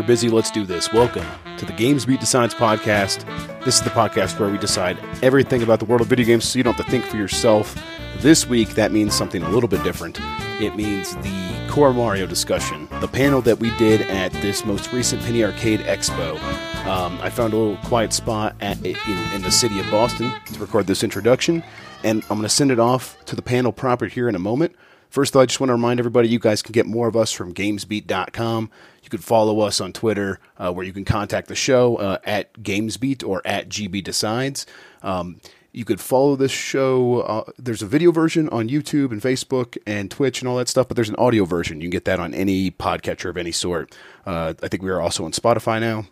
The 0.00 0.04
you're 0.04 0.08
busy, 0.14 0.30
let's 0.30 0.50
do 0.50 0.64
this. 0.64 0.90
Welcome 0.94 1.26
to 1.58 1.66
the 1.66 1.74
GamesBeat 1.74 2.20
Decides 2.20 2.54
podcast. 2.54 3.26
This 3.66 3.74
is 3.74 3.82
the 3.82 3.90
podcast 3.90 4.40
where 4.40 4.48
we 4.48 4.56
decide 4.56 4.98
everything 5.22 5.62
about 5.62 5.78
the 5.78 5.84
world 5.84 6.00
of 6.00 6.06
video 6.06 6.24
games 6.24 6.46
so 6.46 6.58
you 6.58 6.62
don't 6.62 6.72
have 6.72 6.86
to 6.86 6.90
think 6.90 7.04
for 7.04 7.18
yourself. 7.18 7.78
This 8.20 8.46
week, 8.46 8.70
that 8.70 8.92
means 8.92 9.14
something 9.14 9.42
a 9.42 9.50
little 9.50 9.68
bit 9.68 9.84
different. 9.84 10.18
It 10.58 10.74
means 10.74 11.14
the 11.16 11.66
Core 11.68 11.92
Mario 11.92 12.26
discussion, 12.26 12.88
the 13.00 13.08
panel 13.08 13.42
that 13.42 13.58
we 13.58 13.76
did 13.76 14.00
at 14.08 14.32
this 14.40 14.64
most 14.64 14.90
recent 14.90 15.20
Penny 15.20 15.44
Arcade 15.44 15.80
Expo. 15.80 16.42
Um, 16.86 17.18
I 17.20 17.28
found 17.28 17.52
a 17.52 17.58
little 17.58 17.76
quiet 17.84 18.14
spot 18.14 18.56
at, 18.62 18.78
in, 18.82 18.96
in 19.34 19.42
the 19.42 19.50
city 19.50 19.80
of 19.80 19.90
Boston 19.90 20.32
to 20.46 20.60
record 20.60 20.86
this 20.86 21.04
introduction, 21.04 21.62
and 22.04 22.22
I'm 22.30 22.38
going 22.38 22.42
to 22.44 22.48
send 22.48 22.70
it 22.70 22.80
off 22.80 23.22
to 23.26 23.36
the 23.36 23.42
panel 23.42 23.70
proper 23.70 24.06
here 24.06 24.30
in 24.30 24.34
a 24.34 24.38
moment. 24.38 24.74
First, 25.10 25.32
though, 25.32 25.40
I 25.40 25.46
just 25.46 25.58
want 25.58 25.68
to 25.68 25.74
remind 25.74 25.98
everybody 25.98 26.28
you 26.28 26.38
guys 26.38 26.62
can 26.62 26.72
get 26.72 26.86
more 26.86 27.08
of 27.08 27.16
us 27.16 27.32
from 27.32 27.52
GamesBeat.com. 27.52 28.70
You 29.02 29.10
can 29.10 29.18
follow 29.18 29.60
us 29.60 29.80
on 29.80 29.92
Twitter, 29.92 30.38
uh, 30.56 30.72
where 30.72 30.86
you 30.86 30.92
can 30.92 31.04
contact 31.04 31.48
the 31.48 31.56
show 31.56 31.96
uh, 31.96 32.18
at 32.22 32.52
GamesBeat 32.54 33.26
or 33.26 33.42
at 33.44 33.68
GB 33.68 34.04
Decides. 34.04 34.66
Um, 35.02 35.40
you 35.72 35.84
could 35.84 36.00
follow 36.00 36.36
this 36.36 36.52
show. 36.52 37.20
Uh, 37.20 37.50
there's 37.58 37.82
a 37.82 37.86
video 37.86 38.12
version 38.12 38.48
on 38.50 38.68
YouTube 38.68 39.10
and 39.10 39.20
Facebook 39.20 39.76
and 39.84 40.10
Twitch 40.10 40.40
and 40.40 40.48
all 40.48 40.56
that 40.56 40.68
stuff, 40.68 40.86
but 40.86 40.94
there's 40.94 41.08
an 41.08 41.16
audio 41.16 41.44
version. 41.44 41.80
You 41.80 41.84
can 41.84 41.90
get 41.90 42.04
that 42.04 42.20
on 42.20 42.32
any 42.32 42.70
podcatcher 42.70 43.30
of 43.30 43.36
any 43.36 43.52
sort. 43.52 43.96
Uh, 44.24 44.54
I 44.62 44.68
think 44.68 44.82
we 44.82 44.90
are 44.90 45.00
also 45.00 45.24
on 45.24 45.32
Spotify 45.32 45.80
now. 45.80 46.06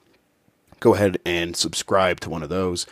Go 0.81 0.95
ahead 0.95 1.19
and 1.25 1.57
subscribe 1.57 2.21
to 2.21 2.31
one 2.31 2.43
of 2.43 2.49
those. 2.49 2.87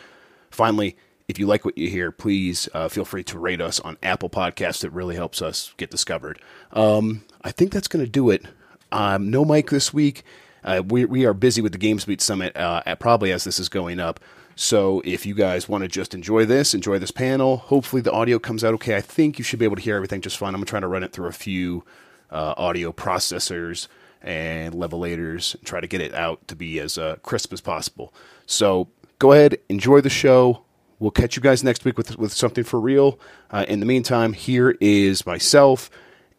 Finally, 0.51 0.95
if 1.27 1.37
you 1.37 1.45
like 1.45 1.65
what 1.65 1.77
you 1.77 1.89
hear, 1.89 2.11
please 2.11 2.69
uh, 2.73 2.87
feel 2.87 3.03
free 3.03 3.23
to 3.25 3.37
rate 3.37 3.59
us 3.59 3.79
on 3.81 3.97
Apple 4.01 4.29
Podcasts. 4.29 4.83
It 4.83 4.91
really 4.93 5.15
helps 5.15 5.41
us 5.41 5.73
get 5.77 5.91
discovered. 5.91 6.39
Um, 6.71 7.23
I 7.41 7.51
think 7.51 7.71
that's 7.71 7.89
going 7.89 8.03
to 8.03 8.09
do 8.09 8.29
it. 8.29 8.45
Um, 8.91 9.29
no 9.29 9.43
mic 9.43 9.69
this 9.69 9.93
week. 9.93 10.23
Uh, 10.63 10.81
we, 10.87 11.05
we 11.05 11.25
are 11.25 11.33
busy 11.33 11.61
with 11.61 11.73
the 11.73 11.77
GamesBeat 11.77 12.21
Summit, 12.21 12.55
uh, 12.55 12.81
at, 12.85 12.99
probably 12.99 13.31
as 13.31 13.43
this 13.43 13.59
is 13.59 13.67
going 13.67 13.99
up. 13.99 14.19
So 14.55 15.01
if 15.05 15.25
you 15.25 15.35
guys 15.35 15.69
want 15.69 15.83
to 15.83 15.87
just 15.87 16.13
enjoy 16.13 16.45
this, 16.45 16.73
enjoy 16.73 16.97
this 16.97 17.11
panel, 17.11 17.57
hopefully 17.57 18.01
the 18.01 18.11
audio 18.11 18.39
comes 18.39 18.63
out 18.63 18.73
okay. 18.75 18.95
I 18.95 19.01
think 19.01 19.37
you 19.37 19.43
should 19.43 19.59
be 19.59 19.65
able 19.65 19.75
to 19.75 19.81
hear 19.81 19.95
everything 19.95 20.21
just 20.21 20.37
fine. 20.37 20.55
I'm 20.55 20.65
trying 20.65 20.81
to 20.81 20.87
run 20.87 21.03
it 21.03 21.11
through 21.11 21.27
a 21.27 21.33
few 21.33 21.83
uh, 22.31 22.53
audio 22.57 22.91
processors 22.91 23.87
and 24.21 24.73
levelators 24.73 25.55
and 25.55 25.65
try 25.65 25.79
to 25.79 25.87
get 25.87 26.01
it 26.01 26.13
out 26.13 26.47
to 26.47 26.55
be 26.55 26.79
as 26.79 26.97
uh, 26.97 27.17
crisp 27.21 27.53
as 27.53 27.61
possible. 27.61 28.13
So 28.45 28.87
go 29.19 29.33
ahead, 29.33 29.57
enjoy 29.69 30.01
the 30.01 30.09
show. 30.09 30.63
We'll 30.99 31.11
catch 31.11 31.35
you 31.35 31.41
guys 31.41 31.63
next 31.63 31.85
week 31.85 31.97
with 31.97 32.17
with 32.17 32.33
something 32.33 32.63
for 32.63 32.79
real. 32.79 33.19
Uh, 33.51 33.65
in 33.67 33.79
the 33.79 33.85
meantime, 33.85 34.33
here 34.33 34.75
is 34.81 35.25
myself, 35.25 35.89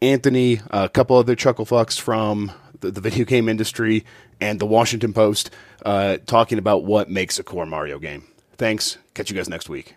Anthony, 0.03 0.61
a 0.71 0.89
couple 0.89 1.17
other 1.17 1.37
chuckle 1.37 1.65
fucks 1.65 1.99
from 1.99 2.51
the, 2.81 2.91
the 2.91 3.01
video 3.01 3.25
game 3.25 3.49
industry, 3.49 4.05
and 4.41 4.61
the 4.61 4.67
Washington 4.67 5.13
Post 5.13 5.51
uh, 5.87 6.19
talking 6.27 6.59
about 6.59 6.85
what 6.85 7.09
makes 7.09 7.39
a 7.39 7.45
core 7.45 7.67
Mario 7.67 7.99
game. 7.99 8.25
Thanks. 8.57 8.99
Catch 9.15 9.31
you 9.31 9.37
guys 9.37 9.49
next 9.49 9.69
week. 9.69 9.95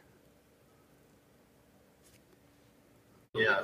Yeah. 3.34 3.62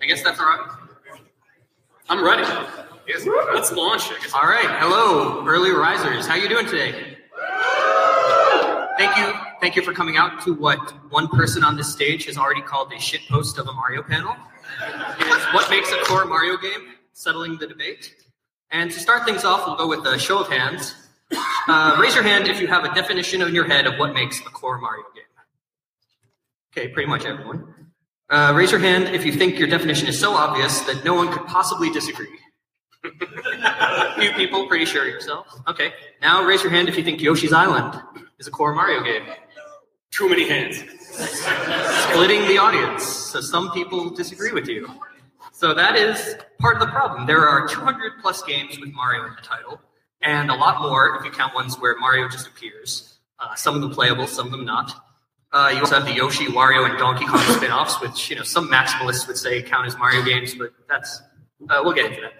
I 0.00 0.06
guess 0.06 0.22
that's 0.22 0.38
all 0.38 0.46
right. 0.46 0.68
I'm 2.08 2.24
ready. 2.24 2.44
Let's 3.52 3.72
launch 3.72 4.10
it. 4.10 4.34
All 4.34 4.48
right. 4.48 4.68
Hello, 4.78 5.44
early 5.46 5.72
risers. 5.72 6.26
How 6.26 6.36
you 6.36 6.48
doing 6.48 6.66
today? 6.66 7.07
Thank 8.98 9.16
you. 9.16 9.32
Thank 9.60 9.76
you 9.76 9.82
for 9.82 9.92
coming 9.92 10.16
out 10.16 10.42
to 10.42 10.52
what 10.52 10.78
one 11.12 11.28
person 11.28 11.62
on 11.62 11.76
this 11.76 11.92
stage 11.92 12.24
has 12.24 12.36
already 12.36 12.62
called 12.62 12.92
a 12.92 12.98
shit 12.98 13.20
post 13.28 13.56
of 13.56 13.68
a 13.68 13.72
Mario 13.72 14.02
panel. 14.02 14.34
What 15.52 15.70
makes 15.70 15.92
a 15.92 15.98
core 16.04 16.24
Mario 16.24 16.56
game, 16.56 16.94
settling 17.12 17.58
the 17.58 17.66
debate. 17.68 18.12
And 18.72 18.90
to 18.90 18.98
start 18.98 19.24
things 19.24 19.44
off, 19.44 19.68
we'll 19.68 19.76
go 19.76 19.86
with 19.86 20.04
a 20.04 20.18
show 20.18 20.40
of 20.40 20.48
hands. 20.48 20.96
Uh, 21.68 21.96
raise 22.00 22.14
your 22.14 22.24
hand 22.24 22.48
if 22.48 22.60
you 22.60 22.66
have 22.66 22.84
a 22.84 22.92
definition 22.92 23.40
in 23.40 23.54
your 23.54 23.66
head 23.66 23.86
of 23.86 23.98
what 24.00 24.14
makes 24.14 24.40
a 24.40 24.50
core 24.50 24.80
Mario 24.80 25.04
game. 25.14 25.24
Okay, 26.72 26.88
pretty 26.88 27.08
much 27.08 27.24
everyone. 27.24 27.92
Uh, 28.28 28.52
raise 28.56 28.72
your 28.72 28.80
hand 28.80 29.14
if 29.14 29.24
you 29.24 29.32
think 29.32 29.60
your 29.60 29.68
definition 29.68 30.08
is 30.08 30.18
so 30.18 30.32
obvious 30.32 30.80
that 30.80 31.04
no 31.04 31.14
one 31.14 31.32
could 31.32 31.46
possibly 31.46 31.88
disagree. 31.90 32.26
A 33.04 34.14
Few 34.18 34.32
people, 34.32 34.66
pretty 34.66 34.84
sure 34.84 35.06
yourself. 35.06 35.46
Okay, 35.68 35.92
now 36.20 36.44
raise 36.44 36.62
your 36.62 36.72
hand 36.72 36.88
if 36.88 36.96
you 36.96 37.04
think 37.04 37.20
Yoshi's 37.20 37.52
Island 37.52 38.02
is 38.38 38.46
a 38.46 38.50
core 38.50 38.74
Mario 38.74 39.02
game. 39.02 39.26
Too 40.10 40.28
many 40.28 40.48
hands. 40.48 40.82
Splitting 41.10 42.46
the 42.48 42.58
audience, 42.58 43.04
so 43.04 43.40
some 43.40 43.70
people 43.72 44.10
disagree 44.10 44.52
with 44.52 44.68
you. 44.68 44.88
So 45.52 45.74
that 45.74 45.96
is 45.96 46.36
part 46.58 46.76
of 46.76 46.80
the 46.80 46.86
problem. 46.86 47.26
There 47.26 47.46
are 47.46 47.66
200 47.66 48.20
plus 48.22 48.42
games 48.42 48.78
with 48.78 48.92
Mario 48.92 49.24
in 49.26 49.34
the 49.34 49.42
title, 49.42 49.80
and 50.22 50.50
a 50.50 50.54
lot 50.54 50.80
more 50.80 51.16
if 51.16 51.24
you 51.24 51.30
count 51.30 51.54
ones 51.54 51.78
where 51.78 51.96
Mario 51.98 52.28
just 52.28 52.46
appears. 52.46 53.18
Uh, 53.40 53.54
some 53.54 53.74
of 53.74 53.80
them 53.80 53.90
playable, 53.90 54.26
some 54.26 54.46
of 54.46 54.52
them 54.52 54.64
not. 54.64 55.04
Uh, 55.52 55.70
you 55.72 55.80
also 55.80 55.96
have 55.96 56.04
the 56.04 56.12
Yoshi, 56.12 56.46
Wario, 56.46 56.88
and 56.88 56.98
Donkey 56.98 57.24
Kong 57.24 57.40
spin-offs, 57.56 58.00
which 58.00 58.28
you 58.30 58.36
know 58.36 58.42
some 58.42 58.68
maximalists 58.68 59.26
would 59.26 59.36
say 59.36 59.62
count 59.62 59.86
as 59.86 59.96
Mario 59.96 60.22
games, 60.22 60.54
but 60.54 60.72
that's 60.88 61.22
uh, 61.70 61.80
we'll 61.82 61.94
get 61.94 62.06
into 62.06 62.20
that. 62.20 62.34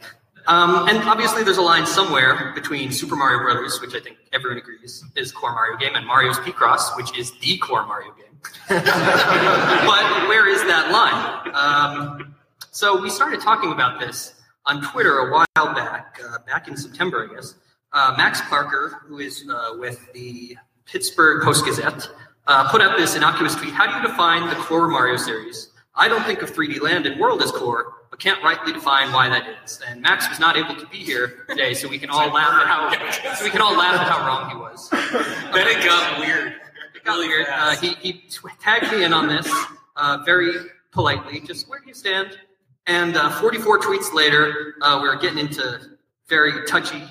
Um, 0.48 0.88
and 0.88 0.98
obviously, 1.06 1.44
there's 1.44 1.58
a 1.58 1.62
line 1.62 1.86
somewhere 1.86 2.52
between 2.54 2.90
Super 2.90 3.16
Mario 3.16 3.40
Brothers, 3.40 3.80
which 3.82 3.94
I 3.94 4.00
think 4.00 4.16
everyone 4.32 4.56
agrees 4.56 5.04
is 5.14 5.30
core 5.30 5.52
Mario 5.52 5.76
game, 5.76 5.94
and 5.94 6.06
Mario's 6.06 6.38
Picross, 6.38 6.96
which 6.96 7.16
is 7.18 7.38
the 7.40 7.58
core 7.58 7.86
Mario 7.86 8.12
game. 8.14 8.24
but 8.68 10.28
where 10.28 10.48
is 10.48 10.62
that 10.62 10.90
line? 10.90 11.54
Um, 11.54 12.34
so 12.70 12.98
we 13.00 13.10
started 13.10 13.42
talking 13.42 13.72
about 13.72 14.00
this 14.00 14.40
on 14.64 14.80
Twitter 14.80 15.18
a 15.18 15.30
while 15.30 15.74
back, 15.74 16.18
uh, 16.24 16.38
back 16.46 16.66
in 16.66 16.78
September, 16.78 17.28
I 17.30 17.34
guess. 17.34 17.54
Uh, 17.92 18.14
Max 18.16 18.40
Parker, 18.42 19.02
who 19.06 19.18
is 19.18 19.44
uh, 19.50 19.76
with 19.78 20.10
the 20.14 20.56
Pittsburgh 20.86 21.42
Post 21.42 21.66
Gazette, 21.66 22.08
uh, 22.46 22.70
put 22.70 22.80
out 22.80 22.96
this 22.96 23.16
innocuous 23.16 23.54
tweet. 23.54 23.74
How 23.74 23.86
do 23.86 24.00
you 24.00 24.06
define 24.08 24.48
the 24.48 24.54
core 24.56 24.88
Mario 24.88 25.16
series? 25.16 25.72
I 25.94 26.08
don't 26.08 26.24
think 26.24 26.40
of 26.40 26.52
3D 26.52 26.80
Land 26.80 27.04
and 27.04 27.20
World 27.20 27.42
as 27.42 27.50
core, 27.50 27.92
but 28.18 28.24
can't 28.24 28.42
rightly 28.42 28.72
define 28.72 29.12
why 29.12 29.28
that 29.28 29.44
is. 29.64 29.80
And 29.86 30.02
Max 30.02 30.28
was 30.28 30.38
not 30.38 30.56
able 30.56 30.74
to 30.76 30.86
be 30.86 30.98
here 30.98 31.44
today, 31.48 31.74
so 31.74 31.88
we 31.88 31.98
can 31.98 32.10
all 32.10 32.28
laugh 32.32 32.52
at 32.52 32.66
how 32.66 33.34
so 33.34 33.44
we 33.44 33.50
can 33.50 33.60
all 33.60 33.76
laugh 33.76 34.00
at 34.00 34.08
how 34.08 34.26
wrong 34.26 34.50
he 34.50 34.56
was. 34.56 34.88
Then 34.90 35.66
it 35.68 35.84
got 35.84 36.20
weird. 36.20 36.54
It 36.94 37.04
got 37.04 37.18
weird. 37.18 37.46
Uh, 37.48 37.76
he 37.76 37.94
he 37.94 38.24
tagged 38.60 38.90
me 38.92 39.04
in 39.04 39.12
on 39.12 39.28
this 39.28 39.50
uh, 39.96 40.18
very 40.24 40.52
politely. 40.92 41.40
Just 41.40 41.68
where 41.68 41.80
do 41.80 41.86
you 41.86 41.94
stand? 41.94 42.38
And 42.86 43.16
uh, 43.16 43.30
44 43.38 43.80
tweets 43.80 44.14
later, 44.14 44.74
uh, 44.80 44.98
we 45.02 45.08
are 45.08 45.16
getting 45.16 45.38
into 45.38 45.78
very 46.26 46.66
touchy 46.66 47.02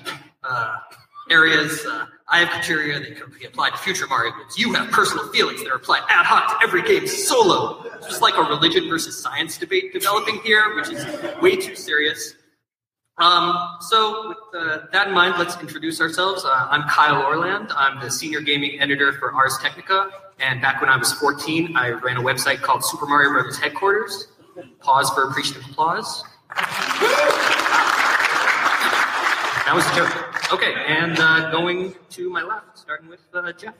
uh, 0.42 0.78
areas. 1.30 1.84
Uh, 1.84 2.06
I 2.28 2.40
have 2.40 2.48
criteria 2.50 2.98
that 3.00 3.16
can 3.16 3.32
be 3.38 3.46
applied 3.46 3.70
to 3.70 3.78
future 3.78 4.06
Mario 4.06 4.32
games. 4.32 4.58
You 4.58 4.74
have 4.74 4.90
personal 4.90 5.28
feelings 5.32 5.62
that 5.62 5.70
are 5.70 5.76
applied 5.76 6.02
ad 6.10 6.26
hoc 6.26 6.58
to 6.58 6.66
every 6.66 6.82
game 6.82 7.06
solo. 7.06 7.82
It's 7.94 8.06
just 8.06 8.20
like 8.22 8.36
a 8.36 8.42
religion 8.42 8.88
versus 8.88 9.20
science 9.20 9.56
debate 9.56 9.92
developing 9.92 10.40
here, 10.40 10.74
which 10.76 10.90
is 10.90 11.06
way 11.40 11.56
too 11.56 11.74
serious. 11.74 12.34
Um, 13.16 13.76
so, 13.80 14.28
with 14.28 14.38
uh, 14.54 14.86
that 14.92 15.08
in 15.08 15.14
mind, 15.14 15.34
let's 15.38 15.58
introduce 15.60 16.00
ourselves. 16.00 16.44
Uh, 16.44 16.68
I'm 16.70 16.82
Kyle 16.88 17.20
Orland. 17.22 17.72
I'm 17.74 18.00
the 18.00 18.10
senior 18.10 18.40
gaming 18.40 18.80
editor 18.80 19.12
for 19.14 19.32
Ars 19.32 19.58
Technica. 19.60 20.10
And 20.38 20.60
back 20.60 20.80
when 20.80 20.88
I 20.88 20.96
was 20.96 21.12
14, 21.14 21.76
I 21.76 21.88
ran 21.88 22.16
a 22.16 22.22
website 22.22 22.60
called 22.60 22.84
Super 22.84 23.06
Mario 23.06 23.32
Brothers 23.32 23.58
Headquarters. 23.58 24.28
Pause 24.78 25.10
for 25.10 25.24
appreciative 25.28 25.68
applause. 25.68 26.22
That 29.64 29.74
was 29.74 29.84
a 29.86 29.96
joke. 29.96 30.27
Okay, 30.50 30.72
and 30.86 31.18
uh, 31.18 31.50
going 31.50 31.94
to 32.08 32.30
my 32.30 32.42
left, 32.42 32.78
starting 32.78 33.06
with 33.08 33.20
uh, 33.34 33.52
Jeff. 33.52 33.74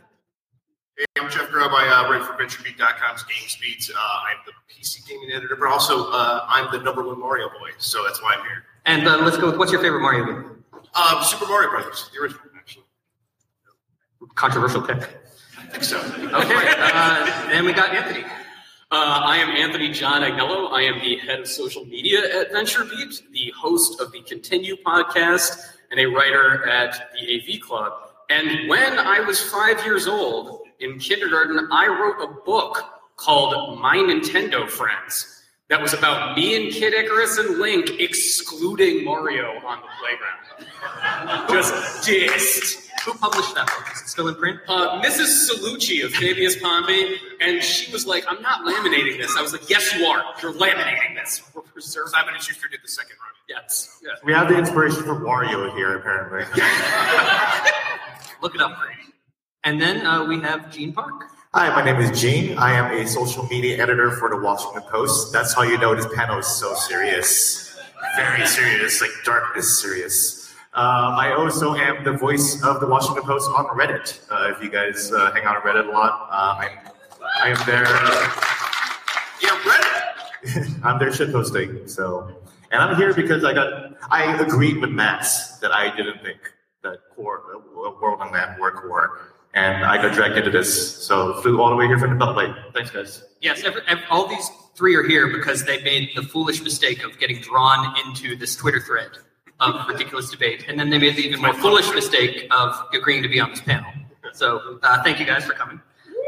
Hey, 0.99 1.07
I'm 1.19 1.31
Jeff 1.31 1.51
Grubb. 1.51 1.71
I 1.73 1.89
uh, 1.89 2.11
write 2.11 2.27
for 2.27 2.35
VentureBeat.com's 2.35 3.23
GamesBeat. 3.23 3.91
Uh, 3.91 3.99
I'm 3.99 4.37
the 4.45 4.53
PC 4.71 5.09
gaming 5.09 5.31
editor, 5.35 5.57
but 5.57 5.69
also 5.69 6.11
uh, 6.11 6.45
I'm 6.47 6.71
the 6.71 6.83
number 6.85 7.03
one 7.03 7.19
Mario 7.19 7.49
boy, 7.49 7.71
so 7.79 8.05
that's 8.05 8.23
why 8.23 8.35
I'm 8.35 8.43
here. 8.43 8.65
And 8.85 9.09
uh, 9.09 9.17
let's 9.25 9.39
go 9.39 9.47
with 9.47 9.57
what's 9.57 9.73
your 9.73 9.81
favorite 9.81 10.03
Mario 10.03 10.27
game? 10.27 10.65
Um, 10.95 11.25
Super 11.25 11.47
Mario 11.47 11.71
Brothers, 11.71 12.11
the 12.13 12.21
original, 12.21 12.43
actually. 12.55 12.85
Controversial 14.35 14.83
pick. 14.83 15.09
I 15.59 15.63
think 15.69 15.85
so. 15.85 15.99
Okay, 15.99 16.75
uh, 16.77 17.49
and 17.51 17.65
we 17.65 17.73
got 17.73 17.95
Anthony. 17.95 18.25
Uh, 18.91 19.23
I 19.25 19.39
am 19.39 19.49
Anthony 19.57 19.91
John 19.93 20.21
Agnello. 20.21 20.71
I 20.71 20.83
am 20.83 20.99
the 21.01 21.17
head 21.17 21.41
of 21.41 21.49
social 21.49 21.87
media 21.87 22.41
at 22.41 22.53
VentureBeat, 22.53 23.31
the 23.33 23.53
host 23.57 24.01
of 24.03 24.13
the 24.13 24.21
Continue 24.23 24.77
podcast, 24.77 25.78
and 25.91 26.01
a 26.01 26.07
writer 26.07 26.69
at 26.69 27.11
the 27.13 27.37
AV 27.37 27.61
Club. 27.61 27.93
And 28.31 28.69
when 28.69 28.99
I 28.99 29.21
was 29.21 29.41
five 29.41 29.85
years 29.85 30.07
old 30.07 30.61
in 30.81 30.99
kindergarten, 30.99 31.69
I 31.73 31.87
wrote 31.87 32.23
a 32.23 32.33
book 32.45 32.85
called 33.17 33.81
My 33.81 33.97
Nintendo 33.97 34.69
Friends 34.69 35.39
that 35.69 35.81
was 35.81 35.93
about 35.93 36.37
me 36.37 36.57
and 36.57 36.73
Kid 36.73 36.95
Icarus 36.95 37.39
and 37.39 37.59
Link 37.59 38.01
excluding 38.01 39.05
Mario 39.05 39.53
on 39.67 39.81
the 39.81 39.89
playground. 40.01 41.49
Just 41.51 42.09
dissed 42.09 42.88
Who 43.05 43.15
published 43.15 43.55
that 43.55 43.67
book? 43.67 43.87
Is 43.95 44.03
it 44.03 44.09
still 44.09 44.29
in 44.29 44.35
print? 44.35 44.61
Uh, 44.69 45.01
Mrs. 45.03 45.49
Salucci 45.49 46.05
of 46.05 46.13
Fabius 46.13 46.61
Pompey, 46.61 47.17
and 47.41 47.63
she 47.63 47.91
was 47.93 48.07
like, 48.07 48.25
I'm 48.29 48.43
not 48.43 48.65
laminating 48.67 49.19
this. 49.19 49.37
I 49.37 49.43
was 49.43 49.53
like, 49.53 49.69
Yes, 49.71 49.95
you 49.95 50.05
are. 50.07 50.23
You're 50.43 50.53
laminating 50.53 51.15
this. 51.15 51.43
We're 51.55 51.63
preserving 51.63 52.13
Simon 52.13 52.35
and 52.35 52.43
Schuster 52.43 52.69
did 52.69 52.81
the 52.83 52.89
second 52.89 53.17
run. 53.21 53.29
Yes. 53.49 54.01
yes. 54.03 54.19
We 54.25 54.33
have 54.33 54.49
the 54.49 54.59
inspiration 54.59 55.03
for 55.03 55.15
Wario 55.21 55.75
here, 55.75 55.97
apparently. 55.97 56.41
Look 58.43 58.55
it 58.55 58.61
up, 58.61 58.79
Brady. 58.79 59.15
And 59.65 59.81
then 59.81 60.05
uh, 60.07 60.25
we 60.25 60.41
have 60.41 60.71
Gene 60.71 60.93
Park. 60.93 61.13
Hi, 61.55 61.71
my 61.71 61.83
name 61.83 61.97
is 61.97 62.21
Gene. 62.21 62.59
I 62.59 62.73
am 62.73 62.93
a 62.93 63.07
social 63.07 63.47
media 63.47 63.83
editor 63.83 64.11
for 64.11 64.29
the 64.29 64.37
Washington 64.37 64.83
Post. 64.91 65.33
That's 65.33 65.55
how 65.55 65.63
you 65.63 65.79
know 65.79 65.95
this 65.95 66.07
panel 66.15 66.39
is 66.39 66.47
so 66.47 66.75
serious. 66.75 67.75
Very 68.17 68.47
serious, 68.47 69.01
like 69.01 69.11
darkness 69.25 69.81
serious. 69.81 70.38
Um, 70.75 71.17
I 71.17 71.33
also 71.33 71.75
am 71.75 72.05
the 72.05 72.13
voice 72.13 72.63
of 72.63 72.79
the 72.81 72.87
Washington 72.87 73.25
Post 73.25 73.51
on 73.57 73.65
Reddit. 73.67 74.21
Uh, 74.31 74.53
if 74.55 74.63
you 74.63 74.71
guys 74.71 75.11
uh, 75.11 75.33
hang 75.33 75.45
out 75.45 75.57
on 75.57 75.63
Reddit 75.63 75.89
a 75.89 75.91
lot, 75.91 76.29
um, 76.31 76.59
I'm, 76.61 76.79
I 77.43 77.49
am 77.49 77.67
there. 77.67 77.87
Yeah, 79.41 79.59
Reddit. 79.65 80.81
I'm 80.85 80.99
there 80.99 81.13
shit 81.13 81.33
posting. 81.33 81.89
So, 81.89 82.37
and 82.71 82.83
I'm 82.83 82.97
here 82.97 83.15
because 83.15 83.45
I 83.45 83.55
got 83.55 83.95
I 84.11 84.41
agreed 84.41 84.79
with 84.81 84.91
Max 84.91 85.57
that 85.59 85.73
I 85.73 85.97
didn't 85.97 86.23
think 86.23 86.39
that 86.83 86.99
core 87.17 87.43
uh, 87.57 87.91
world 88.01 88.21
on 88.21 88.31
that 88.33 88.61
were 88.61 88.71
core, 88.71 89.21
and 89.55 89.87
I 89.87 89.97
got 90.01 90.15
dragged 90.15 90.37
into 90.37 90.51
this. 90.51 90.99
So 90.99 91.41
flew 91.41 91.63
all 91.63 91.71
the 91.71 91.77
way 91.77 91.87
here 91.87 91.99
from 91.99 92.17
the 92.17 92.25
Beltway. 92.25 92.55
Thanks, 92.75 92.91
guys. 92.91 93.25
Yes, 93.41 93.65
every, 93.65 93.81
ev 93.89 94.01
all 94.11 94.29
these 94.29 94.51
three 94.75 94.95
are 94.95 95.03
here 95.03 95.35
because 95.35 95.65
they 95.65 95.83
made 95.83 96.11
the 96.15 96.23
foolish 96.23 96.63
mistake 96.63 97.05
of 97.05 97.19
getting 97.19 97.41
drawn 97.41 97.97
into 98.07 98.37
this 98.37 98.55
Twitter 98.55 98.81
thread 98.81 99.11
of 99.61 99.89
ridiculous 99.89 100.31
debate, 100.31 100.67
and 100.69 100.79
then 100.79 100.91
they 100.91 100.99
made 100.99 101.17
the 101.17 101.23
even 101.23 101.41
more 101.41 101.55
foolish 101.55 101.93
mistake 101.93 102.47
of 102.51 102.77
agreeing 102.93 103.23
to 103.23 103.29
be 103.29 103.41
on 103.41 103.51
this 103.51 103.61
panel. 103.61 103.91
So 104.33 104.79
uh, 104.83 105.03
thank 105.03 105.19
you 105.19 105.27
guys 105.27 105.45
for 105.45 105.55
coming. 105.55 105.81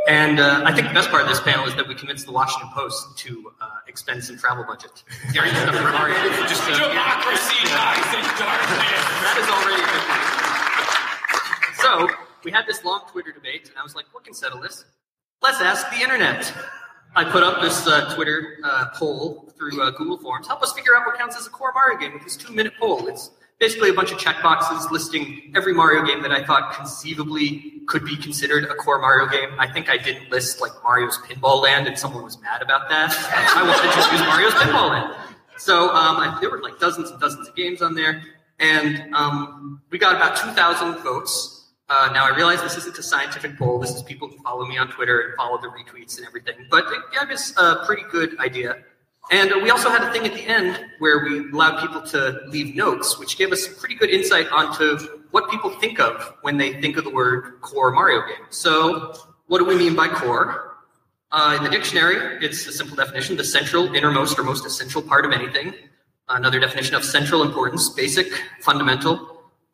And 0.08 0.40
uh, 0.40 0.62
I 0.64 0.74
think 0.74 0.88
the 0.88 0.94
best 0.94 1.10
part 1.10 1.22
of 1.22 1.28
this 1.28 1.40
panel 1.40 1.66
is 1.66 1.74
that 1.76 1.86
we 1.86 1.94
convinced 1.94 2.26
the 2.26 2.32
Washington 2.32 2.70
Post 2.74 3.18
to 3.18 3.52
uh, 3.60 3.68
expend 3.86 4.24
some 4.24 4.38
travel 4.38 4.64
budget. 4.64 5.04
Yeah, 5.32 5.44
Stuff 5.46 5.76
for 5.76 5.92
Mario. 5.92 6.16
Just, 6.48 6.66
Democracy 6.66 7.60
dies 7.68 8.08
in 8.16 8.24
darkness. 8.40 8.80
that 9.22 9.36
is 9.38 9.48
already 9.52 9.82
a 9.82 9.86
good 9.86 10.04
thing. 10.08 10.30
So 11.84 12.08
we 12.44 12.50
had 12.50 12.66
this 12.66 12.82
long 12.84 13.02
Twitter 13.10 13.32
debate, 13.32 13.68
and 13.68 13.78
I 13.78 13.82
was 13.82 13.94
like, 13.94 14.06
"What 14.12 14.24
can 14.24 14.34
settle 14.34 14.60
this? 14.60 14.84
Let's 15.42 15.60
ask 15.60 15.88
the 15.90 16.02
internet." 16.02 16.52
I 17.16 17.24
put 17.24 17.42
up 17.42 17.60
this 17.60 17.86
uh, 17.86 18.14
Twitter 18.14 18.58
uh, 18.64 18.86
poll 18.94 19.52
through 19.56 19.82
uh, 19.82 19.90
Google 19.90 20.18
Forms. 20.18 20.46
Help 20.46 20.62
us 20.62 20.72
figure 20.72 20.96
out 20.96 21.06
what 21.06 21.18
counts 21.18 21.36
as 21.36 21.46
a 21.46 21.50
core 21.50 21.72
Mario 21.74 21.98
game 21.98 22.14
with 22.14 22.24
this 22.24 22.36
two-minute 22.36 22.74
poll. 22.78 23.06
It's 23.08 23.30
basically 23.58 23.90
a 23.90 23.92
bunch 23.92 24.10
of 24.10 24.18
checkboxes 24.18 24.90
listing 24.90 25.52
every 25.54 25.74
Mario 25.74 26.04
game 26.04 26.22
that 26.22 26.32
I 26.32 26.44
thought 26.44 26.72
conceivably 26.74 27.82
could 27.86 28.04
be 28.04 28.16
considered 28.16 28.64
a 28.64 28.74
core 28.74 29.00
Mario 29.00 29.28
game. 29.28 29.50
I 29.58 29.70
think 29.70 29.90
I 29.90 29.98
didn't 29.98 30.30
list 30.30 30.60
like 30.60 30.72
Mario's 30.82 31.18
Pinball 31.18 31.62
Land, 31.62 31.86
and 31.86 31.98
someone 31.98 32.24
was 32.24 32.40
mad 32.40 32.62
about 32.62 32.88
that. 32.88 33.10
I 33.12 33.82
to 33.82 33.94
just 33.94 34.12
use 34.12 34.20
Mario's 34.22 34.54
Pinball 34.54 34.90
Land. 34.90 35.14
So 35.58 35.90
um, 35.90 36.16
I, 36.16 36.38
there 36.40 36.48
were 36.48 36.62
like 36.62 36.78
dozens 36.78 37.10
and 37.10 37.20
dozens 37.20 37.48
of 37.48 37.54
games 37.54 37.82
on 37.82 37.94
there, 37.94 38.22
and 38.60 39.14
um, 39.14 39.82
we 39.90 39.98
got 39.98 40.16
about 40.16 40.36
2,000 40.36 41.02
votes. 41.02 41.59
Uh, 41.90 42.08
now 42.12 42.24
I 42.24 42.34
realize 42.36 42.62
this 42.62 42.76
isn't 42.76 42.96
a 42.98 43.02
scientific 43.02 43.58
poll. 43.58 43.80
This 43.80 43.90
is 43.90 44.02
people 44.04 44.28
who 44.28 44.38
follow 44.44 44.64
me 44.64 44.78
on 44.78 44.92
Twitter 44.92 45.22
and 45.22 45.34
follow 45.34 45.60
the 45.60 45.66
retweets 45.66 46.18
and 46.18 46.26
everything, 46.26 46.54
but 46.70 46.84
it 46.92 47.00
gave 47.12 47.30
us 47.30 47.52
a 47.56 47.84
pretty 47.84 48.04
good 48.12 48.38
idea. 48.38 48.76
And 49.32 49.52
we 49.60 49.70
also 49.70 49.90
had 49.90 50.02
a 50.02 50.12
thing 50.12 50.24
at 50.24 50.32
the 50.32 50.42
end 50.42 50.86
where 51.00 51.24
we 51.24 51.50
allowed 51.50 51.80
people 51.80 52.00
to 52.02 52.42
leave 52.46 52.76
notes, 52.76 53.18
which 53.18 53.36
gave 53.36 53.50
us 53.50 53.66
pretty 53.66 53.96
good 53.96 54.08
insight 54.08 54.46
onto 54.52 54.98
what 55.32 55.50
people 55.50 55.70
think 55.70 55.98
of 55.98 56.34
when 56.42 56.56
they 56.56 56.80
think 56.80 56.96
of 56.96 57.02
the 57.02 57.10
word 57.10 57.60
core 57.60 57.90
Mario 57.90 58.20
game. 58.20 58.46
So, 58.50 59.12
what 59.48 59.58
do 59.58 59.64
we 59.64 59.74
mean 59.76 59.96
by 59.96 60.08
core? 60.08 60.76
Uh, 61.32 61.54
in 61.58 61.64
the 61.64 61.70
dictionary, 61.70 62.44
it's 62.44 62.66
a 62.66 62.72
simple 62.72 62.96
definition 62.96 63.36
the 63.36 63.44
central, 63.44 63.94
innermost, 63.94 64.38
or 64.38 64.44
most 64.44 64.64
essential 64.64 65.02
part 65.02 65.26
of 65.26 65.32
anything. 65.32 65.74
Another 66.28 66.60
definition 66.60 66.94
of 66.94 67.04
central 67.04 67.42
importance, 67.42 67.88
basic, 67.90 68.32
fundamental. 68.60 69.29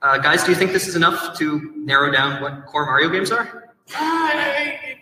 Uh, 0.06 0.18
guys, 0.18 0.44
do 0.44 0.50
you 0.52 0.56
think 0.56 0.70
this 0.70 0.86
is 0.86 0.94
enough 0.94 1.36
to 1.36 1.72
narrow 1.74 2.12
down 2.12 2.40
what 2.40 2.64
core 2.66 2.86
Mario 2.86 3.08
games 3.08 3.32
are? 3.32 3.70
I- 3.92 4.98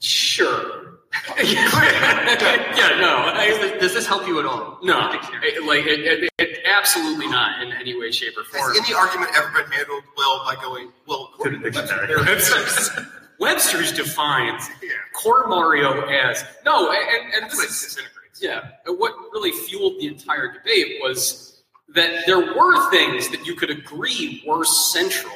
sure. 0.00 0.98
yeah, 1.38 2.98
no. 3.00 3.30
I, 3.32 3.76
Does 3.80 3.94
this 3.94 4.04
help 4.04 4.26
you 4.26 4.40
at 4.40 4.44
all? 4.44 4.80
no, 4.82 5.12
it- 5.12 5.64
like 5.64 5.86
it, 5.86 6.00
it, 6.00 6.30
it, 6.38 6.58
absolutely 6.66 7.28
not 7.28 7.62
in 7.62 7.72
any 7.74 7.96
way, 7.98 8.10
shape, 8.10 8.34
or 8.36 8.42
form. 8.42 8.74
Has 8.74 8.84
any 8.84 8.94
argument 8.94 9.30
ever 9.36 9.48
been 9.62 9.70
handled 9.70 10.02
well 10.16 10.42
by 10.44 10.56
going, 10.60 10.90
well, 11.06 11.30
To 11.44 11.50
the 11.50 11.70
dictionary. 11.70 12.16
Webster's, 12.16 12.90
Webster's 13.38 13.92
defines 13.92 14.68
Yeah. 14.82 14.88
core 15.14 15.46
Mario 15.46 16.04
as 16.08 16.44
no, 16.64 16.90
and, 16.90 17.32
and 17.34 17.46
this 17.50 17.56
what 17.58 17.68
is 17.68 17.80
disintegrates. 17.80 18.42
Yeah, 18.42 18.70
and 18.86 18.98
what 18.98 19.12
really 19.32 19.52
fueled 19.52 20.00
the 20.00 20.08
entire 20.08 20.52
debate 20.52 20.96
was 21.00 21.55
that 21.94 22.26
there 22.26 22.40
were 22.40 22.90
things 22.90 23.28
that 23.30 23.46
you 23.46 23.54
could 23.54 23.70
agree 23.70 24.42
were 24.46 24.64
central 24.64 25.32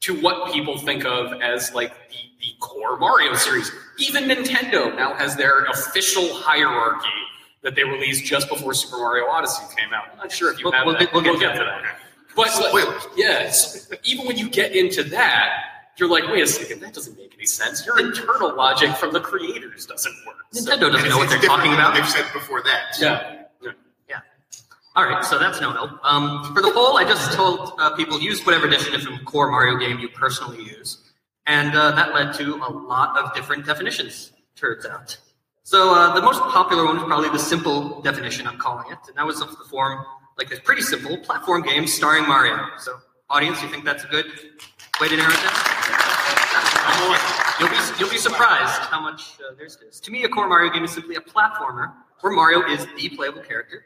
to 0.00 0.18
what 0.20 0.52
people 0.52 0.78
think 0.78 1.04
of 1.04 1.40
as 1.42 1.72
like 1.74 1.92
the, 2.08 2.16
the 2.40 2.46
core 2.60 2.96
Mario 2.98 3.34
series. 3.34 3.70
Even 3.98 4.24
Nintendo 4.24 4.94
now 4.96 5.14
has 5.14 5.36
their 5.36 5.64
official 5.64 6.32
hierarchy 6.34 7.06
that 7.62 7.74
they 7.74 7.84
released 7.84 8.24
just 8.24 8.48
before 8.48 8.72
Super 8.72 8.96
Mario 8.96 9.26
Odyssey 9.26 9.62
came 9.76 9.92
out. 9.92 10.04
I'm 10.12 10.16
not 10.18 10.32
sure 10.32 10.50
if 10.50 10.58
you 10.58 10.64
We'll- 10.64 10.72
have 10.72 10.86
we'll 10.86 10.94
that. 10.94 11.00
get- 11.00 11.12
we'll 11.12 11.22
get 11.22 11.52
to 11.52 11.58
to 11.58 11.64
that. 11.64 11.98
But 12.34 12.48
Spoilers. 12.48 13.02
yes, 13.16 13.90
even 14.04 14.26
when 14.26 14.38
you 14.38 14.48
get 14.48 14.74
into 14.74 15.02
that, 15.04 15.50
you're 15.98 16.08
like, 16.08 16.26
wait 16.28 16.42
a 16.42 16.46
second, 16.46 16.80
that 16.80 16.94
doesn't 16.94 17.18
make 17.18 17.34
any 17.34 17.44
sense. 17.44 17.84
Your 17.84 17.98
internal 18.00 18.54
logic 18.56 18.96
from 18.96 19.12
the 19.12 19.20
creators 19.20 19.84
doesn't 19.84 20.14
work. 20.26 20.36
So- 20.52 20.62
Nintendo 20.64 20.92
doesn't 20.92 21.08
know 21.10 21.18
what 21.18 21.28
they're 21.28 21.40
talking 21.40 21.74
about. 21.74 21.94
They've 21.94 22.08
said 22.08 22.24
before 22.32 22.62
that. 22.62 22.96
yeah. 22.98 23.39
All 24.96 25.04
right, 25.04 25.24
so 25.24 25.38
that's 25.38 25.60
no 25.60 25.70
help. 25.70 25.92
Um, 26.02 26.52
for 26.52 26.60
the 26.60 26.72
poll, 26.72 26.96
I 26.96 27.04
just 27.04 27.32
told 27.32 27.74
uh, 27.78 27.94
people 27.94 28.20
use 28.20 28.44
whatever 28.44 28.68
definition 28.68 29.12
of 29.12 29.24
core 29.24 29.50
Mario 29.50 29.78
game 29.78 30.00
you 30.00 30.08
personally 30.08 30.64
use, 30.64 31.12
and 31.46 31.76
uh, 31.76 31.92
that 31.92 32.12
led 32.12 32.34
to 32.34 32.56
a 32.56 32.70
lot 32.72 33.16
of 33.16 33.32
different 33.34 33.64
definitions. 33.64 34.32
Turns 34.56 34.84
out. 34.84 35.16
So 35.62 35.94
uh, 35.94 36.14
the 36.14 36.22
most 36.22 36.40
popular 36.40 36.84
one 36.84 36.96
is 36.96 37.04
probably 37.04 37.28
the 37.28 37.38
simple 37.38 38.02
definition. 38.02 38.48
I'm 38.48 38.58
calling 38.58 38.90
it, 38.90 38.98
and 39.06 39.16
that 39.16 39.24
was 39.24 39.40
of 39.40 39.50
the 39.50 39.64
form 39.64 40.04
like 40.36 40.52
a 40.52 40.60
pretty 40.60 40.82
simple 40.82 41.18
platform 41.18 41.62
game 41.62 41.86
starring 41.86 42.26
Mario. 42.26 42.58
So, 42.78 42.98
audience, 43.28 43.62
you 43.62 43.68
think 43.68 43.84
that's 43.84 44.02
a 44.02 44.08
good 44.08 44.26
way 45.00 45.08
to 45.08 45.16
narrow 45.16 45.30
it 45.30 45.36
down? 45.36 45.70
You'll 47.60 47.68
be 47.68 47.76
you'll 47.98 48.10
be 48.10 48.18
surprised 48.18 48.80
how 48.80 49.00
much 49.00 49.34
uh, 49.38 49.54
there's 49.56 49.76
this. 49.76 50.00
To 50.00 50.10
me, 50.10 50.24
a 50.24 50.28
core 50.28 50.48
Mario 50.48 50.72
game 50.72 50.82
is 50.82 50.92
simply 50.92 51.14
a 51.14 51.20
platformer 51.20 51.92
where 52.20 52.32
Mario 52.32 52.66
is 52.68 52.86
the 52.96 53.08
playable 53.10 53.42
character. 53.42 53.84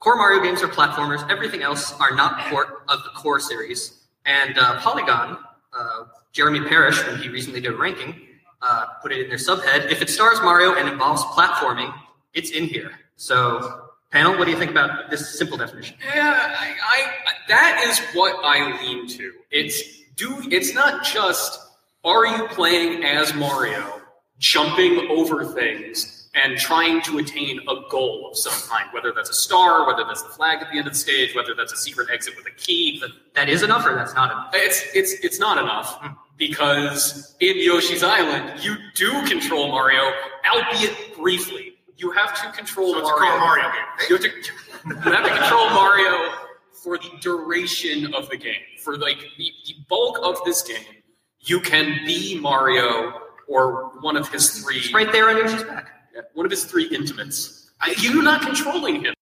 Core 0.00 0.16
Mario 0.16 0.42
games 0.42 0.62
are 0.62 0.68
platformers. 0.68 1.28
Everything 1.28 1.62
else 1.62 1.92
are 1.98 2.14
not 2.14 2.38
part 2.46 2.84
of 2.88 3.02
the 3.02 3.10
core 3.10 3.40
series. 3.40 4.04
And 4.24 4.56
uh, 4.56 4.78
Polygon, 4.80 5.38
uh, 5.76 6.04
Jeremy 6.32 6.68
Parish, 6.68 7.04
when 7.04 7.18
he 7.18 7.28
recently 7.28 7.60
did 7.60 7.72
a 7.72 7.76
ranking, 7.76 8.14
uh, 8.62 8.86
put 9.02 9.10
it 9.10 9.22
in 9.22 9.28
their 9.28 9.38
subhead. 9.38 9.90
If 9.90 10.00
it 10.00 10.08
stars 10.08 10.38
Mario 10.40 10.74
and 10.74 10.88
involves 10.88 11.22
platforming, 11.24 11.92
it's 12.32 12.50
in 12.50 12.64
here. 12.64 12.92
So, 13.16 13.88
panel, 14.12 14.38
what 14.38 14.44
do 14.44 14.52
you 14.52 14.58
think 14.58 14.70
about 14.70 15.10
this 15.10 15.36
simple 15.36 15.58
definition? 15.58 15.96
Yeah, 16.14 16.54
I, 16.58 16.76
I 16.80 17.12
that 17.48 17.84
is 17.88 17.98
what 18.14 18.36
I 18.44 18.80
lean 18.80 19.08
to. 19.08 19.32
It's 19.50 20.02
do 20.14 20.42
it's 20.50 20.74
not 20.74 21.04
just 21.04 21.60
are 22.04 22.26
you 22.26 22.46
playing 22.48 23.04
as 23.04 23.34
Mario, 23.34 24.00
jumping 24.38 25.08
over 25.10 25.44
things 25.44 26.17
and 26.38 26.56
trying 26.56 27.02
to 27.02 27.18
attain 27.18 27.60
a 27.68 27.74
goal 27.90 28.28
of 28.30 28.36
some 28.36 28.52
kind, 28.68 28.86
whether 28.92 29.12
that's 29.12 29.30
a 29.30 29.34
star, 29.34 29.86
whether 29.86 30.04
that's 30.04 30.22
the 30.22 30.28
flag 30.28 30.62
at 30.62 30.70
the 30.70 30.78
end 30.78 30.86
of 30.86 30.92
the 30.92 30.98
stage, 30.98 31.34
whether 31.34 31.54
that's 31.54 31.72
a 31.72 31.76
secret 31.76 32.08
exit 32.12 32.36
with 32.36 32.46
a 32.46 32.50
key. 32.52 32.98
But 33.00 33.10
that 33.34 33.48
is 33.48 33.62
enough, 33.62 33.84
or 33.86 33.94
that's 33.94 34.14
not 34.14 34.30
enough? 34.30 34.50
It's 34.54 34.84
it's 34.94 35.12
it's 35.24 35.38
not 35.38 35.58
enough 35.58 35.98
hmm. 36.00 36.12
because 36.36 37.36
in 37.40 37.56
Yoshi's 37.56 38.02
Island 38.02 38.62
you 38.62 38.76
do 38.94 39.10
control 39.26 39.68
Mario, 39.68 40.12
albeit 40.52 41.16
briefly. 41.16 41.74
You 41.96 42.12
have 42.12 42.40
to 42.42 42.56
control 42.56 42.94
So 42.94 43.02
Mario. 43.02 43.38
Mario 43.40 43.64
game. 43.64 44.08
You 44.08 44.16
have, 44.16 44.22
to, 44.22 45.08
you 45.08 45.12
have 45.12 45.24
to 45.24 45.36
control 45.36 45.70
Mario 45.70 46.32
for 46.72 46.96
the 46.96 47.10
duration 47.20 48.14
of 48.14 48.30
the 48.30 48.36
game. 48.36 48.62
For 48.84 48.96
like 48.96 49.18
the, 49.36 49.52
the 49.66 49.74
bulk 49.88 50.20
of 50.22 50.36
this 50.44 50.62
game, 50.62 51.02
you 51.40 51.60
can 51.60 51.98
be 52.06 52.38
Mario 52.38 53.14
or 53.48 53.90
one 54.00 54.16
of 54.16 54.28
his 54.28 54.62
three 54.62 54.76
It's 54.76 54.94
right 54.94 55.10
there 55.10 55.28
on 55.28 55.38
Yoshi's 55.38 55.64
back. 55.64 55.97
One 56.34 56.46
of 56.46 56.50
his 56.50 56.64
three 56.64 56.86
intimates. 56.88 57.70
I, 57.80 57.94
you're 57.98 58.22
not 58.22 58.42
controlling 58.42 59.04
him. 59.04 59.14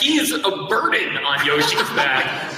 He 0.00 0.16
is 0.18 0.32
a 0.32 0.66
burden 0.68 1.16
on 1.18 1.46
Yoshi's 1.46 1.88
back, 1.90 2.52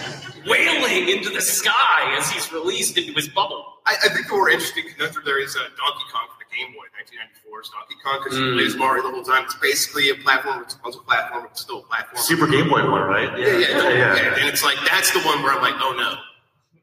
wailing 0.46 1.08
into 1.08 1.28
the 1.30 1.40
sky 1.42 2.16
as 2.18 2.30
he's 2.30 2.50
released 2.52 2.96
into 2.96 3.12
his 3.12 3.28
bubble. 3.28 3.74
I, 3.84 3.96
I 4.04 4.08
think 4.08 4.26
the 4.28 4.34
more 4.34 4.48
interesting 4.48 4.84
conundrum 4.94 5.24
there 5.26 5.42
is 5.42 5.54
uh, 5.54 5.60
Donkey 5.60 6.04
Kong 6.12 6.26
for 6.32 6.38
the 6.48 6.56
Game 6.56 6.72
Boy, 6.72 6.86
1994's 6.96 7.70
Donkey 7.70 7.94
Kong, 8.02 8.20
because 8.24 8.38
Mm. 8.38 8.46
you 8.50 8.54
play 8.54 8.64
as 8.66 8.76
Mario 8.76 9.02
the 9.02 9.10
whole 9.10 9.22
time. 9.22 9.44
It's 9.44 9.54
basically 9.56 10.10
a 10.10 10.14
platform. 10.14 10.62
It's 10.62 10.74
a 10.74 10.78
puzzle 10.78 11.02
platform. 11.02 11.46
It's 11.50 11.60
still 11.60 11.80
a 11.80 11.82
platform. 11.82 12.22
Super 12.22 12.46
Game 12.46 12.68
Boy 12.68 12.88
one, 12.90 13.02
right? 13.02 13.38
Yeah, 13.38 13.46
yeah, 13.58 13.68
yeah, 13.68 13.90
yeah. 14.16 14.34
And 14.40 14.48
it's 14.48 14.64
like 14.64 14.78
that's 14.88 15.12
the 15.12 15.20
one 15.20 15.42
where 15.42 15.52
I'm 15.52 15.60
like, 15.62 15.74
oh 15.78 15.92
no, 15.92 16.16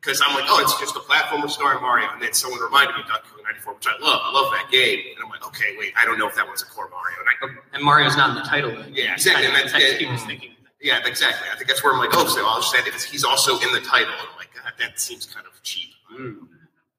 because 0.04 0.20
I'm 0.26 0.36
like, 0.36 0.44
oh, 0.48 0.60
it's 0.60 0.76
just 0.80 0.96
a 0.96 1.00
platformer 1.00 1.50
starring 1.50 1.82
Mario, 1.82 2.10
and 2.12 2.22
then 2.22 2.34
someone 2.34 2.60
reminded 2.60 2.96
me 2.96 3.02
of 3.04 3.08
Donkey 3.08 3.30
Kong 3.32 3.44
94, 3.48 3.74
which 3.76 3.88
I 3.88 3.96
love. 4.04 4.20
I 4.24 4.32
love 4.36 4.52
that 4.52 4.68
game, 4.70 5.00
and 5.16 5.24
I'm 5.24 5.30
like, 5.32 5.48
okay, 5.48 5.76
wait, 5.80 5.94
I 5.96 6.04
don't 6.04 6.20
know 6.20 6.28
if 6.28 6.36
that 6.36 6.44
was 6.50 6.62
a 6.62 6.66
core 6.66 6.90
Mario. 6.92 7.16
And 7.24 7.28
I, 7.56 7.76
And 7.78 7.84
Mario's 7.84 8.18
not 8.18 8.30
in 8.32 8.36
the 8.36 8.44
title. 8.44 8.72
Yeah, 8.92 9.14
exactly, 9.14 9.46
and 9.48 9.54
Kind 9.56 9.66
of 9.66 9.72
that's- 9.72 9.72
affects 9.72 9.92
yeah. 9.94 9.98
people's 10.00 10.26
thinking. 10.28 10.52
yeah, 10.82 11.00
exactly. 11.08 11.48
I 11.52 11.56
think 11.56 11.70
that's 11.70 11.82
where 11.84 11.94
I'm 11.94 12.00
like, 12.00 12.10
oh, 12.14 12.28
so 12.28 12.44
I'll 12.46 12.60
just 12.60 12.76
add 12.76 12.86
it. 12.86 12.94
He's 13.02 13.24
also 13.24 13.56
in 13.64 13.72
the 13.72 13.80
title. 13.80 14.12
And 14.12 14.28
I'm 14.30 14.38
like, 14.38 14.52
God, 14.54 14.74
that 14.80 15.00
seems 15.00 15.26
kind 15.26 15.48
of 15.48 15.56
cheap. 15.64 15.90
Mm. 16.12 16.48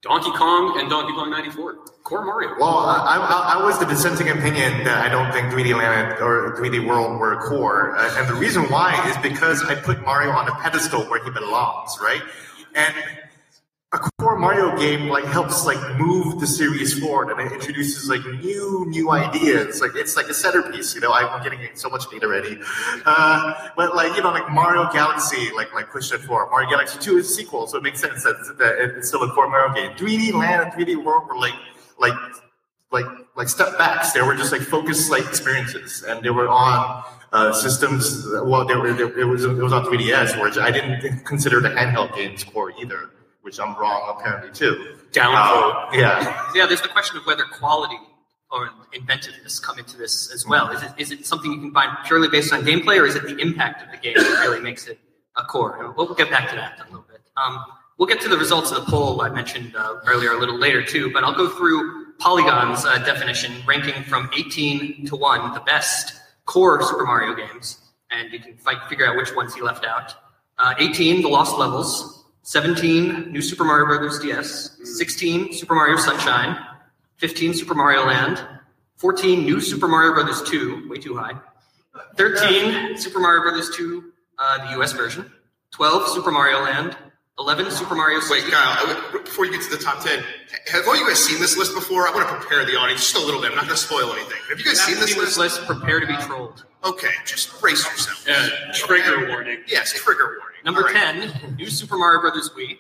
Donkey 0.01 0.33
Kong 0.33 0.79
and 0.81 0.89
Donkey 0.91 1.13
Kong 1.13 1.31
94. 1.31 1.77
Core 2.05 2.25
Mario. 2.27 2.55
Well, 2.61 2.79
I, 2.81 3.17
I, 3.17 3.59
I 3.59 3.65
was 3.65 3.79
the 3.79 3.87
dissenting 3.87 4.29
opinion 4.29 4.85
that 4.85 4.99
I 5.05 5.09
don't 5.09 5.33
think 5.33 5.47
3D 5.49 5.75
Land 5.79 6.21
or 6.21 6.55
3D 6.61 6.87
World 6.87 7.19
were 7.19 7.37
core, 7.41 7.97
uh, 7.97 8.15
and 8.19 8.29
the 8.29 8.35
reason 8.35 8.65
why 8.65 8.93
is 9.09 9.17
because 9.23 9.63
I 9.65 9.75
put 9.75 10.03
Mario 10.03 10.31
on 10.33 10.47
a 10.47 10.55
pedestal 10.57 11.05
where 11.05 11.25
he 11.25 11.31
belongs, 11.31 11.97
right? 12.03 12.21
And 12.75 12.95
a 13.95 13.99
core 14.19 14.37
Mario 14.37 14.77
game 14.77 15.09
like 15.09 15.25
helps 15.25 15.65
like 15.65 15.79
move 15.99 16.41
the 16.41 16.47
series 16.47 16.99
forward, 16.99 17.31
and 17.31 17.41
it 17.41 17.53
introduces 17.53 18.09
like 18.09 18.25
new 18.43 18.85
new 18.89 19.11
ideas. 19.11 19.81
Like 19.81 19.93
it's 19.95 20.17
like 20.17 20.27
a 20.27 20.35
centerpiece, 20.35 20.95
you 20.95 21.01
know. 21.01 21.13
I'm 21.13 21.43
getting 21.43 21.61
so 21.75 21.89
much 21.89 22.11
hate 22.11 22.25
already, 22.25 22.59
uh, 23.07 23.71
but 23.77 23.95
like 23.95 24.17
you 24.17 24.23
know, 24.23 24.31
like 24.31 24.51
Mario 24.51 24.91
Galaxy, 24.93 25.51
like 25.55 25.73
like 25.75 25.91
pushed 25.91 26.13
it 26.13 26.23
forward. 26.23 26.51
Mario 26.51 26.71
Galaxy 26.71 26.99
Two 26.99 27.19
is 27.19 27.31
a 27.31 27.35
sequel, 27.35 27.67
so 27.69 27.79
it 27.79 27.85
makes 27.85 28.01
sense 28.01 28.25
that, 28.25 28.57
that 28.59 28.97
it's 28.97 29.09
still 29.09 29.23
a 29.23 29.31
core 29.31 29.49
Mario 29.49 29.73
game. 29.73 29.93
3D 29.97 30.33
Land 30.33 30.63
and 30.63 30.73
3D 30.73 31.03
World 31.05 31.29
were 31.29 31.39
like 31.39 31.55
like 32.01 32.15
like 32.91 33.07
like 33.37 33.49
step 33.49 33.79
backs. 33.79 34.13
They 34.13 34.23
were 34.23 34.35
just 34.35 34.51
like 34.51 34.63
focused 34.63 35.11
like 35.11 35.25
experiences, 35.25 36.03
and 36.03 36.21
they 36.25 36.31
were 36.31 36.49
on 36.49 37.05
uh, 37.35 37.53
systems. 37.53 38.25
Well, 38.45 38.65
they 38.65 38.77
were 38.77 38.89
it 38.89 39.25
was 39.25 39.45
it 39.45 39.57
was 39.57 39.73
on 39.73 39.85
3ds, 39.85 40.41
which 40.41 40.57
I 40.57 40.71
didn't 40.71 41.25
consider 41.25 41.61
the 41.61 41.69
handheld 41.69 42.15
games 42.15 42.45
core 42.45 42.73
either, 42.81 43.11
which 43.43 43.59
I'm 43.59 43.77
wrong 43.77 44.17
apparently 44.17 44.53
too. 44.53 44.97
Downvote. 45.11 45.35
Uh, 45.35 45.91
yeah, 45.93 46.51
Yeah, 46.55 46.67
there's 46.67 46.81
the 46.81 46.89
question 46.89 47.19
of 47.19 47.27
whether 47.27 47.45
quality 47.45 47.99
or 48.51 48.71
inventiveness 48.93 49.59
come 49.59 49.79
into 49.79 49.97
this 49.97 50.33
as 50.33 50.47
well. 50.47 50.71
Is 50.71 50.83
it, 50.83 50.93
is 50.97 51.11
it 51.11 51.27
something 51.27 51.51
you 51.51 51.61
can 51.61 51.73
find 51.73 51.91
purely 52.05 52.29
based 52.29 52.53
on 52.53 52.63
gameplay, 52.63 52.99
or 53.01 53.07
is 53.07 53.17
it 53.17 53.25
the 53.25 53.37
impact 53.39 53.83
of 53.83 53.91
the 53.91 53.99
game 53.99 54.15
that 54.17 54.41
really 54.41 54.61
makes 54.61 54.87
it 54.87 54.99
a 55.37 55.43
core? 55.43 55.93
We'll, 55.97 56.07
we'll 56.07 56.15
get 56.15 56.31
back 56.31 56.49
to 56.51 56.57
that 56.57 56.79
in 56.79 56.83
a 56.83 56.85
little 56.87 57.07
bit. 57.11 57.21
Um, 57.37 57.65
we'll 57.99 58.09
get 58.09 58.21
to 58.21 58.29
the 58.29 58.39
results 58.39 58.71
of 58.71 58.85
the 58.85 58.91
poll 58.91 59.21
I 59.23 59.29
mentioned 59.29 59.75
uh, 59.75 59.97
earlier 60.07 60.33
a 60.33 60.39
little 60.39 60.59
later 60.59 60.85
too, 60.85 61.13
but 61.13 61.25
I'll 61.25 61.35
go 61.35 61.49
through 61.49 62.15
Polygon's 62.21 62.85
uh, 62.85 62.99
definition, 62.99 63.53
ranking 63.67 64.05
from 64.05 64.31
18 64.37 65.07
to 65.07 65.17
1 65.17 65.55
the 65.55 65.61
best 65.61 66.21
core 66.45 66.83
Super 66.83 67.05
Mario 67.05 67.35
games, 67.35 67.79
and 68.11 68.33
you 68.33 68.39
can 68.39 68.57
figure 68.89 69.07
out 69.07 69.17
which 69.17 69.35
ones 69.35 69.55
he 69.55 69.63
left 69.63 69.85
out. 69.85 70.15
Uh, 70.59 70.75
18, 70.79 71.23
The 71.23 71.29
Lost 71.29 71.59
Levels. 71.59 72.25
17, 72.43 73.33
New 73.33 73.41
Super 73.41 73.65
Mario 73.65 73.87
Bros. 73.87 74.19
DS. 74.19 74.79
16, 74.85 75.53
Super 75.55 75.75
Mario 75.75 75.97
Sunshine. 75.97 76.59
15, 77.17 77.55
Super 77.55 77.75
Mario 77.75 78.05
Land. 78.07 78.47
14, 78.97 79.45
New 79.45 79.61
Super 79.61 79.89
Mario 79.89 80.13
Bros. 80.13 80.43
2, 80.49 80.89
way 80.89 80.99
too 80.99 81.17
high. 81.17 81.33
13, 82.17 82.97
Super 82.99 83.19
Mario 83.19 83.43
Bros. 83.43 83.75
2, 83.75 84.13
uh, 84.39 84.71
the 84.71 84.81
US 84.81 84.93
version. 84.93 85.33
12, 85.71 86.09
Super 86.11 86.31
Mario 86.31 86.61
Land. 86.61 86.97
11, 87.39 87.71
Super 87.73 87.95
Mario 87.97 88.21
Wait, 88.31 88.45
Kyle, 88.45 88.79
I 88.79 88.85
would- 89.13 89.25
before 89.25 89.45
you 89.45 89.51
get 89.53 89.63
to 89.63 89.71
the 89.77 89.83
top 89.83 90.01
10, 90.05 90.23
have 90.69 90.87
all 90.87 90.97
you 90.97 91.07
guys 91.07 91.19
seen 91.23 91.41
this 91.41 91.57
list 91.57 91.75
before? 91.75 92.07
I 92.07 92.13
want 92.13 92.29
to 92.29 92.35
prepare 92.37 92.65
the 92.65 92.77
audience 92.79 93.01
just 93.13 93.17
a 93.17 93.25
little 93.27 93.41
bit. 93.41 93.51
I'm 93.51 93.57
not 93.57 93.65
going 93.67 93.77
to 93.77 93.83
spoil 93.83 94.13
anything. 94.13 94.39
Have 94.49 94.59
you 94.61 94.65
guys 94.65 94.81
seen 94.81 94.95
this 94.97 95.15
this 95.15 95.37
list? 95.37 95.59
list, 95.59 95.67
prepare 95.67 95.99
to 95.99 96.07
be 96.07 96.17
trolled. 96.19 96.65
Okay, 96.85 97.11
just 97.25 97.61
brace 97.61 97.85
yourself. 97.91 98.25
Yeah, 98.29 98.49
trigger 98.75 99.29
warning. 99.31 99.65
Yes, 99.67 99.93
trigger 99.93 100.39
warning. 100.39 100.61
Number 100.65 100.81
All 100.87 100.95
right. 100.95 101.31
10, 101.33 101.57
New 101.57 101.69
Super 101.71 101.97
Mario 101.97 102.21
Bros. 102.21 102.51
Wii. 102.51 102.79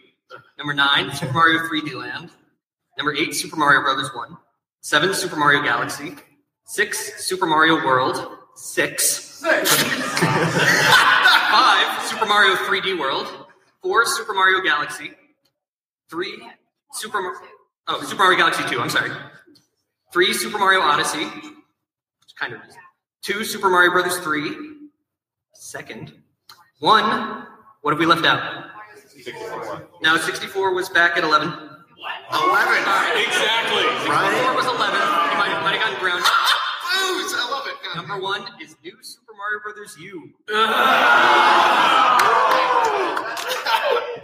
Number 0.58 0.73
9, 0.75 1.12
Super 1.14 1.32
Mario 1.32 1.58
3D 1.68 1.94
Land. 1.94 2.30
Number 2.96 3.12
8, 3.14 3.34
Super 3.34 3.56
Mario 3.56 3.80
Bros. 3.82 4.08
1. 4.14 4.37
7, 4.82 5.14
Super 5.14 5.37
Mario 5.37 5.62
Galaxy. 5.62 6.14
6, 6.66 7.25
Super 7.25 7.46
Mario 7.46 7.84
World. 7.84 8.38
6. 8.54 9.02
6. 9.04 9.82
5, 10.23 12.06
Super 12.06 12.26
Mario 12.26 12.54
3D 12.54 12.99
World. 12.99 13.44
4, 13.85 14.07
Super 14.07 14.33
Mario 14.33 14.62
Galaxy. 14.62 15.12
3, 16.09 16.49
Super 16.95 17.21
Mario. 17.21 17.38
Oh, 17.87 18.03
Super 18.03 18.23
Mario 18.23 18.38
Galaxy 18.38 18.62
2, 18.67 18.81
I'm 18.81 18.88
sorry. 18.88 19.11
3, 20.11 20.33
Super 20.33 20.59
Mario 20.59 20.81
Odyssey. 20.81 21.29
Kind 22.41 22.55
of. 22.55 22.61
2, 23.25 23.45
Super 23.45 23.69
Mario 23.69 23.91
Brothers 23.93 24.17
3. 24.21 24.57
Second. 25.53 26.14
1, 26.81 27.47
what 27.83 27.91
have 27.91 27.99
we 27.99 28.07
left 28.07 28.25
out? 28.25 28.71
Now 30.03 30.17
64 30.17 30.73
was 30.73 30.88
back 30.88 31.19
at 31.19 31.25
11. 31.25 31.47
11. 31.47 31.59
Exactly. 33.21 33.83
64 34.00 34.55
was 34.57 34.64
11. 34.64 34.81
You 34.81 35.37
might, 35.37 35.61
might 35.62 35.76
have 35.76 35.81
gotten 35.81 36.00
ground. 36.00 36.25
Booze! 36.25 37.35
I 37.37 37.49
love 37.50 37.67
it. 37.67 37.97
Number 37.97 38.19
one 38.19 38.47
is 38.62 38.76
New 38.83 38.97
Super 39.03 39.35
Mario 39.37 39.61
Brothers 39.62 39.97
U. 39.99 40.33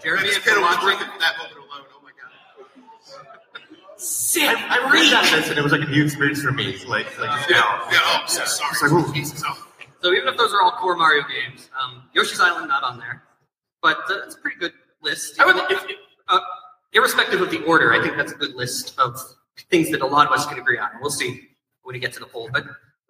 Jeremy, 0.02 0.24
Just 0.26 0.38
if 0.38 0.44
get 0.44 0.52
you're 0.54 0.62
watching, 0.62 0.98
that 0.98 1.34
moment 1.38 1.56
alone. 1.56 1.86
Oh 1.94 2.00
my 2.02 2.10
god. 2.16 2.30
I, 4.38 4.78
I 4.80 4.92
read 4.92 5.12
that 5.12 5.30
list 5.32 5.50
and 5.50 5.58
it 5.58 5.62
was 5.62 5.72
like 5.72 5.82
a 5.82 5.90
new 5.90 6.04
experience 6.04 6.40
for 6.42 6.52
me. 6.52 6.78
Like 6.86 7.18
like 7.18 7.28
Yeah, 7.50 7.56
now. 7.60 7.88
yeah, 7.90 7.98
oh, 8.02 8.22
so 8.26 8.44
sorry. 8.44 8.70
It's 8.72 8.82
like, 8.82 8.92
ooh. 8.92 9.12
Jesus, 9.12 9.42
oh. 9.46 9.66
so 10.00 10.12
even 10.12 10.28
if 10.28 10.36
those 10.38 10.52
are 10.54 10.62
all 10.62 10.72
core 10.72 10.96
Mario 10.96 11.22
games, 11.28 11.68
um, 11.80 12.04
Yoshi's 12.14 12.40
Island 12.40 12.68
not 12.68 12.82
on 12.82 12.98
there, 12.98 13.22
but 13.82 13.98
uh, 14.10 14.20
it's 14.24 14.36
a 14.36 14.38
pretty 14.38 14.58
good 14.58 14.72
list. 15.02 15.38
I 15.40 15.44
would, 15.46 15.56
if, 15.70 15.84
uh, 16.28 16.40
irrespective 16.92 17.40
of 17.40 17.50
the 17.50 17.62
order, 17.64 17.92
I 17.92 18.00
think 18.02 18.16
that's 18.16 18.32
a 18.32 18.36
good 18.36 18.54
list 18.54 18.98
of 18.98 19.18
things 19.70 19.90
that 19.90 20.00
a 20.00 20.06
lot 20.06 20.26
of 20.26 20.32
us 20.32 20.46
can 20.46 20.58
agree 20.58 20.78
on. 20.78 20.88
We'll 21.00 21.10
see 21.10 21.48
when 21.82 21.92
we 21.94 22.00
get 22.00 22.12
to 22.14 22.20
the 22.20 22.26
poll. 22.26 22.48
But 22.52 22.64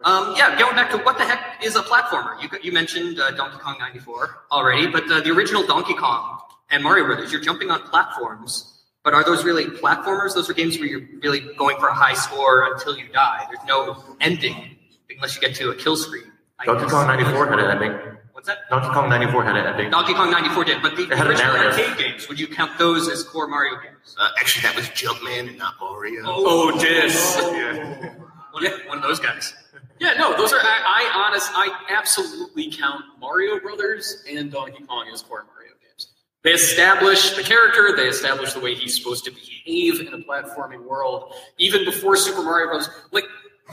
um, 0.04 0.35
yeah, 0.37 0.59
going 0.59 0.75
back 0.76 0.90
to 0.92 0.99
what 0.99 1.19
the 1.19 1.25
heck 1.25 1.62
is 1.62 1.76
a 1.76 1.83
platformer? 1.83 2.40
You, 2.42 2.49
you 2.62 2.73
mentioned 2.73 3.19
uh, 3.21 3.30
Donkey 3.33 3.59
Kong 3.59 3.76
94 3.78 4.45
already, 4.50 4.87
but 4.87 5.11
uh, 5.11 5.21
the 5.21 5.30
original 5.30 5.66
Donkey 5.66 5.95
Kong 5.95 6.38
and 6.71 6.83
Mario 6.83 7.04
Brothers, 7.07 7.33
you're 7.33 7.40
jumping 7.40 7.71
on 7.71 7.83
platforms. 7.83 8.66
But 9.02 9.14
are 9.14 9.25
those 9.25 9.45
really 9.45 9.64
platformers? 9.66 10.35
Those 10.35 10.49
are 10.50 10.54
games 10.54 10.78
where 10.78 10.87
you're 10.88 11.07
really 11.23 11.40
going 11.57 11.78
for 11.78 11.88
a 11.88 11.95
high 11.95 12.14
score 12.14 12.73
until 12.73 12.97
you 12.97 13.09
die. 13.12 13.47
There's 13.50 13.66
no 13.66 14.02
ending 14.21 14.76
unless 15.14 15.35
you 15.35 15.40
get 15.40 15.54
to 15.57 15.71
a 15.71 15.75
kill 15.75 15.97
screen. 15.97 16.25
I 16.59 16.66
Donkey 16.66 16.83
guess. 16.85 16.92
Kong 16.92 17.07
94 17.07 17.47
had 17.49 17.59
an 17.59 17.71
ending. 17.83 18.16
What's 18.33 18.47
that? 18.49 18.59
Donkey 18.71 18.88
Kong 18.88 19.09
94 19.09 19.45
had 19.45 19.57
an 19.57 19.66
ending. 19.66 19.90
Donkey 19.90 20.14
Kong 20.14 20.30
94 20.30 20.64
did, 20.64 20.83
but 20.83 20.97
the 20.97 21.02
It 21.04 21.16
had 21.16 21.26
a 21.26 21.30
original 21.30 21.54
narrative. 21.54 21.78
arcade 21.87 21.99
games, 21.99 22.28
would 22.28 22.38
you 22.38 22.47
count 22.47 22.78
those 22.78 23.09
as 23.09 23.25
core 23.25 23.49
Mario 23.49 23.75
games? 23.83 24.16
Uh, 24.19 24.28
actually, 24.38 24.62
that 24.62 24.76
was 24.76 24.87
Jumpman 24.90 25.49
and 25.49 25.59
not 25.59 25.75
Mario. 25.80 26.23
oh, 26.26 26.71
dis. 26.78 27.37
Yeah. 27.38 28.14
One, 28.52 28.64
one 28.88 28.97
of 28.99 29.02
those 29.04 29.21
guys. 29.21 29.54
Yeah, 30.00 30.14
no, 30.14 30.35
those 30.35 30.50
are 30.52 30.59
I, 30.59 30.80
I 31.12 31.26
honest 31.26 31.50
I 31.54 31.69
absolutely 31.90 32.73
count 32.73 33.04
Mario 33.21 33.61
Brothers 33.61 34.25
and 34.28 34.50
Donkey 34.50 34.83
Kong 34.85 35.07
as 35.12 35.21
core 35.21 35.45
Mario 35.54 35.73
games. 35.83 36.09
They 36.42 36.52
establish 36.52 37.37
the 37.37 37.42
character, 37.42 37.95
they 37.95 38.09
establish 38.09 38.54
the 38.54 38.61
way 38.61 38.75
he's 38.75 38.97
supposed 38.97 39.25
to 39.26 39.30
behave 39.30 40.00
in 40.00 40.09
a 40.14 40.19
platforming 40.19 40.85
world, 40.88 41.35
even 41.59 41.85
before 41.85 42.16
Super 42.16 42.42
Mario 42.42 42.69
Bros. 42.69 42.88
Like 43.12 43.25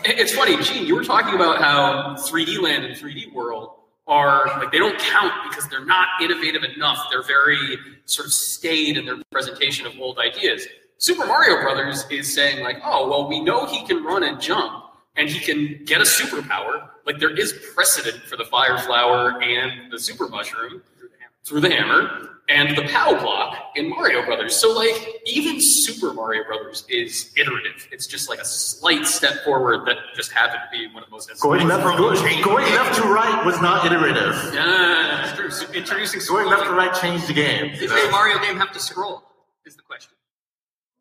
it's 0.03 0.33
funny, 0.33 0.61
Gene, 0.61 0.85
you 0.85 0.95
were 0.95 1.03
talking 1.05 1.33
about 1.33 1.59
how 1.59 2.15
3D 2.17 2.61
Land 2.61 2.83
and 2.83 2.95
3D 2.95 3.33
World 3.33 3.71
are 4.05 4.47
like 4.59 4.71
they 4.71 4.79
don't 4.79 4.99
count 4.99 5.33
because 5.49 5.69
they're 5.69 5.85
not 5.85 6.07
innovative 6.21 6.63
enough. 6.63 7.07
They're 7.09 7.23
very 7.23 7.77
sort 8.05 8.25
of 8.25 8.33
staid 8.33 8.97
in 8.97 9.05
their 9.05 9.17
presentation 9.31 9.85
of 9.85 9.93
old 9.97 10.19
ideas. 10.19 10.67
Super 10.97 11.25
Mario 11.25 11.61
Brothers 11.61 12.05
is 12.11 12.33
saying 12.33 12.63
like, 12.63 12.77
oh 12.83 13.09
well, 13.09 13.29
we 13.29 13.39
know 13.39 13.65
he 13.65 13.85
can 13.85 14.03
run 14.03 14.23
and 14.23 14.41
jump, 14.41 14.83
and 15.17 15.27
he 15.27 15.39
can 15.39 15.83
get 15.85 15.99
a 15.99 16.05
superpower. 16.05 16.89
Like 17.05 17.19
there 17.19 17.35
is 17.35 17.53
precedent 17.73 18.23
for 18.23 18.37
the 18.37 18.45
Fire 18.45 18.77
Flower 18.79 19.41
and 19.41 19.91
the 19.91 19.99
Super 19.99 20.27
Mushroom 20.27 20.81
through 21.43 21.61
the 21.61 21.69
hammer 21.69 22.29
and 22.49 22.77
the 22.77 22.83
POW 22.83 23.19
block 23.21 23.71
in 23.75 23.89
Mario 23.89 24.25
Brothers. 24.25 24.55
So 24.55 24.73
like 24.73 25.21
even 25.25 25.59
Super 25.59 26.13
Mario 26.13 26.43
Brothers 26.43 26.85
is 26.89 27.33
iterative. 27.37 27.87
It's 27.91 28.07
just 28.07 28.29
like 28.29 28.39
a 28.39 28.45
slight 28.45 29.05
step 29.05 29.43
forward 29.43 29.85
that 29.87 29.97
just 30.15 30.31
happened 30.31 30.61
to 30.71 30.77
be 30.77 30.87
one 30.93 31.03
of 31.03 31.09
the 31.09 31.13
most 31.13 31.29
Going 31.41 31.67
left, 31.67 31.83
going, 31.83 32.41
going 32.41 32.65
left 32.73 32.95
to 32.97 33.03
right 33.03 33.45
was 33.45 33.59
not 33.61 33.85
iterative. 33.85 34.53
Yeah. 34.53 35.33
That's 35.35 35.59
true. 35.59 35.73
Introducing 35.73 36.21
Going 36.27 36.49
left 36.49 36.65
to 36.65 36.71
right 36.71 36.93
changed 37.01 37.27
the 37.27 37.33
game. 37.33 37.73
Does 37.77 37.91
a 37.91 38.11
Mario 38.11 38.39
game 38.39 38.57
have 38.57 38.71
to 38.71 38.79
scroll? 38.79 39.23
Is 39.65 39.75
the 39.75 39.81
question. 39.81 40.16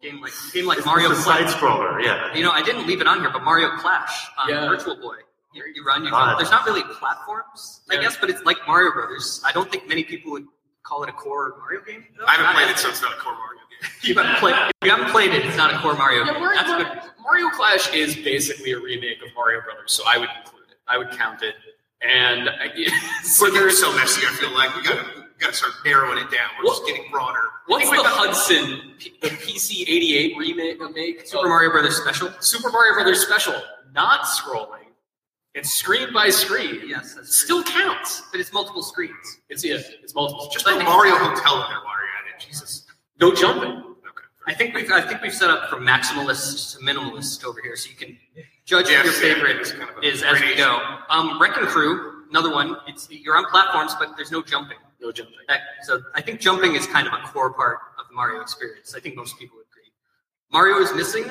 Game 0.02 0.20
like 0.20 0.32
game 0.52 0.66
like 0.66 0.84
Mario 0.84 1.10
it's 1.10 1.20
a 1.20 1.22
side 1.22 1.46
Clash. 1.46 1.54
scroller, 1.54 2.02
yeah. 2.04 2.34
You 2.34 2.42
know, 2.44 2.50
I 2.50 2.62
didn't 2.62 2.86
leave 2.86 3.00
it 3.00 3.06
on 3.06 3.20
here, 3.20 3.30
but 3.30 3.42
Mario 3.42 3.70
Clash 3.78 4.26
on 4.38 4.48
Yeah. 4.48 4.68
Virtual 4.68 4.96
Boy. 4.96 5.16
You, 5.54 5.64
you 5.74 5.84
run, 5.84 6.04
you 6.04 6.10
God. 6.10 6.26
jump. 6.26 6.38
There's 6.38 6.50
not 6.50 6.66
really 6.66 6.82
platforms, 7.00 7.80
I 7.90 7.94
Yeah. 7.94 8.02
guess, 8.02 8.16
but 8.20 8.28
it's 8.28 8.42
like 8.44 8.58
Mario 8.66 8.92
Brothers. 8.92 9.40
I 9.44 9.52
don't 9.52 9.70
think 9.70 9.88
many 9.88 10.04
people 10.04 10.32
would 10.32 10.46
call 10.82 11.02
it 11.02 11.08
a 11.08 11.12
core 11.12 11.54
Mario 11.58 11.80
game. 11.82 12.04
though. 12.18 12.26
I 12.26 12.32
haven't 12.32 12.54
played 12.54 12.70
it, 12.70 12.78
so 12.78 12.88
it's 12.90 13.00
not 13.00 13.12
a 13.12 13.16
core 13.16 13.32
Mario 13.34 13.60
game. 13.70 13.90
You 14.02 14.14
haven't 14.14 14.36
played. 14.36 14.54
If 14.54 14.72
you 14.84 14.90
haven't 14.90 15.10
played 15.10 15.32
it, 15.32 15.44
it's 15.46 15.56
not 15.56 15.72
a 15.74 15.78
core 15.78 15.94
Mario 15.94 16.24
Yeah, 16.24 16.32
game. 16.32 16.42
Mario, 16.42 16.62
That's 16.62 17.04
good. 17.04 17.12
Mario 17.22 17.48
Clash 17.50 17.92
is 17.94 18.14
basically 18.16 18.72
a 18.72 18.78
remake 18.78 19.18
of 19.22 19.28
Mario 19.34 19.60
Brothers, 19.62 19.92
so 19.92 20.02
I 20.06 20.18
would 20.18 20.28
include 20.38 20.64
it. 20.70 20.76
I 20.88 20.98
would 20.98 21.10
count 21.10 21.42
it. 21.42 21.54
And 22.02 22.48
I, 22.50 22.68
so 23.22 23.50
We're 23.50 23.70
so 23.70 23.92
messy. 23.96 24.26
I 24.26 24.30
feel 24.34 24.52
like 24.52 24.74
we 24.76 24.82
got 24.82 24.94
to 25.04 25.15
we 25.38 25.40
got 25.44 25.50
to 25.50 25.56
start 25.56 25.72
narrowing 25.84 26.18
it 26.18 26.30
down. 26.30 26.48
We're 26.58 26.64
What- 26.66 26.76
just 26.78 26.86
getting 26.86 27.10
broader. 27.10 27.40
What's 27.66 27.90
the 27.90 27.96
Hudson, 28.04 28.94
P- 28.98 29.18
the 29.20 29.28
PC 29.30 29.82
88 29.88 30.36
remake? 30.38 30.80
remake 30.80 31.26
Super 31.26 31.44
of 31.46 31.48
Mario 31.48 31.70
Brothers 31.70 31.96
Special. 31.96 32.32
Super 32.40 32.70
Mario 32.70 32.94
Brothers 32.94 33.20
Special, 33.20 33.60
not 33.92 34.20
scrolling. 34.22 34.84
It's 35.54 35.72
screen 35.72 36.12
by 36.12 36.28
screen. 36.30 36.82
Yes, 36.86 37.16
Still 37.24 37.64
counts. 37.64 38.22
but 38.30 38.40
it's 38.40 38.52
multiple 38.52 38.82
screens. 38.82 39.38
It's 39.48 39.64
yeah, 39.64 39.78
it's 40.02 40.14
multiple. 40.14 40.48
Just 40.52 40.64
put 40.64 40.82
Mario 40.84 41.16
Hotel 41.16 41.54
in 41.62 41.68
there 41.70 41.80
while 41.82 41.96
you're 41.98 42.30
at 42.30 42.34
it. 42.40 42.46
Jesus. 42.46 42.86
No 43.20 43.34
jumping. 43.34 43.70
Okay. 43.72 44.24
I 44.46 44.54
think 44.54 44.74
we've 44.74 44.90
I 44.92 45.00
think 45.00 45.22
we've 45.22 45.34
set 45.34 45.50
up 45.50 45.68
from 45.70 45.84
maximalist 45.84 46.76
to 46.78 46.84
minimalist 46.84 47.42
over 47.44 47.60
here, 47.62 47.74
so 47.74 47.88
you 47.90 47.96
can 47.96 48.16
judge 48.64 48.88
Yes, 48.90 49.04
your 49.06 49.14
favorite 49.14 49.56
it's 49.56 49.72
kind 49.72 49.88
of 49.90 50.04
is 50.04 50.22
as 50.22 50.40
we 50.40 50.54
go. 50.54 50.98
Um, 51.08 51.40
Wrecking 51.40 51.64
Crew, 51.66 52.26
another 52.30 52.52
one. 52.52 52.76
It's 52.86 53.08
you're 53.10 53.36
on 53.36 53.46
platforms, 53.46 53.94
but 53.98 54.14
there's 54.16 54.30
no 54.30 54.42
jumping. 54.42 54.76
No 55.00 55.12
jumping. 55.12 55.34
That, 55.48 55.60
so 55.82 56.00
I 56.14 56.20
think 56.22 56.40
jumping 56.40 56.74
is 56.74 56.86
kind 56.86 57.06
of 57.06 57.12
a 57.12 57.18
core 57.26 57.52
part 57.52 57.78
of 57.98 58.08
the 58.08 58.14
Mario 58.14 58.40
experience. 58.40 58.94
I 58.96 59.00
think 59.00 59.14
most 59.16 59.38
people 59.38 59.58
agree. 59.58 59.90
Mario 60.52 60.78
is 60.78 60.94
missing 60.94 61.24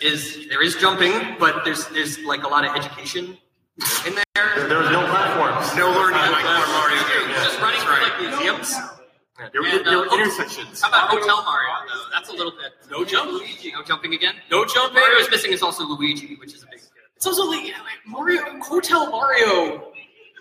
is 0.00 0.48
there 0.48 0.62
is 0.62 0.76
jumping, 0.76 1.36
but 1.38 1.64
there's 1.64 1.86
there's 1.88 2.18
like 2.20 2.42
a 2.44 2.48
lot 2.48 2.64
of 2.64 2.74
education 2.74 3.36
in 4.06 4.14
there. 4.14 4.24
There, 4.56 4.68
there 4.68 4.78
was 4.78 4.90
no 4.90 5.00
platforms. 5.06 5.76
No 5.76 5.90
learning 5.90 6.20
in 6.24 6.32
my 6.32 6.42
core 6.42 6.68
Mario 6.72 7.02
game. 7.08 7.34
Just 7.44 7.60
running 7.60 7.80
That's 7.80 7.88
right. 7.88 8.02
like 8.02 8.30
museums. 8.30 8.74
There, 9.52 9.60
were- 9.62 9.68
And, 9.68 9.84
there 9.86 9.98
uh, 9.98 10.00
were 10.00 10.14
intersections. 10.20 10.80
How 10.80 10.88
about 10.88 11.10
Hotel 11.10 11.42
Mario? 11.44 11.70
though? 11.88 12.02
That's 12.12 12.30
a 12.30 12.32
little 12.32 12.52
bit. 12.52 12.72
No 12.90 13.04
jump. 13.04 13.30
Luigi, 13.32 13.70
no 13.72 13.82
jumping 13.82 14.14
again. 14.14 14.34
No 14.50 14.64
jumping. 14.64 14.94
Mario 15.00 15.18
is 15.18 15.30
missing 15.30 15.52
is 15.52 15.62
also 15.62 15.84
Luigi, 15.84 16.36
which 16.36 16.54
is 16.54 16.62
a 16.62 16.66
big. 16.66 16.80
It's 17.16 17.26
also 17.26 17.44
like, 17.44 17.64
like 17.64 18.00
Mario 18.06 18.42
Hotel 18.62 19.10
Mario. 19.10 19.92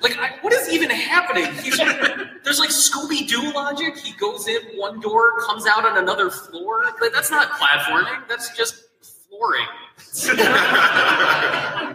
Like, 0.02 0.18
I, 0.18 0.38
what 0.42 0.54
is 0.54 0.70
even 0.70 0.90
happening? 0.90 1.52
He's, 1.64 1.78
there's 1.78 2.60
like 2.60 2.70
Scooby 2.70 3.28
Doo 3.28 3.52
logic. 3.54 3.98
He 3.98 4.14
goes 4.14 4.48
in 4.48 4.62
one 4.75 5.00
door, 5.00 5.40
comes 5.42 5.66
out 5.66 5.86
on 5.86 5.98
another 5.98 6.30
floor. 6.30 6.84
Like, 7.02 7.14
that's 7.14 7.32
not 7.32 7.50
platforming. 7.52 8.28
That's 8.28 8.56
just 8.58 8.84
flooring. 9.30 9.66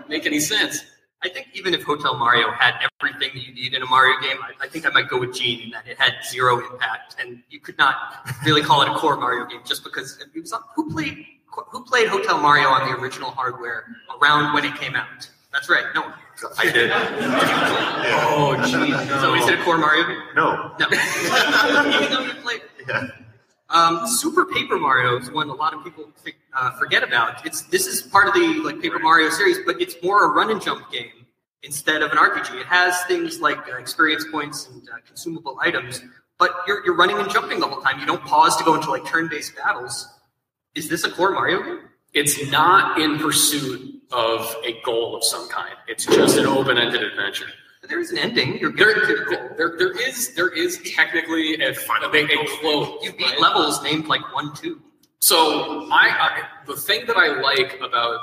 Make 0.08 0.26
any 0.26 0.40
sense? 0.40 0.84
I 1.22 1.28
think 1.28 1.48
even 1.52 1.74
if 1.74 1.82
Hotel 1.82 2.16
Mario 2.16 2.50
had 2.50 2.74
everything 3.02 3.30
that 3.34 3.46
you 3.46 3.52
need 3.54 3.74
in 3.74 3.82
a 3.82 3.86
Mario 3.86 4.18
game, 4.20 4.38
I, 4.42 4.64
I 4.64 4.68
think 4.68 4.86
I 4.86 4.90
might 4.90 5.08
go 5.08 5.20
with 5.20 5.34
Gene 5.34 5.70
that 5.72 5.86
it 5.86 5.98
had 5.98 6.14
zero 6.30 6.58
impact, 6.72 7.16
and 7.20 7.42
you 7.50 7.60
could 7.60 7.76
not 7.76 8.26
really 8.44 8.62
call 8.62 8.80
it 8.80 8.88
a 8.88 8.94
core 8.94 9.16
Mario 9.16 9.44
game 9.44 9.60
just 9.66 9.84
because 9.84 10.18
it 10.34 10.40
was 10.40 10.54
who 10.74 10.90
played 10.90 11.26
who 11.70 11.84
played 11.84 12.08
Hotel 12.08 12.40
Mario 12.40 12.68
on 12.68 12.88
the 12.88 12.96
original 12.98 13.30
hardware 13.30 13.84
around 14.20 14.54
when 14.54 14.64
it 14.64 14.74
came 14.76 14.94
out. 14.94 15.28
That's 15.52 15.68
right, 15.68 15.84
no. 15.94 16.12
I 16.58 16.70
did. 16.70 16.90
Oh, 18.32 18.56
geez. 18.56 19.08
So 19.20 19.34
is 19.34 19.46
it 19.48 19.60
a 19.60 19.62
core 19.62 19.76
Mario 19.78 20.06
game? 20.06 20.18
No. 20.34 20.72
No. 20.78 20.86
even 20.88 22.10
though 22.12 22.20
you 22.24 22.32
played. 22.42 22.60
Yeah. 22.88 23.08
Um, 23.68 24.06
Super 24.06 24.46
Paper 24.46 24.78
Mario 24.78 25.16
is 25.18 25.30
one 25.30 25.48
a 25.48 25.54
lot 25.54 25.74
of 25.74 25.84
people 25.84 26.10
fi- 26.24 26.34
uh, 26.54 26.72
forget 26.78 27.02
about. 27.04 27.44
It's 27.46 27.62
this 27.62 27.86
is 27.86 28.02
part 28.02 28.26
of 28.26 28.34
the 28.34 28.62
like 28.64 28.80
Paper 28.80 28.98
Mario 28.98 29.28
series, 29.30 29.58
but 29.64 29.80
it's 29.80 29.94
more 30.02 30.24
a 30.24 30.28
run 30.28 30.50
and 30.50 30.60
jump 30.60 30.90
game 30.90 31.26
instead 31.62 32.02
of 32.02 32.10
an 32.10 32.18
RPG. 32.18 32.60
It 32.60 32.66
has 32.66 33.00
things 33.04 33.40
like 33.40 33.58
uh, 33.68 33.76
experience 33.76 34.24
points 34.32 34.68
and 34.68 34.82
uh, 34.88 34.96
consumable 35.06 35.58
items, 35.60 36.02
but 36.38 36.50
you're 36.66 36.84
you're 36.84 36.96
running 36.96 37.18
and 37.18 37.30
jumping 37.30 37.60
the 37.60 37.66
whole 37.68 37.82
time. 37.82 38.00
You 38.00 38.06
don't 38.06 38.22
pause 38.24 38.56
to 38.56 38.64
go 38.64 38.74
into 38.74 38.90
like 38.90 39.04
turn-based 39.04 39.54
battles. 39.56 40.08
Is 40.74 40.88
this 40.88 41.04
a 41.04 41.10
core 41.10 41.30
Mario 41.32 41.62
game? 41.62 41.80
It's 42.12 42.50
not 42.50 42.98
in 43.00 43.18
pursuit 43.18 43.99
of 44.12 44.54
a 44.64 44.80
goal 44.84 45.16
of 45.16 45.24
some 45.24 45.48
kind. 45.48 45.74
It's 45.88 46.06
just 46.06 46.36
an 46.38 46.46
open-ended 46.46 47.02
adventure. 47.02 47.46
There 47.88 48.00
is 48.00 48.10
an 48.12 48.18
ending. 48.18 48.58
You're 48.58 48.72
There, 48.72 48.94
getting 48.94 49.16
to 49.16 49.24
the 49.24 49.36
goal. 49.36 49.48
there, 49.56 49.74
there 49.78 50.08
is 50.08 50.34
there 50.34 50.48
is 50.50 50.80
technically 50.94 51.54
a, 51.62 51.70
a, 51.70 51.72
a 51.72 52.46
close. 52.60 53.02
You 53.02 53.12
beat 53.12 53.26
right? 53.26 53.40
levels 53.40 53.82
named 53.82 54.06
like 54.06 54.20
one, 54.34 54.54
two. 54.54 54.80
So 55.20 55.88
I, 55.90 56.08
I 56.10 56.42
the 56.66 56.76
thing 56.76 57.06
that 57.06 57.16
I 57.16 57.40
like 57.40 57.78
about 57.80 58.20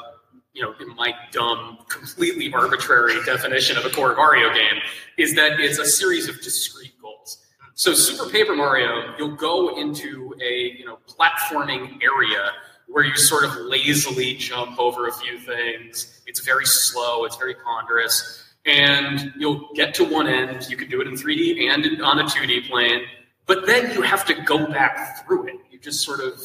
you 0.54 0.62
know 0.62 0.74
in 0.80 0.96
my 0.96 1.14
dumb, 1.32 1.80
completely 1.90 2.54
arbitrary 2.54 3.16
definition 3.26 3.78
of 3.78 3.86
a 3.86 3.90
core 3.90 4.16
Mario 4.16 4.54
game 4.54 4.82
is 5.18 5.34
that 5.36 5.60
it's 5.60 5.80
a 5.80 5.86
series 5.86 6.30
of 6.30 6.40
discrete 6.42 6.94
goals. 7.02 7.44
So 7.74 7.94
Super 7.94 8.30
Paper 8.32 8.56
Mario, 8.56 9.16
you'll 9.18 9.36
go 9.36 9.78
into 9.80 10.34
a 10.42 10.76
you 10.78 10.86
know 10.86 11.00
platforming 11.10 12.00
area 12.04 12.52
where 12.88 13.04
you 13.04 13.16
sort 13.16 13.44
of 13.44 13.56
lazily 13.58 14.36
jump 14.36 14.80
over 14.80 15.08
a 15.08 15.14
few 15.14 15.38
things. 15.40 16.22
It's 16.26 16.40
very 16.40 16.66
slow. 16.66 17.26
It's 17.26 17.36
very 17.36 17.56
ponderous. 17.56 18.44
And 18.66 19.32
you'll 19.38 19.70
get 19.76 19.94
to 19.96 20.04
one 20.04 20.28
end. 20.28 20.70
You 20.70 20.78
can 20.78 20.90
do 20.90 21.02
it 21.02 21.08
in 21.08 21.14
3D 21.14 21.70
and 21.70 22.02
on 22.02 22.20
a 22.20 22.24
2D 22.24 22.68
plane, 22.70 23.02
but 23.46 23.66
then 23.66 23.94
you 23.94 24.02
have 24.02 24.26
to 24.26 24.34
go 24.34 24.68
back 24.68 25.26
through 25.26 25.48
it. 25.48 25.56
You 25.72 25.80
just 25.80 26.02
sort 26.02 26.20
of 26.20 26.40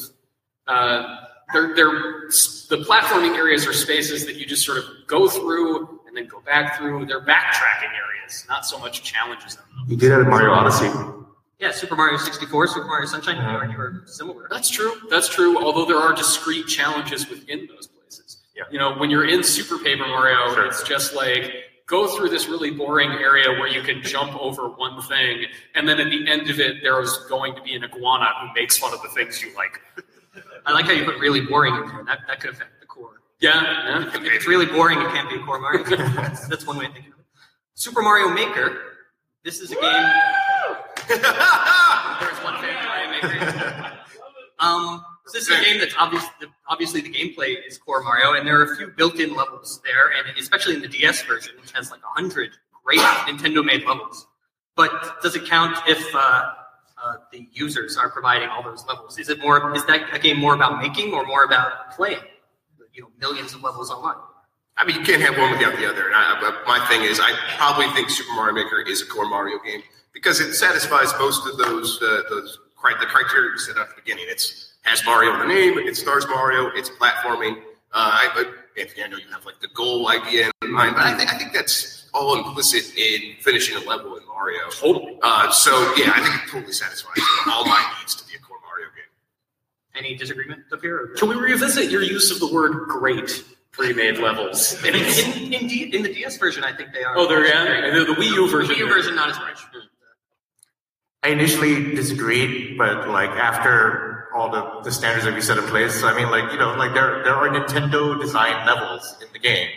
uh, 0.67 1.17
they're, 1.51 1.75
they're, 1.75 2.29
the 2.69 2.85
platforming 2.87 3.35
areas 3.35 3.67
are 3.67 3.73
spaces 3.73 4.25
that 4.25 4.35
you 4.35 4.45
just 4.45 4.65
sort 4.65 4.77
of 4.77 4.85
go 5.07 5.27
through 5.27 5.99
and 6.07 6.15
then 6.15 6.27
go 6.27 6.39
back 6.41 6.77
through. 6.77 7.05
They're 7.05 7.25
backtracking 7.25 7.91
areas, 7.93 8.45
not 8.47 8.65
so 8.65 8.79
much 8.79 9.03
challenges. 9.03 9.57
You 9.87 9.97
did 9.97 10.11
that 10.11 10.21
in 10.21 10.29
Mario 10.29 10.51
Odyssey. 10.51 10.89
Yeah, 11.63 11.71
Super 11.71 11.95
Mario 11.95 12.17
64, 12.17 12.67
Super 12.67 12.85
Mario 12.87 13.05
Sunshine, 13.05 13.37
you 13.37 13.41
could 13.41 13.49
argue 13.55 13.77
are 13.77 14.01
similar. 14.05 14.49
That's 14.51 14.69
true. 14.69 14.95
That's 15.09 15.29
true. 15.29 15.57
Although 15.63 15.85
there 15.85 15.95
are 15.95 16.13
discrete 16.13 16.67
challenges 16.67 17.29
within 17.29 17.69
those 17.73 17.87
places. 17.87 18.39
Yeah. 18.53 18.63
You 18.69 18.79
know, 18.79 18.95
when 18.97 19.09
you're 19.09 19.25
in 19.25 19.45
Super 19.45 19.77
Paper 19.77 20.05
Mario, 20.05 20.53
Sure. 20.55 20.65
it's 20.65 20.83
just 20.83 21.15
like 21.15 21.53
go 21.85 22.05
through 22.17 22.27
this 22.29 22.49
really 22.49 22.69
boring 22.69 23.11
area 23.11 23.49
where 23.51 23.69
you 23.69 23.81
can 23.81 24.03
jump 24.03 24.35
over 24.41 24.67
one 24.67 25.01
thing, 25.03 25.45
and 25.73 25.87
then 25.87 26.01
at 26.01 26.09
the 26.09 26.27
end 26.27 26.49
of 26.49 26.59
it, 26.59 26.81
there's 26.83 27.17
going 27.29 27.55
to 27.55 27.61
be 27.61 27.75
an 27.75 27.85
iguana 27.85 28.25
who 28.41 28.53
makes 28.53 28.77
fun 28.77 28.93
of 28.93 29.01
the 29.01 29.07
things 29.09 29.41
you 29.41 29.55
like. 29.55 29.79
I 30.65 30.73
like 30.73 30.83
how 30.83 30.91
you 30.91 31.05
put 31.05 31.17
really 31.19 31.39
boring 31.39 31.75
in 31.75 31.87
there. 31.87 32.03
That, 32.03 32.19
that 32.27 32.41
could 32.41 32.49
affect 32.49 32.81
the 32.81 32.87
core. 32.87 33.21
Yeah. 33.39 33.61
yeah. 34.01 34.07
If 34.09 34.21
it's 34.21 34.47
really 34.47 34.65
boring, 34.65 34.99
it 34.99 35.07
can't 35.11 35.29
be 35.29 35.37
a 35.37 35.39
core 35.39 35.61
Mario. 35.61 35.83
That's, 35.85 36.45
that's 36.45 36.67
one 36.67 36.77
way 36.77 36.87
of 36.87 36.91
thinking 36.93 37.13
of 37.13 37.19
it. 37.19 37.25
Super 37.75 38.01
Mario 38.01 38.27
Maker. 38.27 38.81
This 39.45 39.61
is 39.61 39.71
a 39.71 39.75
game. 39.75 40.13
There's 41.07 42.39
one 42.43 42.53
Um, 44.59 45.03
so 45.25 45.37
this 45.37 45.49
is 45.49 45.59
a 45.59 45.61
game 45.61 45.79
that's 45.79 45.95
obvious, 45.97 46.23
obviously 46.69 47.01
the 47.01 47.11
gameplay 47.11 47.55
is 47.67 47.77
core 47.77 48.01
Mario, 48.01 48.33
and 48.33 48.47
there 48.47 48.59
are 48.61 48.71
a 48.71 48.75
few 48.75 48.87
built-in 48.87 49.35
levels 49.35 49.81
there, 49.83 50.11
and 50.17 50.37
especially 50.37 50.75
in 50.75 50.81
the 50.81 50.87
DS 50.87 51.23
version, 51.23 51.55
which 51.59 51.71
has 51.71 51.91
like 51.91 52.01
hundred 52.03 52.51
great 52.85 52.99
Nintendo-made 52.99 53.85
levels. 53.85 54.25
But 54.75 55.21
does 55.21 55.35
it 55.35 55.45
count 55.45 55.77
if 55.87 56.03
uh, 56.15 56.17
uh, 57.03 57.15
the 57.31 57.47
users 57.51 57.97
are 57.97 58.09
providing 58.09 58.49
all 58.49 58.63
those 58.63 58.85
levels? 58.85 59.17
Is 59.19 59.29
it 59.29 59.39
more? 59.39 59.75
Is 59.75 59.85
that 59.85 60.13
a 60.13 60.19
game 60.19 60.39
more 60.39 60.55
about 60.55 60.81
making 60.81 61.13
or 61.13 61.25
more 61.25 61.43
about 61.43 61.91
playing? 61.91 62.19
You 62.93 63.03
know, 63.03 63.09
millions 63.19 63.53
of 63.53 63.63
levels 63.63 63.91
online. 63.91 64.15
I 64.77 64.85
mean, 64.85 64.97
you 64.97 65.03
can't 65.03 65.21
have 65.21 65.37
one 65.37 65.51
without 65.51 65.77
the 65.77 65.87
other. 65.87 66.07
And 66.07 66.15
I, 66.15 66.39
but 66.41 66.65
my 66.65 66.83
thing 66.87 67.03
is, 67.03 67.19
I 67.19 67.31
probably 67.57 67.87
think 67.93 68.09
Super 68.09 68.33
Mario 68.33 68.55
Maker 68.55 68.81
is 68.81 69.01
a 69.01 69.05
core 69.05 69.29
Mario 69.29 69.59
game 69.63 69.81
because 70.13 70.39
it 70.39 70.53
satisfies 70.53 71.13
most 71.19 71.47
of 71.47 71.57
those 71.57 72.01
uh, 72.01 72.21
those 72.29 72.59
cri- 72.75 72.95
the 72.99 73.05
criteria 73.05 73.51
we 73.51 73.57
set 73.59 73.77
at 73.77 73.89
the 73.89 73.95
beginning. 73.95 74.25
It's 74.27 74.73
has 74.83 75.03
Mario 75.05 75.33
in 75.33 75.39
the 75.39 75.53
name. 75.53 75.77
It 75.79 75.95
stars 75.95 76.25
Mario. 76.27 76.67
It's 76.75 76.89
platforming. 76.89 77.57
Uh, 77.93 78.09
I, 78.11 78.29
but 78.35 78.47
if 78.75 78.97
you 78.97 79.07
know 79.07 79.17
you 79.17 79.27
have 79.31 79.45
like 79.45 79.59
the 79.61 79.69
goal 79.69 80.09
idea 80.09 80.51
in 80.61 80.71
mind, 80.71 80.95
but 80.95 81.05
I 81.05 81.15
think 81.15 81.33
I 81.33 81.37
think 81.37 81.53
that's 81.53 82.09
all 82.13 82.37
implicit 82.37 82.95
in 82.97 83.35
finishing 83.39 83.75
a 83.75 83.79
level 83.87 84.17
in 84.17 84.25
Mario. 84.27 84.69
Totally. 84.71 85.17
Uh, 85.23 85.51
so 85.51 85.71
yeah, 85.97 86.11
I 86.15 86.21
think 86.21 86.35
it 86.43 86.49
totally 86.51 86.73
satisfies 86.73 87.17
all 87.47 87.65
my 87.65 87.95
needs 87.99 88.15
to 88.15 88.27
be 88.27 88.35
a 88.35 88.39
core 88.39 88.57
Mario 88.67 88.87
game. 88.87 89.05
Any 89.95 90.15
disagreement 90.15 90.63
up 90.71 90.81
here? 90.81 91.13
Can 91.17 91.29
we 91.29 91.35
revisit 91.35 91.89
your 91.91 92.01
use 92.01 92.29
of 92.31 92.39
the 92.39 92.53
word 92.53 92.87
great 92.87 93.43
pre-made 93.71 94.17
levels? 94.19 94.83
In, 94.83 94.95
in, 94.95 95.53
in, 95.53 95.67
D- 95.67 95.95
in 95.95 96.03
the 96.03 96.13
DS 96.13 96.37
version, 96.37 96.63
I 96.63 96.75
think 96.75 96.93
they 96.93 97.03
are. 97.03 97.17
Oh, 97.17 97.27
they're 97.27 97.47
yeah. 97.47 97.91
The, 97.97 98.05
the 98.05 98.13
Wii 98.13 98.33
U 98.33 98.47
The 98.47 98.51
version. 98.51 98.75
Wii 98.75 98.79
U 98.79 98.87
version, 98.87 99.15
not 99.15 99.29
as 99.29 99.37
much. 99.37 99.59
I 101.23 101.29
initially 101.29 101.95
disagreed, 101.95 102.77
but 102.77 103.07
like 103.07 103.29
after 103.29 104.27
all 104.35 104.51
the, 104.51 104.81
the 104.83 104.91
standards 104.91 105.25
that 105.25 105.33
we 105.33 105.41
set 105.41 105.57
in 105.57 105.63
place, 105.65 106.03
I 106.03 106.15
mean, 106.15 106.29
like 106.29 106.51
you 106.51 106.59
know, 106.59 106.75
like 106.75 106.93
there 106.93 107.23
there 107.23 107.33
are 107.33 107.49
Nintendo 107.49 108.19
design 108.19 108.65
levels 108.65 109.15
in 109.21 109.27
the 109.31 109.39
game. 109.39 109.69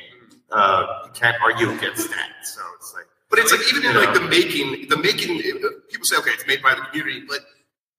Uh, 0.50 0.86
you 1.04 1.10
can't 1.12 1.36
argue 1.42 1.70
against 1.70 2.08
that. 2.10 2.30
So 2.44 2.60
it's 2.76 2.94
like, 2.94 3.04
But 3.30 3.40
it's 3.40 3.52
like 3.52 3.60
even 3.72 3.84
in 3.90 3.96
You 3.96 4.04
like 4.06 4.14
the 4.14 4.20
making, 4.20 4.88
the 4.88 4.96
making. 4.96 5.38
People 5.90 6.04
say, 6.06 6.16
okay, 6.18 6.30
it's 6.30 6.46
made 6.46 6.62
by 6.62 6.74
the 6.74 6.82
community, 6.82 7.24
but 7.28 7.40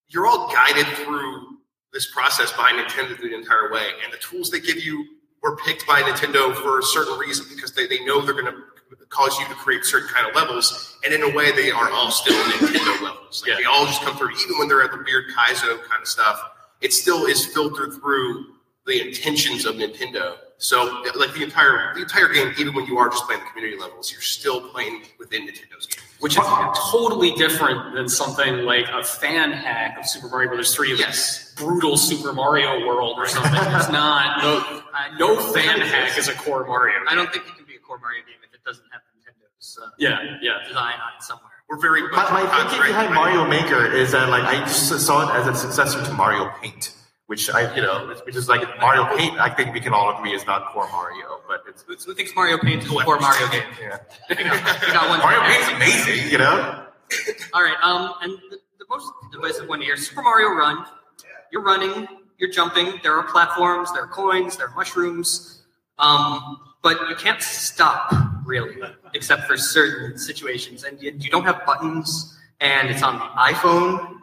you're 0.08 0.26
all 0.26 0.52
guided 0.52 0.86
through 0.98 1.58
this 1.94 2.10
process 2.14 2.52
by 2.54 2.72
Nintendo 2.72 3.20
the 3.20 3.34
entire 3.36 3.72
way, 3.72 3.88
and 4.04 4.14
the 4.14 4.18
tools 4.18 4.50
they 4.50 4.60
give 4.60 4.78
you 4.82 5.06
were 5.42 5.56
picked 5.58 5.86
by 5.88 6.02
Nintendo 6.02 6.54
for 6.56 6.80
a 6.80 6.84
certain 6.84 7.18
reason 7.20 7.46
because 7.54 7.74
they, 7.74 7.88
they 7.88 8.04
know 8.06 8.22
they're 8.22 8.34
going 8.34 8.46
to 8.46 8.60
cause 9.10 9.38
you 9.40 9.46
to 9.48 9.54
create 9.56 9.84
certain 9.86 10.08
kind 10.10 10.28
of 10.28 10.36
levels, 10.36 10.98
and 11.06 11.14
in 11.14 11.24
a 11.24 11.30
way, 11.36 11.52
they 11.52 11.72
are 11.72 11.90
all 11.92 12.12
still 12.12 12.36
Nintendo 12.52 13.02
levels. 13.04 13.42
Like 13.42 13.50
Yeah. 13.52 13.56
They 13.58 13.66
all 13.66 13.86
just 13.86 14.02
come 14.02 14.16
through, 14.18 14.32
even 14.44 14.58
when 14.60 14.68
they're 14.68 14.84
at 14.84 14.92
the 14.92 14.98
weird 15.06 15.26
Kaizo 15.38 15.82
kind 15.84 16.02
of 16.02 16.08
stuff. 16.08 16.40
It 16.82 16.94
still 16.94 17.26
is 17.26 17.46
filtered 17.48 17.94
through 17.94 18.46
the 18.86 19.06
intentions 19.08 19.66
of 19.66 19.76
Nintendo. 19.76 20.36
So, 20.60 21.04
like 21.16 21.34
the 21.34 21.44
entire 21.44 21.94
the 21.94 22.02
entire 22.02 22.28
game, 22.30 22.52
even 22.58 22.74
when 22.74 22.86
you 22.88 22.98
are 22.98 23.10
just 23.10 23.26
playing 23.26 23.42
the 23.42 23.48
community 23.52 23.80
levels, 23.80 24.12
you're 24.12 24.22
still 24.22 24.70
playing 24.70 25.04
within 25.20 25.44
Nintendo's 25.48 25.86
game. 25.86 26.04
which 26.20 26.36
is 26.36 26.44
totally 26.92 27.32
different 27.34 27.94
than 27.94 28.10
something 28.10 28.60
like 28.66 28.88
a 28.90 29.04
fan 29.04 29.52
hack 29.52 30.00
of 30.00 30.08
Super 30.08 30.28
Mario 30.30 30.48
Brothers 30.50 30.74
3 30.74 30.94
of 30.94 31.00
Yes. 31.00 31.54
brutal 31.56 31.96
Super 31.96 32.34
Mario 32.34 32.88
World 32.88 33.18
or 33.20 33.28
something. 33.28 33.54
It's 33.54 33.90
not 33.92 34.42
no 34.42 34.82
no 35.20 35.54
fan 35.54 35.80
hack 35.80 36.18
is 36.18 36.28
a 36.28 36.34
core 36.34 36.66
Mario. 36.66 36.96
I 37.08 37.14
don't 37.14 37.32
think 37.32 37.46
it 37.48 37.56
can 37.56 37.66
be 37.66 37.76
a 37.76 37.80
core 37.80 38.00
Mario 38.00 38.22
game 38.26 38.38
doesn't 38.68 38.84
have 38.92 39.02
Nintendo's 39.16 39.80
uh, 39.82 39.90
Yeah, 39.98 40.38
yeah. 40.42 40.60
design 40.68 40.96
on 41.00 41.12
it 41.18 41.24
somewhere. 41.24 41.52
We're 41.70 41.80
very 41.80 42.02
My, 42.12 42.30
my 42.32 42.64
thinking 42.70 42.88
behind? 42.88 43.14
Mario 43.14 43.46
Maker 43.48 43.86
is 43.92 44.12
that 44.12 44.30
like 44.30 44.44
I 44.44 44.60
just 44.62 44.90
saw 45.06 45.28
it 45.30 45.36
as 45.40 45.48
a 45.48 45.56
successor 45.56 46.04
to 46.06 46.14
Mario 46.14 46.50
Paint, 46.62 46.94
which 47.28 47.50
I 47.50 47.74
you 47.76 47.82
know 47.82 48.14
which 48.26 48.36
is 48.36 48.48
like 48.48 48.62
Mario 48.80 49.04
Paint. 49.18 49.38
I 49.40 49.50
think 49.50 49.74
we 49.74 49.82
can 49.82 49.94
all 49.94 50.16
agree 50.18 50.34
is 50.34 50.46
not 50.46 50.72
core 50.72 50.88
Mario, 50.92 51.42
but 51.48 51.64
it's, 51.68 51.84
it's 51.90 52.06
Who 52.06 52.14
thinks 52.14 52.32
Mario 52.36 52.58
Paint 52.58 52.84
is 52.84 52.92
a 52.92 53.04
core 53.04 53.20
Mario 53.20 53.50
game? 53.50 53.64
yeah. 53.82 53.98
You 54.30 54.36
got, 54.46 54.82
you 54.88 54.94
got 54.94 55.10
one. 55.10 55.20
Mario 55.20 55.42
Paint's 55.42 55.70
amazing, 55.76 56.32
you 56.32 56.38
know. 56.38 56.86
All 57.54 57.64
right. 57.64 57.78
Um, 57.84 58.14
and 58.22 58.32
the, 58.50 58.60
the 58.80 58.86
most 58.90 59.12
divisive 59.34 59.68
one 59.68 59.82
here, 59.82 59.98
Super 59.98 60.22
Mario 60.22 60.50
Run. 60.52 60.86
You're 61.52 61.64
running, 61.64 62.08
you're 62.38 62.52
jumping. 62.52 63.00
There 63.04 63.14
are 63.18 63.24
platforms, 63.24 63.92
there 63.94 64.04
are 64.04 64.08
coins, 64.08 64.56
there 64.58 64.68
are 64.68 64.76
mushrooms. 64.76 65.64
Um, 66.00 66.60
but 66.84 66.98
you 67.10 67.16
can't 67.16 67.42
stop 67.42 68.14
really, 68.48 68.78
except 69.14 69.44
for 69.44 69.58
certain 69.58 70.18
situations. 70.18 70.84
And 70.84 71.00
you, 71.02 71.14
you 71.20 71.30
don't 71.30 71.44
have 71.44 71.66
buttons, 71.66 72.36
and 72.62 72.90
it's 72.90 73.04
on 73.04 73.20
the 73.20 73.26
iPhone. 73.26 74.16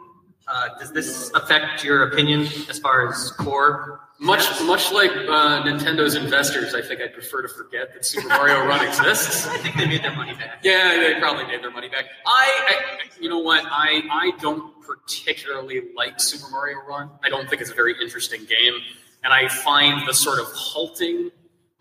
Uh, 0.47 0.69
does 0.79 0.91
this 0.91 1.31
affect 1.33 1.83
your 1.83 2.03
opinion 2.03 2.41
as 2.69 2.79
far 2.79 3.07
as 3.07 3.31
core? 3.31 4.01
Much 4.17 4.45
much 4.63 4.93
like 4.93 5.11
uh, 5.11 5.63
Nintendo's 5.63 6.15
investors, 6.15 6.73
I 6.73 6.81
think 6.81 7.01
I'd 7.01 7.13
prefer 7.13 7.41
to 7.41 7.49
forget 7.49 7.93
that 7.93 8.05
Super 8.05 8.29
Mario 8.29 8.65
Run 8.65 8.85
exists. 8.87 9.45
I 9.49 9.57
think 9.57 9.75
they 9.75 9.85
made 9.85 10.03
their 10.03 10.15
money 10.15 10.33
back. 10.33 10.59
Yeah, 10.63 10.95
they 10.95 11.19
probably 11.19 11.45
made 11.45 11.61
their 11.61 11.71
money 11.71 11.89
back. 11.89 12.05
I, 12.25 12.49
I 12.67 12.75
you 13.19 13.27
know 13.27 13.39
what? 13.39 13.65
I 13.65 14.03
I 14.09 14.31
don't 14.39 14.81
particularly 14.81 15.81
like 15.97 16.21
Super 16.21 16.49
Mario 16.49 16.77
Run. 16.87 17.09
I 17.23 17.29
don't 17.29 17.49
think 17.49 17.61
it's 17.61 17.71
a 17.71 17.75
very 17.75 17.93
interesting 18.01 18.45
game, 18.45 18.75
and 19.23 19.33
I 19.33 19.49
find 19.49 20.07
the 20.07 20.13
sort 20.13 20.39
of 20.39 20.45
halting 20.47 21.31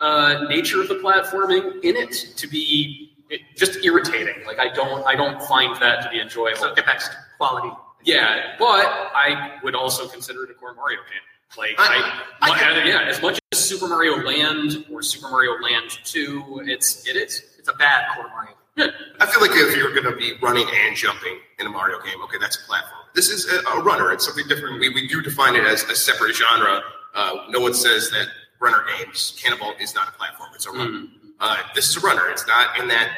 uh, 0.04 0.46
nature 0.48 0.80
of 0.82 0.88
the 0.88 0.96
platforming 0.96 1.64
in 1.82 1.96
it 1.96 2.12
to 2.36 2.46
be 2.46 3.12
it, 3.30 3.40
just 3.56 3.84
irritating. 3.84 4.38
Like 4.46 4.58
I 4.58 4.68
don't 4.72 5.04
I 5.06 5.14
don't 5.16 5.40
find 5.42 5.74
that 5.80 6.02
to 6.04 6.10
be 6.10 6.20
enjoyable. 6.20 6.58
So 6.60 6.74
get 6.74 6.86
back 6.86 6.98
to 7.00 7.06
quality. 7.38 7.70
Yeah, 8.04 8.54
but 8.58 8.84
I 9.14 9.58
would 9.62 9.74
also 9.74 10.06
consider 10.06 10.44
it 10.44 10.50
a 10.50 10.54
core 10.54 10.74
Mario 10.74 10.98
game. 11.10 11.24
Like, 11.56 11.74
I- 11.78 12.22
I, 12.42 12.46
I 12.46 12.48
my- 12.50 12.58
can- 12.58 12.86
yeah, 12.86 13.02
as 13.12 13.22
much 13.22 13.38
as 13.52 13.58
Super 13.64 13.88
Mario 13.88 14.16
Land 14.22 14.84
or 14.92 15.02
Super 15.02 15.30
Mario 15.30 15.52
Land 15.60 15.90
Two, 16.04 16.62
it's 16.66 17.06
it 17.08 17.16
is. 17.16 17.42
It's 17.58 17.68
a 17.68 17.72
bad 17.74 18.04
core 18.14 18.28
Mario. 18.28 18.52
Yeah. 18.76 18.88
I 19.20 19.26
feel 19.26 19.40
like 19.40 19.52
if 19.54 19.76
you're 19.76 19.92
going 19.94 20.04
to 20.12 20.16
be 20.16 20.34
running 20.42 20.66
and 20.84 20.96
jumping 20.96 21.38
in 21.60 21.66
a 21.66 21.70
Mario 21.70 21.98
game, 22.00 22.20
okay, 22.24 22.38
that's 22.40 22.56
a 22.62 22.66
platform. 22.66 23.02
This 23.14 23.30
is 23.30 23.46
a, 23.50 23.58
a 23.70 23.82
runner. 23.82 24.10
It's 24.12 24.26
something 24.26 24.46
different. 24.48 24.80
We, 24.80 24.88
we 24.90 25.06
do 25.06 25.22
define 25.22 25.54
it 25.54 25.64
as 25.64 25.84
a 25.84 25.94
separate 25.94 26.34
genre. 26.34 26.82
Uh, 27.14 27.32
no 27.50 27.60
one 27.60 27.72
says 27.72 28.10
that 28.10 28.26
runner 28.60 28.84
games, 28.98 29.38
Canabalt 29.42 29.80
is 29.80 29.94
not 29.94 30.08
a 30.08 30.12
platform. 30.12 30.50
It's 30.54 30.66
a 30.66 30.70
runner. 30.70 30.90
Mm. 30.90 31.08
Uh, 31.40 31.56
this 31.74 31.88
is 31.88 31.96
a 31.96 32.00
runner. 32.00 32.28
It's 32.30 32.46
not 32.46 32.78
in 32.78 32.88
that 32.88 33.08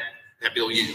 that 0.41 0.55
milieu. 0.55 0.93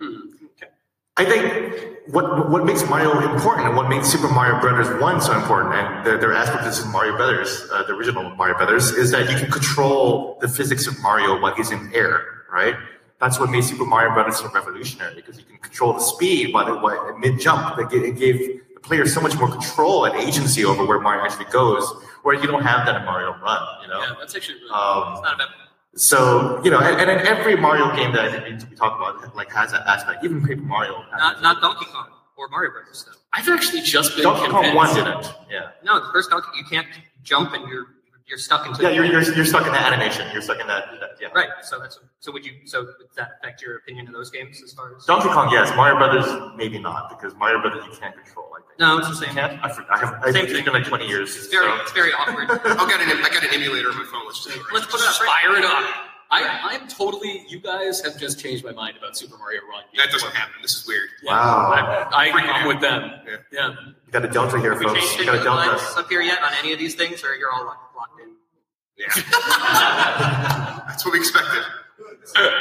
Mm. 0.00 0.20
Okay. 0.56 0.68
I 1.16 1.24
think 1.24 2.08
what 2.08 2.50
what 2.50 2.64
makes 2.64 2.88
Mario 2.88 3.18
important 3.32 3.66
and 3.68 3.76
what 3.76 3.88
makes 3.88 4.08
Super 4.08 4.28
Mario 4.28 4.60
Brothers 4.60 4.88
One 5.00 5.20
so 5.20 5.32
important, 5.36 5.74
and 5.74 6.06
there, 6.06 6.18
there 6.18 6.30
are 6.30 6.34
aspects 6.34 6.80
of 6.80 6.88
Mario 6.88 7.16
Brothers, 7.16 7.66
uh, 7.72 7.82
the 7.84 7.92
original 7.94 8.30
Mario 8.36 8.56
Brothers, 8.56 8.90
is 8.92 9.10
that 9.12 9.30
you 9.30 9.36
can 9.36 9.50
control 9.50 10.38
the 10.40 10.48
physics 10.48 10.86
of 10.86 11.00
Mario 11.02 11.40
while 11.40 11.54
he's 11.54 11.70
in 11.70 11.90
air, 11.94 12.24
right? 12.52 12.74
That's 13.20 13.38
what 13.38 13.50
made 13.50 13.64
Super 13.64 13.84
Mario 13.84 14.14
Brothers 14.14 14.38
so 14.38 14.50
revolutionary 14.50 15.14
because 15.14 15.36
you 15.38 15.44
can 15.44 15.58
control 15.58 15.92
the 15.92 16.00
speed 16.00 16.54
while, 16.54 16.74
it- 16.74 16.80
while 16.80 17.16
mid 17.18 17.38
jump. 17.38 17.76
That 17.76 17.92
it 17.92 18.16
gave 18.18 18.62
the 18.82 18.88
player 18.88 19.06
so 19.06 19.20
much 19.20 19.36
more 19.36 19.48
control 19.48 20.04
and 20.04 20.14
agency 20.16 20.64
over 20.64 20.84
where 20.84 21.00
Mario 21.00 21.24
actually 21.24 21.46
goes, 21.46 21.84
where 22.22 22.34
you 22.34 22.46
don't 22.46 22.62
have 22.62 22.86
that 22.86 22.96
in 22.96 23.04
Mario 23.04 23.36
Run. 23.42 23.62
You 23.82 23.88
know. 23.88 24.00
Yeah, 24.00 24.14
that's 24.18 24.34
actually 24.34 24.56
really 24.60 24.70
Um, 24.70 25.12
It's 25.12 25.22
not 25.22 25.34
about 25.34 25.48
so 25.96 26.60
you 26.64 26.70
know, 26.70 26.78
and, 26.78 27.00
and 27.00 27.10
in 27.10 27.26
every 27.26 27.56
Mario 27.56 27.94
game 27.96 28.12
that 28.12 28.24
I 28.24 28.30
think 28.30 28.70
we 28.70 28.76
talk 28.76 28.96
about, 28.96 29.34
like 29.34 29.50
has 29.52 29.72
that 29.72 29.86
aspect. 29.88 30.24
Even 30.24 30.40
Paper 30.40 30.62
Mario. 30.62 31.04
not 31.12 31.42
not 31.42 31.60
Donkey 31.60 31.86
Kong 31.86 32.06
or 32.36 32.48
Mario 32.48 32.70
Brothers 32.70 33.04
though. 33.04 33.18
I've 33.32 33.48
actually 33.48 33.82
just 33.82 34.14
been 34.14 34.22
Donkey 34.22 34.50
Kong. 34.50 34.74
One 34.74 34.94
didn't. 34.94 35.34
Yeah. 35.50 35.70
No, 35.82 35.98
the 35.98 36.12
first 36.12 36.30
Donkey 36.30 36.48
you 36.56 36.64
can't 36.64 36.86
jump 37.22 37.54
and 37.54 37.68
you're 37.68 37.86
you're 38.28 38.38
stuck 38.38 38.64
into 38.64 38.80
Yeah, 38.82 38.90
you're, 38.90 39.04
you're, 39.04 39.22
you're 39.34 39.44
stuck 39.44 39.66
in 39.66 39.72
that 39.72 39.92
animation. 39.92 40.28
You're 40.32 40.42
stuck 40.42 40.60
in 40.60 40.68
that. 40.68 40.84
that 41.00 41.10
yeah. 41.20 41.28
right. 41.34 41.48
So 41.62 41.80
that's 41.80 41.98
so 42.20 42.30
would 42.30 42.46
you 42.46 42.52
so 42.64 42.84
would 42.84 43.08
that 43.16 43.32
affect 43.40 43.60
your 43.60 43.78
opinion 43.78 44.06
of 44.06 44.12
those 44.14 44.30
games 44.30 44.62
as 44.62 44.72
far 44.72 44.96
as 44.96 45.04
Donkey 45.04 45.28
Kong, 45.28 45.50
yes. 45.50 45.74
Mario 45.74 45.96
Brothers, 45.96 46.52
maybe 46.56 46.78
not, 46.78 47.10
because 47.10 47.34
Mario 47.34 47.60
Brothers 47.60 47.84
you 47.90 47.98
can't 47.98 48.14
control. 48.14 48.49
I 48.78 48.78
think. 48.78 48.80
No, 48.80 48.98
it's 48.98 49.08
the 49.08 49.14
same. 49.26 49.34
can't. 49.34 49.64
I, 49.64 49.68
for- 49.72 49.86
I 49.92 49.98
have. 49.98 50.14
I 50.22 50.24
Same 50.26 50.32
think 50.32 50.44
it's 50.44 50.52
thing. 50.54 50.64
been 50.64 50.74
like 50.74 50.84
20 50.86 51.06
years. 51.06 51.36
It's 51.36 51.46
very 51.48 51.66
so- 51.66 51.82
it's 51.82 51.92
very 51.92 52.12
awkward. 52.12 52.50
I've 52.50 52.60
got 52.62 53.00
an 53.00 53.08
I 53.10 53.28
got 53.32 53.44
an 53.44 53.50
emulator 53.52 53.90
on 53.90 53.98
my 53.98 54.04
phone. 54.04 54.22
Let's 54.26 54.44
just 54.44 54.58
Let's 54.72 54.86
put 54.86 55.00
it 55.00 55.06
up. 55.06 55.14
Fire 55.16 55.56
it 55.56 55.64
up. 55.64 55.84
I, 56.32 56.46
I'm 56.78 56.86
totally. 56.86 57.44
You 57.48 57.58
guys 57.58 58.00
have 58.02 58.16
just 58.16 58.38
changed 58.38 58.64
my 58.64 58.70
mind 58.70 58.96
about 58.96 59.16
Super 59.16 59.36
Mario 59.36 59.62
Run. 59.68 59.82
That 59.96 60.12
doesn't 60.12 60.32
happen. 60.32 60.54
This 60.62 60.76
is 60.76 60.86
weird. 60.86 61.08
Yeah, 61.24 61.32
Wow. 61.32 62.08
I, 62.12 62.28
I, 62.30 62.40
I'm 62.40 62.68
with 62.68 62.80
them. 62.80 63.10
Yeah. 63.26 63.36
Yeah. 63.50 63.68
You 64.06 64.12
got 64.12 64.24
a 64.24 64.28
delta 64.28 64.60
here, 64.60 64.70
Have 64.70 64.78
we 64.78 64.86
folks. 64.86 65.00
changed 65.00 65.14
You 65.24 65.28
any 65.32 65.42
got 65.42 65.58
a 65.58 65.64
delta. 65.64 65.70
lines 65.82 65.96
up 65.96 66.08
here 66.08 66.20
yet 66.22 66.40
on 66.42 66.52
any 66.60 66.72
of 66.72 66.78
these 66.78 66.94
things, 66.94 67.24
or 67.24 67.34
you're 67.34 67.50
all 67.50 67.64
locked, 67.64 67.96
locked 67.96 68.20
in? 68.20 68.28
Yeah. 68.96 69.08
That's 70.86 71.04
what 71.04 71.12
we 71.14 71.18
expected. 71.18 71.64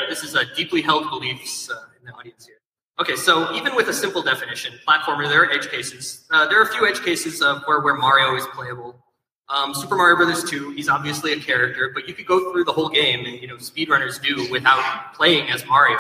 This 0.10 0.24
is 0.24 0.34
a 0.36 0.46
deeply 0.56 0.82
held 0.82 1.10
beliefs 1.10 1.70
uh, 1.70 1.76
in 2.00 2.06
the 2.08 2.14
audience 2.14 2.46
here. 2.48 2.56
Okay, 3.00 3.16
so 3.16 3.54
even 3.54 3.76
with 3.76 3.88
a 3.88 3.94
simple 3.94 4.22
definition, 4.22 4.74
platformer, 4.86 5.30
there 5.30 5.44
are 5.44 5.52
edge 5.52 5.70
cases. 5.70 6.28
Uh, 6.32 6.46
there 6.48 6.60
are 6.60 6.64
a 6.64 6.74
few 6.74 6.86
edge 6.86 7.02
cases 7.02 7.42
of 7.42 7.64
where, 7.66 7.80
where 7.80 7.96
Mario 7.96 8.36
is 8.36 8.46
playable. 8.48 9.02
Um, 9.48 9.74
Super 9.74 9.96
Mario 9.96 10.18
Brothers 10.18 10.44
2, 10.44 10.72
he's 10.72 10.90
obviously 10.90 11.32
a 11.32 11.40
character, 11.40 11.92
but 11.94 12.08
you 12.08 12.14
could 12.14 12.28
go 12.28 12.52
through 12.52 12.66
the 12.66 12.74
whole 12.74 12.90
game, 12.90 13.26
and 13.26 13.42
you 13.42 13.48
know 13.48 13.56
speedrunners 13.56 14.22
do 14.22 14.52
without 14.52 15.14
playing 15.14 15.50
as 15.50 15.66
Mario. 15.66 15.98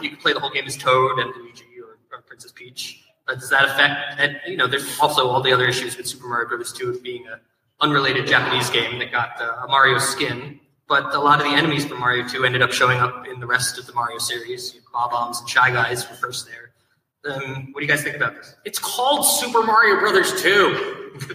You 0.00 0.10
could 0.10 0.20
play 0.20 0.32
the 0.32 0.40
whole 0.40 0.50
game 0.50 0.64
as 0.64 0.76
Toad 0.76 1.18
and 1.18 1.32
Luigi 1.36 1.64
or, 1.80 1.98
or 2.10 2.22
Princess 2.22 2.50
Peach. 2.50 3.04
Uh, 3.28 3.34
does 3.34 3.50
that 3.50 3.66
affect? 3.66 4.18
And 4.18 4.40
you 4.46 4.56
know, 4.56 4.66
there's 4.66 4.98
also 5.00 5.28
all 5.28 5.42
the 5.42 5.52
other 5.52 5.68
issues 5.68 5.96
with 5.96 6.08
Super 6.08 6.26
Mario 6.26 6.48
Brothers 6.48 6.72
2 6.72 6.88
of 6.88 7.02
being 7.02 7.26
a 7.28 7.40
unrelated 7.80 8.26
Japanese 8.26 8.70
game 8.70 8.98
that 8.98 9.12
got 9.12 9.40
uh, 9.40 9.64
a 9.64 9.68
Mario 9.68 9.98
skin. 9.98 10.58
But 10.88 11.14
a 11.14 11.18
lot 11.20 11.38
of 11.40 11.46
the 11.46 11.52
enemies 11.52 11.84
from 11.84 12.00
Mario 12.00 12.26
2 12.26 12.44
ended 12.44 12.62
up 12.62 12.72
showing 12.72 12.98
up 12.98 13.26
in 13.28 13.40
the 13.40 13.46
rest 13.46 13.78
of 13.78 13.86
the 13.86 13.92
Mario 13.92 14.18
series. 14.18 14.72
Bob-ombs 14.92 15.40
and 15.40 15.48
Shy 15.48 15.70
Guys 15.70 16.08
were 16.08 16.16
first 16.16 16.46
there. 16.48 16.70
Um, 17.30 17.72
what 17.72 17.80
do 17.80 17.86
you 17.86 17.88
guys 17.92 18.02
think 18.02 18.16
about 18.16 18.34
this? 18.36 18.54
It's 18.64 18.78
called 18.78 19.26
Super 19.26 19.62
Mario 19.62 20.00
Brothers 20.00 20.40
2. 20.40 20.94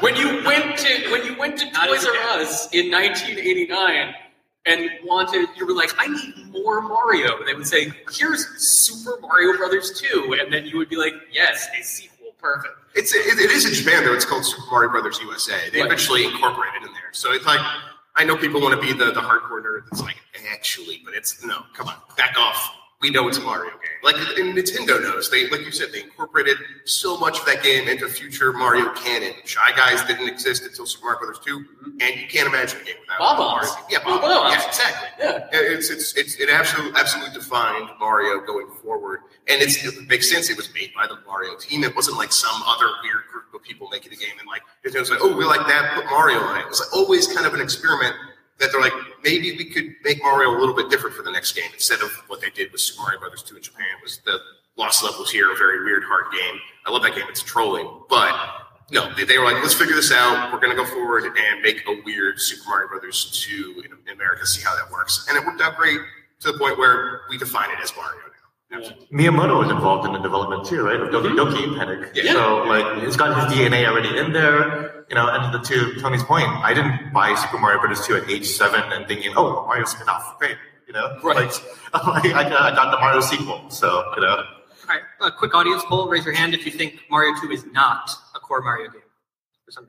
when 0.00 0.16
you 0.16 0.42
went 0.44 0.76
to 0.78 1.10
when 1.12 1.24
you 1.24 1.36
went 1.38 1.58
to 1.58 1.70
Not 1.70 1.86
Toys 1.88 1.98
as 1.98 2.04
a 2.06 2.08
R 2.08 2.14
kid. 2.14 2.46
Us 2.46 2.68
in 2.72 2.90
1989 2.90 4.14
and 4.66 4.90
wanted 5.04 5.48
you 5.56 5.66
were 5.66 5.74
like, 5.74 5.90
I 5.98 6.08
need 6.08 6.34
more 6.50 6.80
Mario. 6.80 7.44
They 7.44 7.54
would 7.54 7.66
say, 7.66 7.92
Here's 8.10 8.46
Super 8.58 9.20
Mario 9.20 9.56
Brothers 9.56 10.00
2, 10.00 10.36
and 10.40 10.52
then 10.52 10.66
you 10.66 10.76
would 10.78 10.88
be 10.88 10.96
like, 10.96 11.12
Yes, 11.32 11.68
a 11.78 11.82
sequel, 11.84 12.32
perfect. 12.38 12.74
It's 12.94 13.14
it, 13.14 13.38
it 13.38 13.50
is 13.50 13.64
in 13.66 13.74
Japan 13.74 14.04
though. 14.04 14.14
It's 14.14 14.24
called 14.24 14.44
Super 14.44 14.66
Mario 14.70 14.90
Brothers 14.90 15.20
USA. 15.22 15.54
They 15.70 15.78
Right. 15.80 15.86
eventually 15.86 16.24
incorporated 16.24 16.82
in 16.82 16.92
there. 16.94 17.12
So 17.12 17.32
it's 17.32 17.44
like 17.46 17.60
I 18.18 18.24
know 18.24 18.36
people 18.36 18.60
want 18.60 18.74
to 18.74 18.84
be 18.84 18.92
the 18.92 19.12
the 19.12 19.20
hardcore 19.20 19.62
nerd 19.62 19.84
that's 19.88 20.02
like 20.02 20.16
actually, 20.52 21.00
but 21.04 21.14
it's 21.14 21.44
no. 21.44 21.62
Come 21.72 21.86
on, 21.86 21.94
back 22.16 22.36
off. 22.36 22.68
We 23.00 23.10
know 23.10 23.28
it's 23.28 23.38
a 23.38 23.42
Mario 23.42 23.70
game. 23.70 23.98
Like 24.02 24.16
Nintendo 24.16 25.00
knows. 25.00 25.30
They 25.30 25.48
like 25.50 25.60
you 25.60 25.70
said 25.70 25.92
they 25.92 26.02
incorporated 26.02 26.56
so 26.84 27.16
much 27.16 27.38
of 27.38 27.46
that 27.46 27.62
game 27.62 27.86
into 27.86 28.08
future 28.08 28.52
Mario 28.52 28.92
canon. 28.94 29.34
Shy 29.44 29.70
Guys 29.76 30.02
didn't 30.02 30.28
exist 30.28 30.64
until 30.64 30.84
Super 30.84 31.06
Mario 31.06 31.20
Brothers 31.20 31.38
2, 31.44 31.58
mm-hmm. 31.58 31.90
and 32.00 32.20
you 32.20 32.26
can't 32.26 32.48
imagine 32.48 32.80
a 32.80 32.84
game 32.84 32.96
without 33.00 33.18
Bob-ombs. 33.20 33.68
Mario. 33.68 33.86
Yeah, 33.88 33.98
Bob. 33.98 34.20
Oh, 34.24 34.26
Bob-ombs. 34.26 34.52
Yeah, 34.52 34.68
exactly. 34.68 35.08
Yeah. 35.20 35.48
It's 35.52 35.90
it's 35.90 36.16
it's 36.16 36.34
it 36.40 36.50
absolutely 36.50 36.98
absolutely 36.98 37.34
defined 37.34 37.88
Mario 38.00 38.40
going 38.40 38.66
forward, 38.82 39.20
and 39.46 39.62
it's, 39.62 39.84
it 39.84 40.08
makes 40.08 40.28
sense. 40.28 40.50
It 40.50 40.56
was 40.56 40.72
made 40.74 40.92
by 40.92 41.06
the 41.06 41.18
Mario 41.24 41.56
team. 41.56 41.84
It 41.84 41.94
wasn't 41.94 42.16
like 42.16 42.32
some 42.32 42.62
other 42.66 42.88
weird 43.04 43.22
group 43.30 43.54
of 43.54 43.62
people 43.62 43.88
making 43.90 44.10
the 44.10 44.16
game 44.16 44.34
and 44.40 44.48
like 44.48 44.62
it 44.84 44.98
was 44.98 45.10
like, 45.10 45.20
oh, 45.22 45.36
we 45.36 45.44
like 45.44 45.66
that, 45.66 45.94
put 45.94 46.06
Mario 46.06 46.38
on 46.38 46.58
it. 46.58 46.62
It 46.62 46.68
was 46.68 46.80
like 46.80 46.94
always 46.96 47.26
kind 47.32 47.46
of 47.46 47.54
an 47.54 47.60
experiment 47.60 48.14
that 48.58 48.70
they're 48.72 48.80
like, 48.80 48.92
maybe 49.22 49.56
we 49.56 49.64
could 49.64 49.94
make 50.04 50.18
Mario 50.22 50.50
a 50.50 50.58
little 50.58 50.74
bit 50.74 50.90
different 50.90 51.14
for 51.14 51.22
the 51.22 51.30
next 51.30 51.52
game 51.52 51.70
instead 51.72 52.00
of 52.00 52.10
what 52.26 52.40
they 52.40 52.50
did 52.50 52.72
with 52.72 52.80
Super 52.80 53.02
Mario 53.02 53.20
Brothers 53.20 53.42
2 53.42 53.56
in 53.56 53.62
Japan. 53.62 53.86
Was 54.02 54.18
the 54.24 54.38
Lost 54.76 55.02
Levels 55.04 55.30
here 55.30 55.52
a 55.52 55.56
very 55.56 55.84
weird 55.84 56.02
hard 56.04 56.32
game? 56.32 56.60
I 56.86 56.90
love 56.90 57.02
that 57.02 57.14
game. 57.14 57.26
It's 57.28 57.42
trolling, 57.42 57.88
but 58.08 58.34
no, 58.90 59.12
they, 59.14 59.24
they 59.24 59.38
were 59.38 59.44
like, 59.44 59.62
let's 59.62 59.74
figure 59.74 59.94
this 59.94 60.12
out. 60.12 60.52
We're 60.52 60.60
going 60.60 60.76
to 60.76 60.82
go 60.82 60.88
forward 60.88 61.24
and 61.24 61.62
make 61.62 61.82
a 61.86 62.00
weird 62.04 62.40
Super 62.40 62.68
Mario 62.68 62.88
Brothers 62.88 63.44
2 63.46 63.82
in, 63.84 63.92
in 64.06 64.14
America, 64.14 64.46
see 64.46 64.62
how 64.64 64.74
that 64.74 64.90
works. 64.90 65.26
And 65.28 65.36
it 65.36 65.44
worked 65.44 65.60
out 65.60 65.76
great 65.76 66.00
to 66.40 66.52
the 66.52 66.58
point 66.58 66.78
where 66.78 67.22
we 67.28 67.38
define 67.38 67.70
it 67.70 67.78
as 67.82 67.92
Mario 67.96 68.20
now. 68.20 68.78
Absolutely. 68.78 69.06
Miyamoto 69.16 69.58
was 69.58 69.70
involved 69.70 70.06
in 70.06 70.12
the 70.12 70.18
development 70.18 70.64
too, 70.66 70.82
right? 70.82 71.00
Of 71.00 71.08
Doki 71.08 71.34
mm-hmm. 71.34 71.38
Doki 71.38 71.78
Panic. 71.78 72.10
Yeah. 72.14 72.32
So 72.32 72.64
like 72.64 73.02
it's 73.02 73.16
got 73.16 73.50
his 73.50 73.58
DNA 73.58 73.88
already 73.88 74.16
in 74.18 74.32
there. 74.32 74.97
You 75.08 75.14
know, 75.14 75.26
and 75.28 75.54
the, 75.54 75.58
to 75.60 76.00
Tony's 76.00 76.22
point, 76.22 76.46
I 76.48 76.74
didn't 76.74 77.12
buy 77.14 77.34
Super 77.34 77.58
Mario 77.58 77.80
Brothers 77.80 78.06
2 78.06 78.16
at 78.16 78.28
age 78.30 78.46
seven 78.46 78.80
and 78.92 79.06
thinking, 79.08 79.32
oh, 79.36 79.64
Mario 79.66 79.84
spin-off, 79.86 80.38
great. 80.38 80.56
You 80.86 80.92
know, 80.92 81.18
Right. 81.22 81.36
like, 81.36 81.52
like 82.06 82.24
I, 82.34 82.48
got, 82.48 82.60
I 82.72 82.74
got 82.74 82.90
the 82.90 82.98
Mario 82.98 83.20
sequel, 83.20 83.68
so 83.70 84.12
you 84.16 84.22
know. 84.22 84.28
All 84.36 84.44
right, 84.88 85.02
a 85.20 85.30
quick 85.30 85.54
audience 85.54 85.82
poll. 85.86 86.08
Raise 86.08 86.24
your 86.24 86.34
hand 86.34 86.54
if 86.54 86.64
you 86.66 86.72
think 86.72 87.00
Mario 87.10 87.34
2 87.42 87.50
is 87.50 87.64
not 87.72 88.10
a 88.34 88.38
core 88.38 88.60
Mario 88.62 88.90
game. 88.90 89.02
For 89.64 89.70
some 89.70 89.88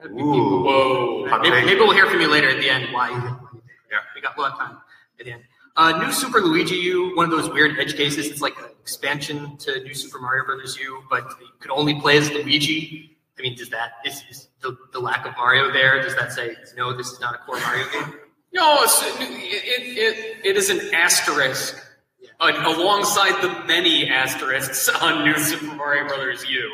reason. 0.00 0.18
Ooh. 0.20 0.64
Whoa. 0.64 1.38
Maybe, 1.40 1.50
maybe 1.66 1.80
we'll 1.80 1.92
hear 1.92 2.06
from 2.06 2.20
you 2.20 2.30
later 2.30 2.48
at 2.50 2.58
the 2.60 2.68
end 2.70 2.92
why 2.94 3.08
you 3.10 3.20
think 3.20 3.40
why 3.42 3.48
you 3.54 3.60
think. 3.60 3.62
Yeah. 3.90 3.98
We 4.14 4.20
got 4.22 4.36
a 4.36 4.40
lot 4.40 4.52
of 4.52 4.58
time 4.58 4.76
at 5.18 5.24
the 5.26 5.32
end. 5.32 5.42
Uh, 5.76 5.98
New 6.02 6.12
Super 6.12 6.40
Luigi 6.40 6.76
U, 6.76 7.14
one 7.16 7.24
of 7.26 7.30
those 7.30 7.50
weird 7.50 7.78
edge 7.78 7.94
cases. 7.96 8.26
It's 8.28 8.40
like 8.40 8.56
an 8.58 8.64
expansion 8.80 9.56
to 9.58 9.82
New 9.82 9.92
Super 9.94 10.18
Mario 10.18 10.44
Brothers 10.46 10.78
U, 10.78 11.02
but 11.10 11.24
you 11.40 11.48
could 11.60 11.70
only 11.70 11.98
play 12.00 12.16
as 12.16 12.30
Luigi. 12.30 13.15
I 13.38 13.42
mean, 13.42 13.54
does 13.54 13.68
that 13.70 13.92
is, 14.04 14.22
is 14.30 14.48
the, 14.62 14.76
the 14.92 14.98
lack 15.00 15.26
of 15.26 15.36
Mario 15.36 15.70
there? 15.72 16.00
Does 16.02 16.14
that 16.16 16.32
say 16.32 16.56
no? 16.76 16.96
This 16.96 17.08
is 17.08 17.20
not 17.20 17.34
a 17.34 17.38
core 17.38 17.60
Mario 17.60 17.84
game. 17.92 18.14
No, 18.52 18.78
it, 18.82 19.20
it, 19.20 19.98
it, 19.98 20.46
it 20.46 20.56
is 20.56 20.70
an 20.70 20.80
asterisk 20.94 21.76
uh, 22.40 22.52
alongside 22.64 23.42
the 23.42 23.64
many 23.66 24.08
asterisks 24.08 24.88
on 25.02 25.24
New 25.24 25.36
Super 25.38 25.74
Mario 25.74 26.06
Brothers 26.08 26.44
U. 26.48 26.70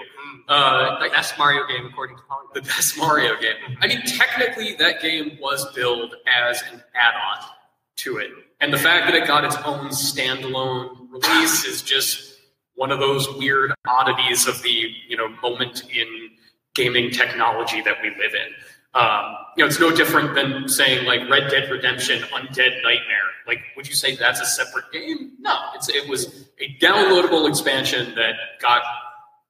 Uh, 0.48 1.02
The 1.02 1.08
best 1.10 1.36
Mario 1.38 1.66
game 1.66 1.86
according 1.86 2.16
to 2.16 2.22
Polygon. 2.28 2.50
the 2.54 2.62
best 2.62 2.96
Mario 2.98 3.34
game. 3.40 3.76
I 3.80 3.86
mean, 3.88 4.02
technically, 4.02 4.74
that 4.76 5.00
game 5.00 5.38
was 5.40 5.66
billed 5.74 6.14
as 6.26 6.62
an 6.72 6.82
add-on 6.94 7.48
to 7.96 8.18
it, 8.18 8.30
and 8.60 8.72
the 8.72 8.78
fact 8.78 9.06
that 9.06 9.14
it 9.14 9.26
got 9.26 9.44
its 9.44 9.56
own 9.64 9.88
standalone 9.88 11.10
release 11.10 11.64
is 11.64 11.82
just 11.82 12.38
one 12.74 12.90
of 12.90 12.98
those 13.00 13.28
weird 13.34 13.72
oddities 13.86 14.46
of 14.46 14.60
the 14.62 14.88
you 15.08 15.16
know 15.16 15.28
moment 15.42 15.82
in 15.94 16.30
gaming 16.74 17.10
technology 17.10 17.80
that 17.82 17.96
we 18.02 18.10
live 18.10 18.34
in. 18.34 18.52
Um, 18.94 19.36
you 19.56 19.64
know, 19.64 19.68
it's 19.68 19.80
no 19.80 19.90
different 19.94 20.34
than 20.34 20.68
saying 20.68 21.06
like 21.06 21.28
Red 21.30 21.50
Dead 21.50 21.70
Redemption, 21.70 22.22
Undead 22.24 22.82
Nightmare. 22.82 23.28
Like, 23.46 23.60
would 23.76 23.88
you 23.88 23.94
say 23.94 24.14
that's 24.16 24.40
a 24.40 24.44
separate 24.46 24.90
game? 24.92 25.32
No, 25.40 25.58
it's 25.74 25.88
it 25.88 26.08
was 26.08 26.46
a 26.60 26.74
downloadable 26.78 27.48
expansion 27.48 28.14
that 28.16 28.34
got 28.60 28.82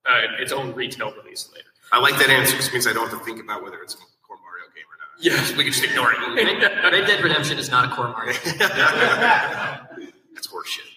uh, 0.06 0.40
its 0.40 0.52
own 0.52 0.72
retail 0.74 1.12
release 1.12 1.50
later. 1.54 1.66
I 1.90 1.98
like 1.98 2.16
that 2.18 2.30
answer 2.30 2.52
because 2.52 2.68
it 2.68 2.72
means 2.72 2.86
I 2.86 2.92
don't 2.92 3.08
have 3.10 3.18
to 3.18 3.24
think 3.24 3.40
about 3.42 3.62
whether 3.62 3.82
it's 3.82 3.94
a 3.94 3.98
core 3.98 4.38
Mario 4.42 4.64
game 4.74 4.84
or 4.88 4.96
not. 4.96 5.22
Yes, 5.22 5.50
we 5.56 5.64
can 5.64 5.72
just 5.72 5.84
ignore 5.84 6.12
it. 6.12 6.18
Red, 6.18 6.62
Red 6.92 7.06
Dead 7.06 7.22
Redemption 7.22 7.58
is 7.58 7.70
not 7.70 7.92
a 7.92 7.94
core 7.94 8.08
Mario. 8.08 8.32
game. 8.32 8.54
That's 8.58 10.46
horseshit. 10.48 10.88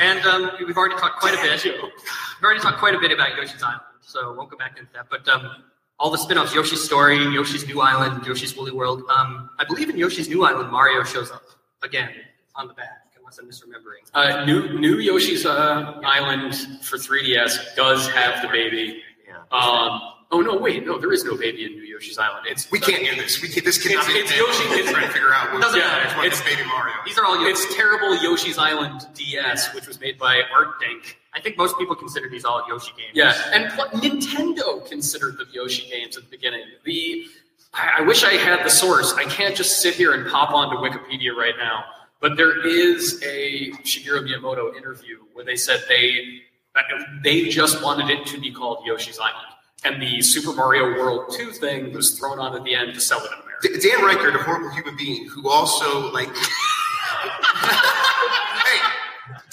And 0.00 0.24
um, 0.26 0.50
we've 0.66 0.76
already 0.76 0.96
talked 0.96 1.20
quite 1.20 1.34
a 1.34 1.42
bit. 1.42 1.62
We've 1.64 1.74
already 2.44 2.60
talked 2.60 2.78
quite 2.78 2.94
a 2.94 2.98
bit 2.98 3.12
about 3.12 3.36
Yoshi's 3.36 3.62
Island, 3.62 3.80
so 4.08 4.32
I 4.32 4.36
won't 4.36 4.50
go 4.50 4.56
back 4.56 4.78
into 4.78 4.90
that. 4.94 5.06
But 5.10 5.28
um, 5.28 5.62
all 5.98 6.10
the 6.10 6.18
spin-offs, 6.18 6.54
Yoshi's 6.54 6.82
Story, 6.84 7.18
Yoshi's 7.18 7.66
New 7.66 7.80
Island, 7.80 8.24
Yoshi's 8.26 8.56
Woolly 8.56 8.72
World. 8.72 9.02
Um, 9.10 9.50
I 9.58 9.64
believe 9.64 9.90
in 9.90 9.96
Yoshi's 9.96 10.28
New 10.28 10.44
Island, 10.44 10.70
Mario 10.70 11.04
shows 11.04 11.30
up 11.30 11.42
again 11.82 12.10
on 12.54 12.68
the 12.68 12.74
back, 12.74 13.12
unless 13.18 13.38
I'm 13.38 13.46
misremembering. 13.48 14.04
Uh, 14.14 14.44
new 14.44 14.78
new 14.78 14.96
Yoshi's 14.98 15.44
uh, 15.46 16.00
Island 16.04 16.54
for 16.82 16.96
3DS 16.96 17.76
does 17.76 18.08
have 18.10 18.42
the 18.42 18.48
baby. 18.48 19.02
Yeah. 19.26 19.36
Um, 19.56 20.00
oh 20.32 20.40
no, 20.40 20.56
wait, 20.56 20.84
no, 20.86 20.98
there 20.98 21.12
is 21.12 21.24
no 21.24 21.36
baby 21.36 21.64
in 21.64 21.72
New 21.72 21.82
Yoshi's 21.84 22.18
Island. 22.18 22.46
It's 22.48 22.70
We 22.70 22.80
can't 22.80 23.04
do 23.04 23.14
this. 23.20 23.40
We 23.42 23.48
can't. 23.48 23.64
This 23.64 23.80
cannot 23.82 24.08
It's- 24.08 24.12
be. 24.14 24.20
it's 24.20 24.36
Yoshi- 24.36 24.74
it's- 24.80 24.90
trying 24.92 25.06
to 25.06 25.12
figure 25.12 25.32
out. 25.34 25.52
What, 25.52 25.60
Doesn't 25.62 25.78
yeah, 25.78 25.86
matter. 25.86 26.06
which 26.08 26.16
one 26.16 26.26
It's- 26.26 26.42
Baby 26.44 26.66
Mario. 26.68 26.94
These 27.04 27.18
are 27.18 27.24
all 27.26 27.36
Yoshi. 27.40 27.50
it's 27.50 27.74
terrible 27.76 28.16
Yoshi's 28.22 28.58
Island 28.58 29.06
DS, 29.14 29.74
which 29.74 29.86
was 29.86 30.00
made 30.00 30.16
by 30.18 30.42
Art 30.54 30.80
Dink. 30.80 31.18
I 31.38 31.40
think 31.40 31.56
most 31.56 31.78
people 31.78 31.94
consider 31.94 32.28
these 32.28 32.44
all 32.44 32.64
Yoshi 32.68 32.90
games. 32.98 33.12
Yeah, 33.14 33.32
and 33.52 33.70
pl- 33.70 33.86
Nintendo 34.00 34.84
considered 34.88 35.38
the 35.38 35.46
Yoshi 35.52 35.88
games 35.88 36.16
at 36.16 36.24
the 36.24 36.30
beginning. 36.30 36.64
The 36.84 37.26
I, 37.72 37.98
I 37.98 38.00
wish 38.00 38.24
I 38.24 38.32
had 38.32 38.66
the 38.66 38.70
source. 38.70 39.14
I 39.14 39.22
can't 39.24 39.54
just 39.54 39.80
sit 39.80 39.94
here 39.94 40.14
and 40.14 40.28
pop 40.28 40.52
onto 40.52 40.76
Wikipedia 40.76 41.32
right 41.36 41.54
now. 41.56 41.84
But 42.20 42.36
there 42.36 42.66
is 42.66 43.22
a 43.22 43.70
Shigeru 43.84 44.26
Miyamoto 44.26 44.76
interview 44.76 45.18
where 45.32 45.44
they 45.44 45.54
said 45.54 45.84
they 45.88 46.40
uh, 46.74 46.80
they 47.22 47.48
just 47.48 47.80
wanted 47.84 48.10
it 48.10 48.26
to 48.26 48.40
be 48.40 48.50
called 48.50 48.84
Yoshi's 48.84 49.20
Island, 49.20 49.46
and 49.84 50.02
the 50.02 50.20
Super 50.20 50.52
Mario 50.52 50.98
World 50.98 51.32
2 51.36 51.52
thing 51.52 51.92
was 51.92 52.18
thrown 52.18 52.40
on 52.40 52.56
at 52.56 52.64
the 52.64 52.74
end 52.74 52.94
to 52.94 53.00
sell 53.00 53.20
it 53.20 53.26
in 53.26 53.38
America. 53.44 53.80
D- 53.80 53.88
Dan 53.88 54.00
Ryckert, 54.00 54.34
a 54.34 54.42
horrible 54.42 54.70
human 54.70 54.96
being, 54.96 55.28
who 55.28 55.48
also 55.48 56.10
like. 56.10 56.28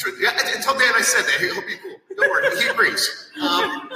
hey, 0.04 0.12
tr- 0.12 0.22
yeah, 0.22 0.30
I- 0.36 0.62
tell 0.62 0.78
Dan 0.78 0.94
I 0.96 1.02
said 1.02 1.24
that. 1.26 1.40
He'll 1.40 1.62
be 1.66 1.76
cool. 1.82 1.96
Don't 2.18 2.30
worry, 2.30 2.62
he 2.62 2.68
agrees. 2.70 3.32
Um, 3.42 3.90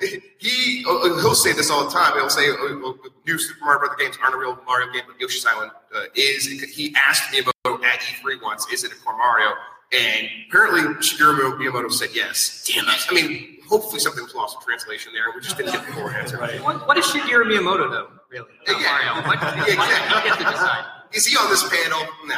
he 0.38 0.84
uh, 0.88 1.20
he'll 1.20 1.34
say 1.34 1.52
this 1.52 1.70
all 1.70 1.84
the 1.84 1.90
time. 1.90 2.12
He'll 2.14 2.30
say 2.30 2.48
uh, 2.50 2.54
uh, 2.54 2.92
new 3.26 3.38
Super 3.38 3.64
Mario 3.64 3.78
Brother 3.80 3.96
games 3.98 4.16
aren't 4.22 4.34
a 4.34 4.38
real 4.38 4.58
Mario 4.66 4.92
game, 4.92 5.02
but 5.06 5.20
Yoshi's 5.20 5.44
Island 5.46 5.72
uh, 5.94 6.02
is. 6.14 6.46
He 6.46 6.94
asked 6.96 7.32
me 7.32 7.40
Miyamoto 7.42 7.84
at 7.84 8.00
E3 8.00 8.42
once, 8.42 8.66
"Is 8.72 8.84
it 8.84 8.92
a 8.92 8.94
core 8.96 9.16
Mario?" 9.16 9.52
And 9.92 10.26
apparently 10.48 10.82
Shigeru 11.02 11.56
Miyamoto 11.58 11.90
said 11.92 12.10
yes. 12.14 12.64
Damn 12.72 12.88
it! 12.88 13.06
I 13.10 13.14
mean, 13.14 13.58
hopefully 13.68 13.98
something 14.00 14.22
was 14.24 14.34
lost 14.34 14.56
in 14.60 14.64
translation 14.64 15.12
there, 15.12 15.26
and 15.26 15.34
we 15.34 15.40
just 15.42 15.56
didn't 15.56 15.72
get 15.72 15.84
the 15.86 15.92
core 15.92 16.12
answer. 16.14 16.38
What, 16.62 16.86
what 16.88 16.96
is 16.96 17.04
Shigeru 17.06 17.44
Miyamoto, 17.44 17.90
though, 17.90 18.08
really? 18.30 18.48
Yeah. 18.66 18.74
Mario? 18.74 19.26
What, 19.26 19.40
Yeah, 19.42 19.52
why 19.52 19.64
did 19.66 19.74
exactly. 19.74 20.20
he 20.22 20.28
get 20.28 20.38
to 20.38 20.44
decide? 20.44 20.84
Is 21.12 21.26
he 21.26 21.36
on 21.36 21.50
this 21.50 21.62
panel? 21.68 22.00
No, 22.26 22.36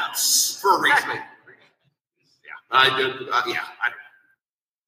for 0.61 0.79
a 0.79 0.81
reason. 0.83 0.99
Exactly. 0.99 1.21
Yeah, 2.75 2.81
I 2.81 2.99
do. 2.99 3.29
Uh, 3.31 3.43
yeah, 3.47 3.65
I 3.83 3.91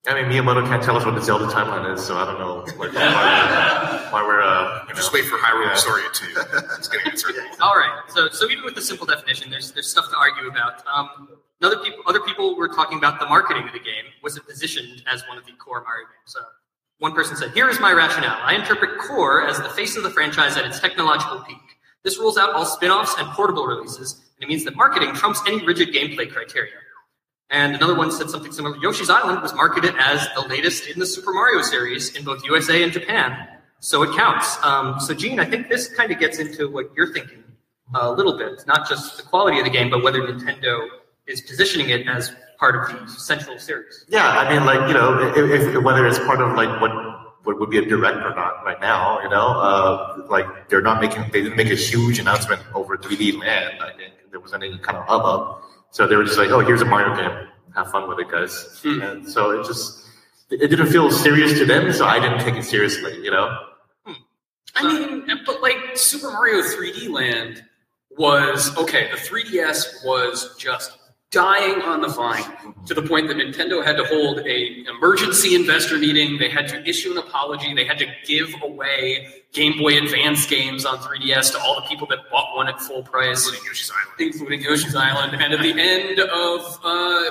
I 0.08 0.22
mean, 0.22 0.30
Miyamoto 0.30 0.64
can't 0.68 0.82
tell 0.82 0.96
us 0.96 1.04
what 1.04 1.16
the 1.16 1.20
Zelda 1.20 1.46
timeline 1.46 1.92
is, 1.92 2.04
so 2.04 2.16
I 2.16 2.24
don't 2.24 2.38
know 2.38 2.58
like, 2.78 2.92
why, 2.94 4.08
why 4.12 4.22
we're 4.22 4.40
uh, 4.40 4.82
you 4.82 4.90
know. 4.90 4.94
Just 4.94 5.12
wait 5.12 5.24
for 5.24 5.36
Hyrule 5.36 5.64
Yeah. 5.64 5.72
Historia 5.72 6.08
2. 6.12 6.26
It's 6.78 6.86
going 6.86 7.04
to 7.04 7.10
answer 7.10 7.30
it. 7.30 7.60
All 7.60 7.74
right. 7.74 8.02
So, 8.08 8.28
so 8.28 8.48
even 8.48 8.64
with 8.64 8.76
the 8.76 8.82
simple 8.82 9.04
definition, 9.04 9.50
there's 9.50 9.72
there's 9.72 9.90
stuff 9.90 10.08
to 10.10 10.16
argue 10.16 10.48
about. 10.48 10.86
Um, 10.86 11.28
other 11.62 11.78
people, 11.78 12.04
other 12.06 12.20
people 12.20 12.56
were 12.56 12.68
talking 12.68 12.98
about 12.98 13.18
the 13.18 13.26
marketing 13.26 13.66
of 13.66 13.72
the 13.72 13.80
game. 13.80 14.04
Was 14.22 14.36
it 14.36 14.46
positioned 14.46 15.02
as 15.10 15.26
one 15.28 15.38
of 15.38 15.46
the 15.46 15.52
core 15.52 15.82
Mario 15.82 16.04
games? 16.06 16.26
So, 16.26 16.40
one 16.98 17.12
person 17.12 17.34
said, 17.36 17.50
"Here 17.52 17.68
is 17.68 17.80
my 17.80 17.92
rationale. 17.92 18.38
I 18.42 18.54
interpret 18.54 18.98
core 18.98 19.48
as 19.48 19.58
the 19.58 19.70
face 19.70 19.96
of 19.96 20.04
the 20.04 20.10
franchise 20.10 20.56
at 20.56 20.64
its 20.66 20.78
technological 20.78 21.40
peak. 21.40 21.56
This 22.04 22.16
rules 22.18 22.38
out 22.38 22.50
all 22.54 22.64
spin-offs 22.64 23.16
and 23.18 23.26
portable 23.30 23.66
releases, 23.66 24.12
and 24.36 24.44
it 24.44 24.48
means 24.48 24.64
that 24.64 24.76
marketing 24.76 25.14
trumps 25.14 25.40
any 25.48 25.64
rigid 25.66 25.88
gameplay 25.92 26.30
criteria." 26.30 26.74
And 27.50 27.76
another 27.76 27.94
one 27.94 28.10
said 28.10 28.28
something 28.28 28.50
similar. 28.52 28.76
Yoshi's 28.78 29.08
Island 29.08 29.40
was 29.40 29.54
marketed 29.54 29.94
as 29.98 30.26
the 30.34 30.42
latest 30.48 30.88
in 30.88 30.98
the 30.98 31.06
Super 31.06 31.32
Mario 31.32 31.62
series 31.62 32.16
in 32.16 32.24
both 32.24 32.44
USA 32.44 32.82
and 32.82 32.92
Japan, 32.92 33.36
so 33.78 34.02
it 34.02 34.16
counts. 34.16 34.58
Um, 34.64 34.98
so, 34.98 35.14
Gene, 35.14 35.38
I 35.38 35.44
think 35.44 35.68
this 35.68 35.88
kind 35.88 36.10
of 36.10 36.18
gets 36.18 36.38
into 36.38 36.68
what 36.68 36.90
you're 36.96 37.12
thinking 37.12 37.44
a 37.94 38.10
little 38.10 38.36
bit, 38.36 38.64
not 38.66 38.88
just 38.88 39.16
the 39.16 39.22
quality 39.22 39.58
of 39.58 39.64
the 39.64 39.70
game, 39.70 39.90
but 39.90 40.02
whether 40.02 40.20
Nintendo 40.20 40.88
is 41.26 41.40
positioning 41.40 41.90
it 41.90 42.08
as 42.08 42.34
part 42.58 42.74
of 42.74 42.98
the 42.98 43.12
central 43.12 43.58
series. 43.58 44.04
Yeah, 44.08 44.28
I 44.28 44.52
mean, 44.52 44.64
like 44.64 44.88
you 44.88 44.94
know, 44.94 45.32
if, 45.36 45.76
if 45.76 45.82
whether 45.84 46.06
it's 46.06 46.18
part 46.18 46.40
of 46.40 46.56
like 46.56 46.80
what 46.80 46.90
what 47.44 47.60
would 47.60 47.70
be 47.70 47.78
a 47.78 47.84
direct 47.84 48.18
or 48.18 48.34
not 48.34 48.64
right 48.64 48.80
now, 48.80 49.22
you 49.22 49.28
know, 49.28 49.48
uh, 49.60 50.26
like 50.28 50.68
they're 50.68 50.82
not 50.82 51.00
making 51.00 51.22
they 51.32 51.42
didn't 51.42 51.56
make 51.56 51.70
a 51.70 51.76
huge 51.76 52.18
announcement 52.18 52.60
over 52.74 52.96
3D 52.96 53.38
Land. 53.38 53.80
I 53.80 53.92
think 53.96 54.14
there 54.30 54.40
wasn't 54.40 54.64
any 54.64 54.78
kind 54.78 54.98
of 54.98 55.06
hubbub, 55.06 55.62
so 55.90 56.06
they 56.06 56.16
were 56.16 56.24
just 56.24 56.38
like, 56.38 56.50
oh, 56.50 56.60
here's 56.60 56.82
a 56.82 56.84
Mario 56.84 57.16
game, 57.16 57.48
have 57.74 57.90
fun 57.90 58.08
with 58.08 58.18
it, 58.18 58.30
guys. 58.30 58.80
Hmm. 58.82 59.02
And 59.02 59.28
so 59.28 59.50
it 59.58 59.66
just 59.66 60.06
it 60.50 60.68
didn't 60.68 60.88
feel 60.88 61.10
serious 61.10 61.58
to 61.58 61.66
them, 61.66 61.92
so 61.92 62.06
I 62.06 62.20
didn't 62.20 62.40
take 62.40 62.54
it 62.54 62.64
seriously, 62.64 63.16
you 63.22 63.30
know. 63.30 63.58
I 64.76 64.86
mean, 64.86 65.26
but 65.46 65.62
like 65.62 65.76
Super 65.94 66.30
Mario 66.30 66.62
3D 66.62 67.08
Land 67.08 67.64
was 68.10 68.76
okay. 68.76 69.10
The 69.10 69.16
3DS 69.16 70.04
was 70.04 70.54
just 70.58 70.98
dying 71.32 71.82
on 71.82 72.00
the 72.00 72.08
vine 72.08 72.74
to 72.86 72.94
the 72.94 73.02
point 73.02 73.28
that 73.28 73.36
Nintendo 73.36 73.84
had 73.84 73.96
to 73.96 74.04
hold 74.04 74.38
a 74.40 74.84
emergency 74.88 75.54
investor 75.54 75.98
meeting. 75.98 76.38
They 76.38 76.48
had 76.48 76.68
to 76.68 76.82
issue 76.88 77.12
an 77.12 77.18
apology. 77.18 77.74
They 77.74 77.84
had 77.84 77.98
to 77.98 78.06
give 78.24 78.54
away 78.62 79.42
Game 79.52 79.78
Boy 79.78 79.98
Advance 79.98 80.46
games 80.46 80.84
on 80.84 80.98
3DS 80.98 81.52
to 81.52 81.60
all 81.60 81.74
the 81.76 81.86
people 81.88 82.06
that 82.08 82.30
bought 82.30 82.54
one 82.54 82.68
at 82.68 82.80
full 82.80 83.02
price, 83.02 83.44
Including 83.46 83.66
Yoshi's 83.66 83.90
Island. 83.90 84.20
including 84.34 84.60
Yoshi's 84.62 84.94
Island. 84.94 85.42
And 85.42 85.52
at 85.52 85.60
the 85.60 85.74
end 85.80 86.20
of 86.20 86.78
uh, 86.84 87.30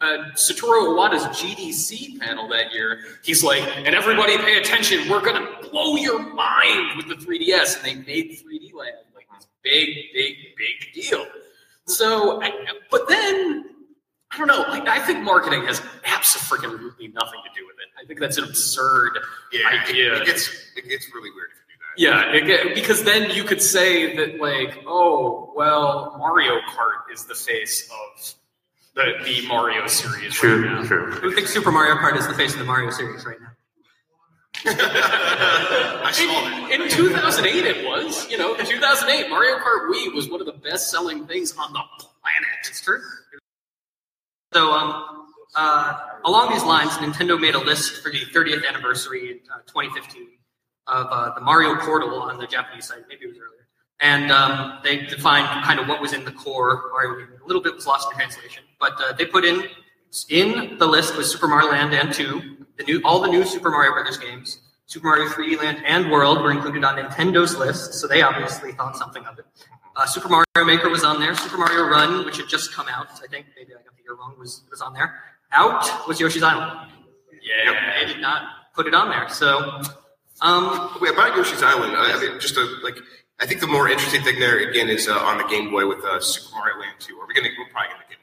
uh, 0.00 0.30
Satoru 0.34 0.88
Iwata's 0.88 1.24
GDC 1.40 2.18
panel 2.20 2.48
that 2.48 2.72
year, 2.72 3.00
he's 3.22 3.44
like, 3.44 3.62
"And 3.76 3.94
everybody, 3.94 4.36
pay 4.38 4.58
attention! 4.58 5.08
We're 5.08 5.20
gonna 5.24 5.46
blow 5.70 5.96
your 5.96 6.18
mind 6.34 6.96
with 6.96 7.08
the 7.08 7.14
3DS." 7.14 7.76
And 7.76 7.84
they 7.84 7.94
made 7.94 8.38
3D 8.38 8.72
Land 8.74 8.96
like 9.14 9.26
this 9.36 9.46
big, 9.62 9.88
big, 10.12 10.34
big 10.56 10.92
deal. 10.94 11.26
So, 11.88 12.42
I, 12.42 12.52
but 12.90 13.08
then 13.08 13.64
I 14.30 14.38
don't 14.38 14.46
know. 14.46 14.64
Like, 14.68 14.86
I 14.88 15.04
think 15.06 15.20
marketing 15.24 15.64
has 15.66 15.80
absolutely 16.04 17.08
nothing 17.08 17.40
to 17.44 17.50
do 17.58 17.66
with 17.66 17.76
it. 17.80 17.88
I 18.00 18.06
think 18.06 18.20
that's 18.20 18.36
an 18.38 18.44
absurd 18.44 19.18
Yeah, 19.52 19.68
idea. 19.88 20.20
it 20.20 20.26
gets 20.26 20.48
it 20.76 20.88
gets 20.88 21.06
really 21.14 21.30
weird 21.30 21.48
if 21.52 21.58
you 21.58 21.74
do 21.74 21.78
that. 21.80 22.32
Yeah, 22.32 22.36
it 22.36 22.46
get- 22.46 22.74
because 22.74 23.02
then 23.04 23.30
you 23.30 23.42
could 23.44 23.62
say 23.62 24.14
that, 24.16 24.38
like, 24.40 24.84
oh, 24.86 25.52
well, 25.56 26.14
Mario 26.18 26.60
Kart 26.70 27.12
is 27.12 27.24
the 27.24 27.34
face 27.34 27.90
of 27.90 28.34
the, 28.94 29.14
the 29.24 29.46
Mario 29.48 29.86
series 29.86 30.24
right 30.42 30.50
True, 30.50 30.64
now. 30.64 30.82
true. 30.84 31.10
Who 31.12 31.32
thinks 31.32 31.52
Super 31.52 31.72
Mario 31.72 31.94
Kart 31.96 32.16
is 32.18 32.26
the 32.28 32.34
face 32.34 32.52
of 32.52 32.58
the 32.58 32.64
Mario 32.66 32.90
series 32.90 33.24
right 33.24 33.40
now? 33.40 33.47
I 34.66 36.10
saw 36.12 36.24
that. 36.24 36.70
In, 36.72 36.82
in 36.82 36.88
2008, 36.88 37.64
it 37.64 37.86
was. 37.86 38.28
You 38.30 38.38
know, 38.38 38.56
2008, 38.56 39.30
Mario 39.30 39.58
Kart 39.58 39.90
Wii 39.90 40.14
was 40.14 40.28
one 40.28 40.40
of 40.40 40.46
the 40.46 40.52
best-selling 40.52 41.26
things 41.26 41.54
on 41.56 41.72
the 41.72 41.80
planet. 41.98 42.48
It's 42.68 42.80
true. 42.80 43.00
So, 44.52 44.72
um, 44.72 45.26
uh, 45.54 45.98
along 46.24 46.52
these 46.52 46.64
lines, 46.64 46.90
Nintendo 46.92 47.40
made 47.40 47.54
a 47.54 47.60
list 47.60 48.02
for 48.02 48.10
the 48.10 48.20
30th 48.20 48.66
anniversary 48.66 49.30
in 49.32 49.38
uh, 49.52 49.58
2015 49.66 50.28
of 50.86 51.06
uh, 51.10 51.34
the 51.34 51.40
Mario 51.40 51.76
Portal 51.76 52.22
on 52.22 52.38
the 52.38 52.46
Japanese 52.46 52.86
site. 52.86 53.02
Maybe 53.08 53.24
it 53.24 53.28
was 53.28 53.36
earlier. 53.36 53.68
And 54.00 54.30
um, 54.30 54.78
they 54.84 54.98
defined 55.06 55.46
kind 55.64 55.80
of 55.80 55.88
what 55.88 56.00
was 56.00 56.12
in 56.12 56.24
the 56.24 56.32
core 56.32 56.90
Mario 56.92 57.18
game. 57.18 57.28
A 57.42 57.46
little 57.46 57.62
bit 57.62 57.74
was 57.74 57.86
lost 57.86 58.08
in 58.10 58.16
translation, 58.16 58.62
but 58.78 58.92
uh, 59.00 59.12
they 59.12 59.26
put 59.26 59.44
in 59.44 59.64
in 60.30 60.78
the 60.78 60.86
list 60.86 61.16
was 61.16 61.30
Super 61.30 61.48
Mario 61.48 61.70
Land 61.70 61.92
and 61.92 62.12
2, 62.12 62.57
the 62.78 62.84
new 62.84 63.02
all 63.04 63.20
the 63.20 63.28
new 63.28 63.44
Super 63.44 63.70
Mario 63.70 63.92
Brothers 63.92 64.16
games. 64.16 64.60
Super 64.86 65.08
Mario 65.08 65.28
3D 65.28 65.58
Land 65.58 65.82
and 65.84 66.10
World 66.10 66.42
were 66.42 66.50
included 66.50 66.82
on 66.82 66.96
Nintendo's 66.96 67.56
list, 67.58 67.92
so 67.92 68.08
they 68.08 68.22
obviously 68.22 68.72
thought 68.72 68.96
something 68.96 69.22
of 69.26 69.38
it. 69.38 69.44
Uh, 69.94 70.06
Super 70.06 70.28
Mario 70.28 70.64
Maker 70.64 70.88
was 70.88 71.04
on 71.04 71.20
there. 71.20 71.34
Super 71.34 71.58
Mario 71.58 71.84
Run, 71.84 72.24
which 72.24 72.38
had 72.38 72.48
just 72.48 72.72
come 72.72 72.86
out, 72.88 73.08
I 73.22 73.26
think 73.26 73.46
maybe 73.54 73.72
I 73.74 73.82
got 73.82 73.94
the 73.96 74.02
year 74.02 74.14
wrong, 74.14 74.34
was 74.38 74.62
was 74.70 74.80
on 74.80 74.94
there. 74.94 75.14
Out 75.52 76.08
was 76.08 76.20
Yoshi's 76.20 76.42
Island. 76.42 76.90
Yeah. 77.42 78.00
They 78.00 78.12
did 78.12 78.20
not 78.22 78.42
put 78.74 78.86
it 78.86 78.94
on 78.94 79.10
there. 79.10 79.28
So, 79.28 79.82
um, 80.40 80.96
Wait, 81.00 81.12
about 81.12 81.36
Yoshi's 81.36 81.62
Island, 81.62 81.94
I 81.96 82.16
I 82.16 82.20
mean, 82.20 82.40
just 82.40 82.56
a, 82.56 82.64
like, 82.82 82.96
I 83.40 83.46
think 83.46 83.60
the 83.60 83.66
more 83.66 83.88
interesting 83.88 84.22
thing 84.22 84.38
there, 84.38 84.68
again, 84.70 84.88
is 84.88 85.08
uh, 85.08 85.18
on 85.18 85.38
the 85.38 85.44
Game 85.44 85.70
Boy 85.70 85.86
with 85.86 86.04
uh, 86.04 86.20
Super 86.20 86.56
Mario 86.56 86.78
Land 86.80 86.96
2. 87.00 87.18
Are 87.18 87.26
we 87.26 87.34
gonna, 87.34 87.48
we're 87.58 87.70
probably 87.70 87.88
going 87.88 88.02
to 88.02 88.08
get 88.08 88.18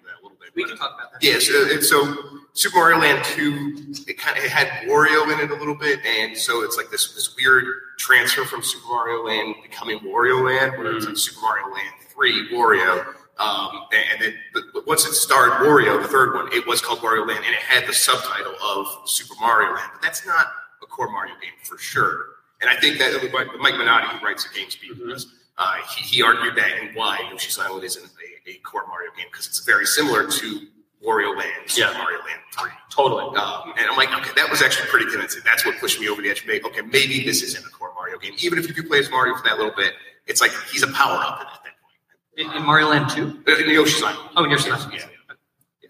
into 0.45 0.55
that 0.55 0.55
a 0.55 0.55
little 0.55 0.55
bit. 0.55 0.55
we 0.55 0.63
can 0.65 0.77
talk 0.77 0.93
about 0.95 1.11
that. 1.13 1.23
Yeah, 1.23 1.39
so, 1.39 1.71
and 1.71 1.83
so 1.83 2.39
Super 2.53 2.77
Mario 2.77 2.99
Land 2.99 3.23
2, 3.25 4.03
it 4.07 4.17
kind 4.17 4.37
of 4.37 4.43
it 4.43 4.51
had 4.51 4.67
Wario 4.89 5.31
in 5.33 5.39
it 5.39 5.51
a 5.51 5.55
little 5.55 5.75
bit, 5.75 5.99
and 6.05 6.37
so 6.37 6.63
it's 6.63 6.77
like 6.77 6.89
this 6.89 7.13
this 7.13 7.35
weird 7.35 7.65
transfer 7.97 8.45
from 8.45 8.63
Super 8.63 8.87
Mario 8.87 9.23
Land 9.25 9.55
becoming 9.63 9.99
Wario 9.99 10.43
Land, 10.45 10.77
where 10.77 10.95
it's 10.95 11.05
like 11.05 11.17
Super 11.17 11.41
Mario 11.41 11.67
Land 11.73 11.89
3 12.13 12.49
Wario. 12.53 13.05
Um, 13.37 13.81
and 13.91 14.21
then 14.21 14.33
but, 14.53 14.63
but 14.73 14.87
once 14.87 15.05
it 15.05 15.13
starred 15.13 15.51
Wario, 15.61 16.01
the 16.01 16.07
third 16.07 16.33
one, 16.33 16.47
it 16.53 16.65
was 16.65 16.79
called 16.79 16.99
Wario 16.99 17.27
Land, 17.27 17.43
and 17.45 17.53
it 17.53 17.61
had 17.61 17.85
the 17.85 17.93
subtitle 17.93 18.55
of 18.63 18.87
Super 19.09 19.35
Mario 19.41 19.73
Land. 19.73 19.89
But 19.93 20.01
that's 20.01 20.25
not 20.25 20.47
a 20.81 20.85
core 20.85 21.09
Mario 21.11 21.33
game 21.41 21.51
for 21.63 21.77
sure. 21.77 22.27
And 22.61 22.69
I 22.69 22.77
think 22.79 22.97
that 22.99 23.11
Mike 23.59 23.75
Minotti, 23.75 24.07
who 24.17 24.25
writes 24.25 24.45
the 24.47 24.59
Mhm. 24.59 25.09
does, 25.09 25.27
uh, 25.57 25.75
he, 25.95 26.03
he 26.17 26.23
argued 26.23 26.55
that 26.55 26.71
and 26.81 26.95
why 26.95 27.19
Yoshi's 27.31 27.57
Island 27.59 27.83
isn't 27.83 28.03
a, 28.05 28.49
a 28.49 28.53
core 28.59 28.85
Mario 28.87 29.11
game 29.17 29.27
because 29.31 29.47
it's 29.47 29.59
very 29.65 29.85
similar 29.85 30.27
to 30.29 30.59
Wario 31.05 31.37
Land, 31.37 31.77
Yeah. 31.77 31.93
Mario 31.93 32.19
Land 32.19 32.41
3. 32.57 32.69
Totally. 32.91 33.23
Um, 33.37 33.73
and 33.77 33.87
I'm 33.89 33.95
like, 33.95 34.09
okay, 34.13 34.31
that 34.35 34.49
was 34.49 34.61
actually 34.61 34.87
pretty 34.89 35.05
convincing. 35.09 35.41
That's 35.45 35.65
what 35.65 35.77
pushed 35.79 35.99
me 35.99 36.09
over 36.09 36.21
the 36.21 36.29
edge. 36.29 36.43
Maybe, 36.47 36.63
okay, 36.65 36.81
maybe 36.81 37.23
this 37.23 37.41
isn't 37.43 37.63
a 37.65 37.69
core 37.69 37.93
Mario 37.95 38.17
game. 38.17 38.33
Even 38.39 38.57
if 38.59 38.67
you 38.67 38.73
do 38.73 38.83
play 38.83 38.99
as 38.99 39.09
Mario 39.09 39.35
for 39.35 39.43
that 39.43 39.57
little 39.57 39.73
bit, 39.75 39.93
it's 40.27 40.41
like 40.41 40.51
he's 40.71 40.83
a 40.83 40.87
power 40.93 41.17
up 41.17 41.39
at 41.41 41.47
that 41.47 41.61
point. 41.63 41.73
In, 42.37 42.57
in 42.57 42.63
Mario 42.65 42.87
Land 42.89 43.09
2? 43.11 43.43
Uh, 43.47 43.51
In 43.57 43.69
Yoshi's 43.69 44.01
Island. 44.03 44.29
Oh, 44.35 44.43
in 44.45 44.49
Yoshi's 44.51 44.71
Island. 44.73 44.93
Yeah. 44.93 45.05
Yeah. 45.83 45.89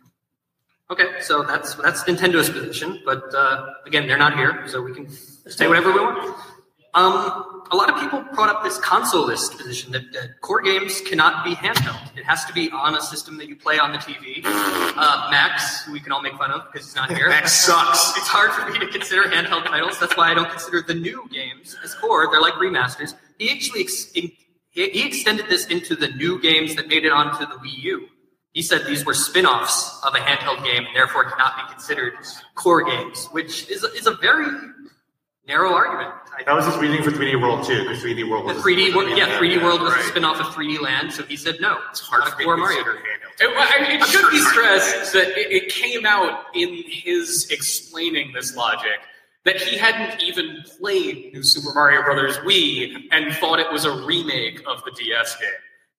Okay, 0.91 1.21
so 1.21 1.43
that's 1.43 1.75
that's 1.75 2.03
Nintendo's 2.03 2.49
position, 2.49 3.01
but 3.05 3.33
uh, 3.33 3.67
again, 3.87 4.05
they're 4.07 4.17
not 4.17 4.35
here, 4.35 4.67
so 4.67 4.81
we 4.81 4.93
can 4.93 5.09
say 5.09 5.67
whatever 5.67 5.91
we 5.93 5.99
want. 6.01 6.35
Um, 6.93 7.54
a 7.71 7.75
lot 7.75 7.89
of 7.89 7.99
people 7.99 8.23
brought 8.33 8.49
up 8.49 8.63
this 8.63 8.77
console 8.77 9.25
list 9.25 9.57
position 9.57 9.91
that, 9.91 10.11
that 10.13 10.41
core 10.41 10.61
games 10.61 11.01
cannot 11.01 11.43
be 11.43 11.55
handheld. 11.55 12.15
It 12.17 12.23
has 12.23 12.45
to 12.45 12.53
be 12.53 12.69
on 12.71 12.95
a 12.95 13.01
system 13.01 13.37
that 13.37 13.47
you 13.47 13.55
play 13.55 13.79
on 13.79 13.91
the 13.91 13.97
TV. 13.97 14.43
Uh, 14.97 15.27
Max, 15.29 15.83
who 15.83 15.91
we 15.91 15.99
can 15.99 16.13
all 16.13 16.21
make 16.21 16.37
fun 16.37 16.51
of 16.51 16.71
because 16.71 16.87
he's 16.87 16.95
not 16.95 17.11
here. 17.11 17.27
Max 17.27 17.51
sucks. 17.51 18.13
It's 18.17 18.27
hard 18.27 18.51
for 18.53 18.71
me 18.71 18.79
to 18.79 18.87
consider 18.87 19.23
handheld 19.23 19.65
titles. 19.65 19.99
That's 19.99 20.15
why 20.15 20.31
I 20.31 20.33
don't 20.33 20.49
consider 20.49 20.81
the 20.81 20.93
new 20.93 21.27
games 21.33 21.75
as 21.83 21.93
core. 21.95 22.29
They're 22.31 22.39
like 22.39 22.53
remasters. 22.53 23.13
He 23.37 23.51
actually 23.51 23.81
ex- 23.81 24.09
in, 24.13 24.31
he, 24.69 24.89
he 24.89 25.05
extended 25.05 25.47
this 25.49 25.65
into 25.65 25.97
the 25.97 26.07
new 26.09 26.39
games 26.39 26.75
that 26.75 26.87
made 26.87 27.03
it 27.03 27.11
onto 27.11 27.39
the 27.39 27.55
Wii 27.55 27.77
U. 27.83 28.07
He 28.53 28.61
said 28.61 28.85
these 28.87 29.05
were 29.05 29.13
spin-offs 29.13 29.99
of 30.05 30.15
a 30.15 30.19
handheld 30.19 30.63
game 30.63 30.85
and 30.85 30.95
therefore 30.95 31.25
cannot 31.25 31.57
be 31.57 31.73
considered 31.73 32.13
core 32.55 32.85
games, 32.85 33.27
which 33.33 33.69
is 33.69 33.83
is 33.83 34.07
a 34.07 34.13
very 34.15 34.47
narrow 35.47 35.73
argument. 35.73 36.13
I 36.37 36.43
That 36.43 36.55
was 36.55 36.65
his 36.65 36.77
reading 36.77 37.03
for 37.03 37.11
3D 37.11 37.41
World 37.41 37.65
too, 37.65 37.83
because 37.83 38.03
3D 38.03 38.29
World 38.29 38.49
the 38.49 38.53
was 38.55 38.63
3D, 38.63 38.95
World, 38.95 39.17
yeah, 39.17 39.39
3D 39.39 39.63
World 39.63 39.81
was 39.81 39.93
a 39.93 39.95
right. 39.95 40.05
spin-off 40.05 40.39
of 40.39 40.47
3D 40.47 40.81
Land, 40.81 41.13
so 41.13 41.23
he 41.23 41.35
said 41.35 41.55
no. 41.59 41.77
It's 41.91 41.99
hard 41.99 42.21
not 42.21 42.33
for 42.33 42.43
core 42.43 42.55
to 42.55 42.61
Mario. 42.61 42.79
It, 42.79 43.53
I 43.55 43.81
mean, 43.81 43.91
it 43.91 44.01
I'm 44.01 44.07
should 44.07 44.21
sure 44.21 44.31
be 44.31 44.39
stressed 44.39 45.13
that 45.13 45.27
it, 45.37 45.51
it 45.51 45.69
came 45.69 46.05
out 46.05 46.45
in 46.53 46.83
his 46.87 47.49
explaining 47.51 48.31
this 48.33 48.55
logic 48.55 48.99
that 49.43 49.57
he 49.57 49.77
hadn't 49.77 50.21
even 50.23 50.63
played 50.79 51.31
New 51.33 51.43
Super 51.43 51.73
Mario 51.73 52.01
Brothers 52.01 52.37
Wii 52.39 53.07
and 53.11 53.33
thought 53.35 53.59
it 53.59 53.71
was 53.71 53.85
a 53.85 54.05
remake 54.05 54.61
of 54.67 54.83
the 54.83 54.91
DS 54.91 55.35
game. 55.39 55.49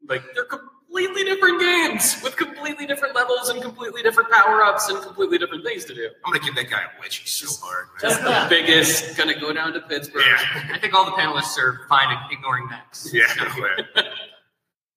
Like 0.09 0.23
they're 0.35 0.49
completely 0.87 1.25
different 1.25 1.61
games 1.61 2.23
with 2.23 2.37
completely 2.37 2.87
different 2.87 3.15
levels 3.15 3.49
and 3.49 3.61
completely 3.61 4.03
different 4.03 4.31
power-ups 4.31 4.89
and 4.89 5.03
completely 5.03 5.39
different 5.39 5.65
things 5.65 5.85
to 5.85 5.95
do. 5.95 6.09
I'm 6.25 6.33
gonna 6.33 6.45
give 6.45 6.55
that 6.55 6.71
guy 6.71 6.83
a 6.83 7.03
wedgie 7.03 7.27
so 7.27 7.49
hard. 7.65 7.89
Just 8.01 8.23
the 8.23 8.47
biggest, 8.49 9.17
gonna 9.17 9.39
go 9.39 9.53
down 9.53 9.73
to 9.75 9.81
Pittsburgh. 9.81 10.23
Yeah. 10.27 10.71
I 10.73 10.79
think 10.79 10.95
all 10.95 11.05
the 11.05 11.13
panelists 11.13 11.59
are 11.59 11.87
fine 11.89 12.17
ignoring 12.31 12.69
Max. 12.69 13.13
Yeah. 13.17 13.27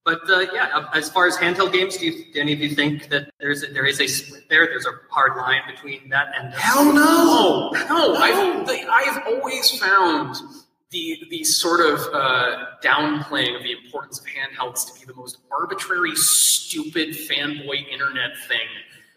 But 0.06 0.28
uh, 0.28 0.40
yeah, 0.54 0.70
uh, 0.74 0.90
as 0.94 1.08
far 1.10 1.28
as 1.28 1.36
handheld 1.36 1.72
games, 1.72 1.98
do, 1.98 2.08
you, 2.08 2.34
do 2.34 2.40
any 2.40 2.54
of 2.54 2.60
you 2.60 2.70
think 2.70 3.10
that 3.10 3.30
there's 3.40 3.64
a, 3.64 3.68
there 3.68 3.86
is 3.86 4.02
a 4.02 4.08
split 4.08 4.50
there? 4.50 4.66
There's 4.66 4.88
a 4.88 4.94
hard 5.12 5.38
line 5.38 5.62
between 5.70 6.10
that 6.10 6.30
and 6.36 6.52
Hell 6.54 6.86
no. 6.86 7.70
No, 7.74 8.14
no. 8.14 8.16
I've, 8.16 8.66
the, 8.66 8.88
I've 8.90 9.22
always 9.28 9.78
found 9.78 10.38
the 10.92 11.20
the 11.30 11.44
sort 11.44 11.82
of 11.82 12.00
uh, 12.14 12.66
downplaying 12.84 13.56
of 13.56 13.64
the 13.64 13.72
importance 13.72 14.20
of 14.20 14.26
handhelds 14.26 14.92
to 14.92 15.00
be 15.00 15.06
the 15.06 15.14
most 15.14 15.38
arbitrary, 15.52 16.16
stupid 16.16 17.10
fanboy 17.10 17.88
internet 17.92 18.32
thing. 18.48 18.68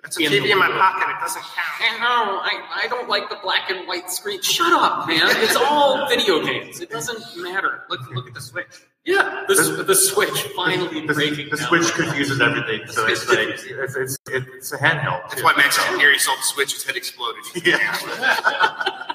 That's 0.02 0.16
a 0.16 0.20
TV 0.22 0.50
in 0.50 0.58
my 0.58 0.66
pocket. 0.68 1.08
It 1.16 1.20
doesn't 1.20 1.42
count. 1.42 1.80
I 1.80 1.98
know. 1.98 2.40
I, 2.42 2.82
I 2.84 2.88
don't 2.88 3.08
like 3.08 3.30
the 3.30 3.38
black 3.40 3.70
and 3.70 3.86
white 3.86 4.10
screen. 4.10 4.42
Shut 4.42 4.72
up, 4.72 5.06
man. 5.06 5.20
It's 5.36 5.54
all 5.54 6.08
video 6.10 6.44
games. 6.44 6.80
It 6.80 6.90
doesn't 6.90 7.22
matter. 7.40 7.84
Look, 7.88 8.12
look 8.12 8.26
at 8.26 8.34
the 8.34 8.40
Switch. 8.40 8.66
Yeah, 9.04 9.44
the, 9.46 9.84
the 9.86 9.94
Switch 9.94 10.42
finally 10.56 11.06
The, 11.06 11.14
breaking 11.14 11.50
the 11.50 11.56
down. 11.56 11.68
Switch 11.68 11.92
confuses 11.94 12.40
everything, 12.40 12.86
so 12.88 13.06
it's 13.06 13.28
like 13.28 13.38
it's 13.64 13.96
it's, 13.96 14.18
it's 14.28 14.72
a 14.72 14.76
handheld. 14.78 15.22
That's 15.22 15.36
too. 15.36 15.44
why 15.44 15.54
Max 15.56 15.76
didn't 15.76 16.00
hear 16.00 16.16
saw 16.18 16.34
the 16.34 16.42
switch, 16.42 16.72
his 16.74 16.84
head 16.84 16.96
exploded. 16.96 17.42
Yeah. 17.64 19.14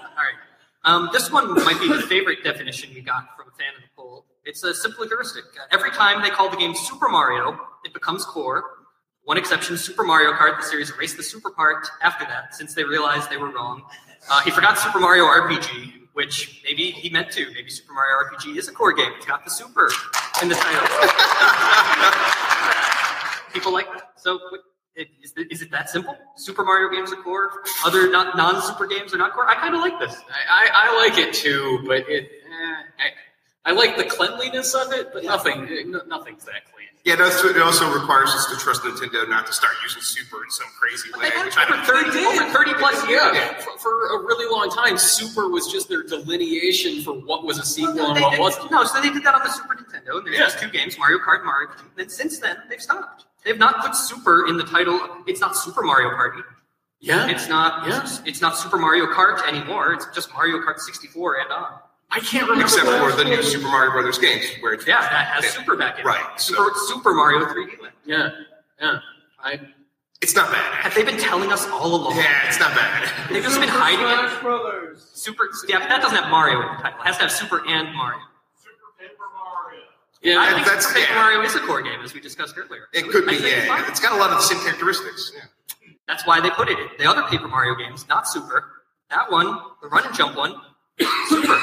Um, 0.87 1.09
this 1.11 1.29
one 1.29 1.53
might 1.65 1.81
be 1.81 1.89
the 1.89 2.01
favorite 2.03 2.45
definition 2.45 2.93
we 2.93 3.01
got 3.01 3.35
from 3.35 3.49
a 3.49 3.51
fan 3.57 3.73
of 3.75 3.81
the 3.81 3.89
poll. 3.93 4.25
It's 4.45 4.63
a 4.63 4.73
simple 4.73 5.05
heuristic. 5.05 5.43
Every 5.69 5.91
time 5.91 6.21
they 6.21 6.29
call 6.29 6.49
the 6.49 6.55
game 6.55 6.73
Super 6.73 7.09
Mario, 7.09 7.59
it 7.83 7.93
becomes 7.93 8.23
core. 8.23 8.63
One 9.25 9.37
exception, 9.37 9.77
Super 9.77 10.03
Mario 10.03 10.31
Kart, 10.31 10.57
the 10.57 10.65
series 10.65 10.89
erased 10.89 11.17
the 11.17 11.23
super 11.23 11.51
part 11.51 11.89
after 12.01 12.23
that, 12.23 12.55
since 12.55 12.73
they 12.73 12.85
realized 12.85 13.29
they 13.29 13.35
were 13.35 13.51
wrong. 13.51 13.83
Uh, 14.29 14.41
he 14.43 14.51
forgot 14.51 14.79
Super 14.79 15.01
Mario 15.01 15.25
RPG, 15.25 15.91
which 16.13 16.61
maybe 16.63 16.91
he 16.91 17.09
meant 17.09 17.31
to. 17.31 17.51
Maybe 17.51 17.69
Super 17.69 17.91
Mario 17.91 18.31
RPG 18.31 18.57
is 18.57 18.69
a 18.69 18.71
core 18.71 18.93
game. 18.93 19.11
It's 19.17 19.25
got 19.25 19.43
the 19.43 19.51
super 19.51 19.91
in 20.41 20.47
the 20.47 20.55
title. 20.55 20.87
People 23.53 23.73
like 23.73 23.87
that. 23.87 24.11
So, 24.15 24.39
it- 24.97 25.09
is 25.21 25.33
it, 25.37 25.51
is 25.51 25.61
it 25.61 25.71
that 25.71 25.89
simple? 25.89 26.17
Super 26.35 26.63
Mario 26.63 26.89
games 26.89 27.11
are 27.13 27.21
core. 27.21 27.51
Other 27.85 28.09
non- 28.09 28.35
non-super 28.35 28.87
games 28.87 29.13
are 29.13 29.17
not 29.17 29.33
core. 29.33 29.47
I 29.47 29.55
kind 29.55 29.75
of 29.75 29.81
like 29.81 29.99
this. 29.99 30.15
I, 30.49 30.67
I, 30.67 30.89
I 30.89 31.07
like 31.07 31.17
it 31.17 31.33
too, 31.33 31.83
but 31.87 32.07
it. 32.09 32.29
Eh, 32.45 33.05
I, 33.65 33.71
I 33.71 33.71
like 33.73 33.97
the 33.97 34.05
cleanliness 34.05 34.73
of 34.73 34.91
it, 34.93 35.11
but 35.13 35.23
nothing. 35.23 35.91
no- 35.91 36.01
Nothing's 36.07 36.45
that 36.45 36.65
clean. 36.73 36.87
Yeah, 37.03 37.15
no, 37.15 37.29
so 37.29 37.47
it 37.47 37.61
also 37.61 37.89
requires 37.93 38.29
us 38.31 38.47
to 38.51 38.57
trust 38.57 38.81
Nintendo 38.83 39.29
not 39.29 39.45
to 39.47 39.53
start 39.53 39.73
using 39.83 40.01
Super 40.01 40.43
in 40.43 40.49
some 40.51 40.67
crazy 40.77 41.07
But 41.11 41.21
way. 41.21 41.29
they've 41.29 41.53
had 41.53 41.69
which 41.69 41.79
it 41.79 41.85
for 41.85 42.03
30, 42.11 42.25
over 42.25 42.51
30 42.51 42.73
plus 42.73 43.07
years. 43.07 43.21
Yeah, 43.33 43.53
for, 43.61 43.77
for 43.79 44.19
a 44.19 44.25
really 44.25 44.49
long 44.53 44.69
time, 44.69 44.97
Super 44.97 45.47
was 45.49 45.71
just 45.71 45.87
their 45.87 46.03
delineation 46.03 47.01
for 47.03 47.13
what 47.13 47.45
was 47.45 47.59
a 47.59 47.65
sequel 47.65 47.93
Well, 47.95 48.07
and 48.07 48.17
they- 48.17 48.21
what 48.21 48.31
they- 48.33 48.39
wasn't. 48.39 48.71
no, 48.71 48.83
so 48.83 48.99
they 49.01 49.09
did 49.09 49.23
that 49.23 49.35
on 49.35 49.41
the 49.43 49.49
Super 49.51 49.75
Nintendo, 49.75 50.17
and 50.17 50.25
there's 50.27 50.37
Yeah. 50.37 50.45
just 50.45 50.59
two 50.59 50.69
games, 50.69 50.97
Mario 50.99 51.19
Kart 51.19 51.37
and 51.37 51.45
Mario 51.45 51.69
Kart. 51.69 51.83
And 51.97 52.11
since 52.11 52.39
then, 52.39 52.57
they've 52.69 52.81
stopped. 52.81 53.25
They've 53.47 53.57
not 53.57 53.79
put 53.81 53.95
Super 53.95 54.47
in 54.47 54.57
the 54.57 54.65
title. 54.65 54.99
It's 55.25 55.39
not 55.39 55.55
Super 55.55 55.81
Mario 55.81 56.09
Party. 56.09 56.41
Yeah, 56.99 57.29
It's 57.29 57.47
not. 57.47 57.87
Yeah. 57.87 58.05
It's 58.25 58.41
not 58.41 58.57
Super 58.57 58.77
Mario 58.77 59.05
Kart 59.05 59.41
anymore. 59.47 59.93
It's 59.93 60.05
just 60.13 60.33
Mario 60.33 60.57
Kart 60.57 60.79
64 60.79 61.39
and 61.39 61.51
on. 61.53 61.79
I 62.11 62.19
can't 62.19 62.43
remember. 62.43 62.65
Except 62.65 62.85
for 62.87 63.13
the 63.13 63.23
new 63.23 63.41
Super 63.41 63.67
Mario 63.69 63.91
Brothers 63.91 64.17
games, 64.17 64.43
where 64.59 64.73
it's 64.73 64.85
Yeah, 64.85 64.99
that 64.99 65.27
has 65.27 65.45
Super 65.53 65.77
back 65.77 65.95
in. 65.95 66.01
it. 66.01 66.05
Right, 66.05 66.25
so- 66.41 66.55
Super, 66.55 66.71
Super 66.87 67.13
Mario 67.13 67.45
3D 67.45 67.81
Land. 67.81 67.93
Yeah, 68.05 68.29
yeah. 68.81 68.99
I 69.41 69.61
It's 70.21 70.35
not 70.35 70.51
bad. 70.51 70.73
Have 70.83 70.93
they 70.93 71.03
been 71.03 71.17
telling 71.19 71.49
us 71.53 71.65
all 71.67 71.95
along? 71.95 72.17
Yeah, 72.17 72.47
it's 72.49 72.59
not 72.59 72.75
bad. 72.75 73.09
They've 73.31 73.43
just 73.43 73.61
been 73.61 73.69
hiding 73.69 74.05
it. 74.35 74.41
Brothers. 74.41 75.09
Super. 75.13 75.47
Yeah, 75.69 75.79
but 75.79 75.87
that 75.87 76.01
doesn't 76.01 76.17
have 76.17 76.29
Mario 76.29 76.59
in 76.63 76.67
the 76.75 76.81
title. 76.83 76.99
It 76.99 77.05
has 77.05 77.15
to 77.17 77.21
have 77.23 77.31
Super 77.31 77.65
and 77.65 77.95
Mario. 77.95 78.19
Super 80.23 80.29
Paper 80.29 80.35
Mario. 80.35 80.35
yeah. 80.35 80.39
I 80.39 80.47
Yeah, 80.49 80.53
think 80.55 80.65
that's- 80.67 80.85
Super 80.87 80.99
yeah. 80.99 81.15
Mario 81.15 81.41
is 81.41 81.55
a 81.55 81.59
core 81.59 81.81
game, 81.81 82.01
as 82.03 82.13
we 82.13 82.19
discussed 82.19 82.55
earlier. 82.57 82.87
It 82.93 83.03
could 83.09 83.23
I 83.27 83.31
be, 83.31 83.37
think 83.37 83.55
it's 83.57 83.67
yeah. 83.67 83.87
It's 83.87 83.99
got 83.99 84.11
a 84.13 84.17
lot 84.17 84.29
of 84.31 84.37
the 84.37 84.43
same 84.43 84.59
characteristics. 84.61 85.31
Yeah. 85.35 85.43
That's 86.07 86.25
why 86.25 86.39
they 86.39 86.49
put 86.51 86.69
it 86.69 86.77
in. 86.79 86.87
The 86.97 87.05
other 87.09 87.23
Paper 87.23 87.47
Mario 87.47 87.75
games, 87.75 88.07
not 88.07 88.27
Super. 88.27 88.71
That 89.09 89.31
one, 89.31 89.59
the 89.81 89.87
run 89.89 90.05
and 90.05 90.15
jump 90.15 90.35
one, 90.37 90.55
Super. 91.27 91.57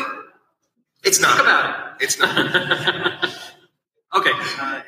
It's 1.03 1.19
Think 1.19 1.29
not. 1.37 1.41
about 1.41 2.01
it. 2.01 2.05
It's 2.05 2.19
not. 2.19 3.31
Okay. 4.15 4.31
Uh. 4.61 4.81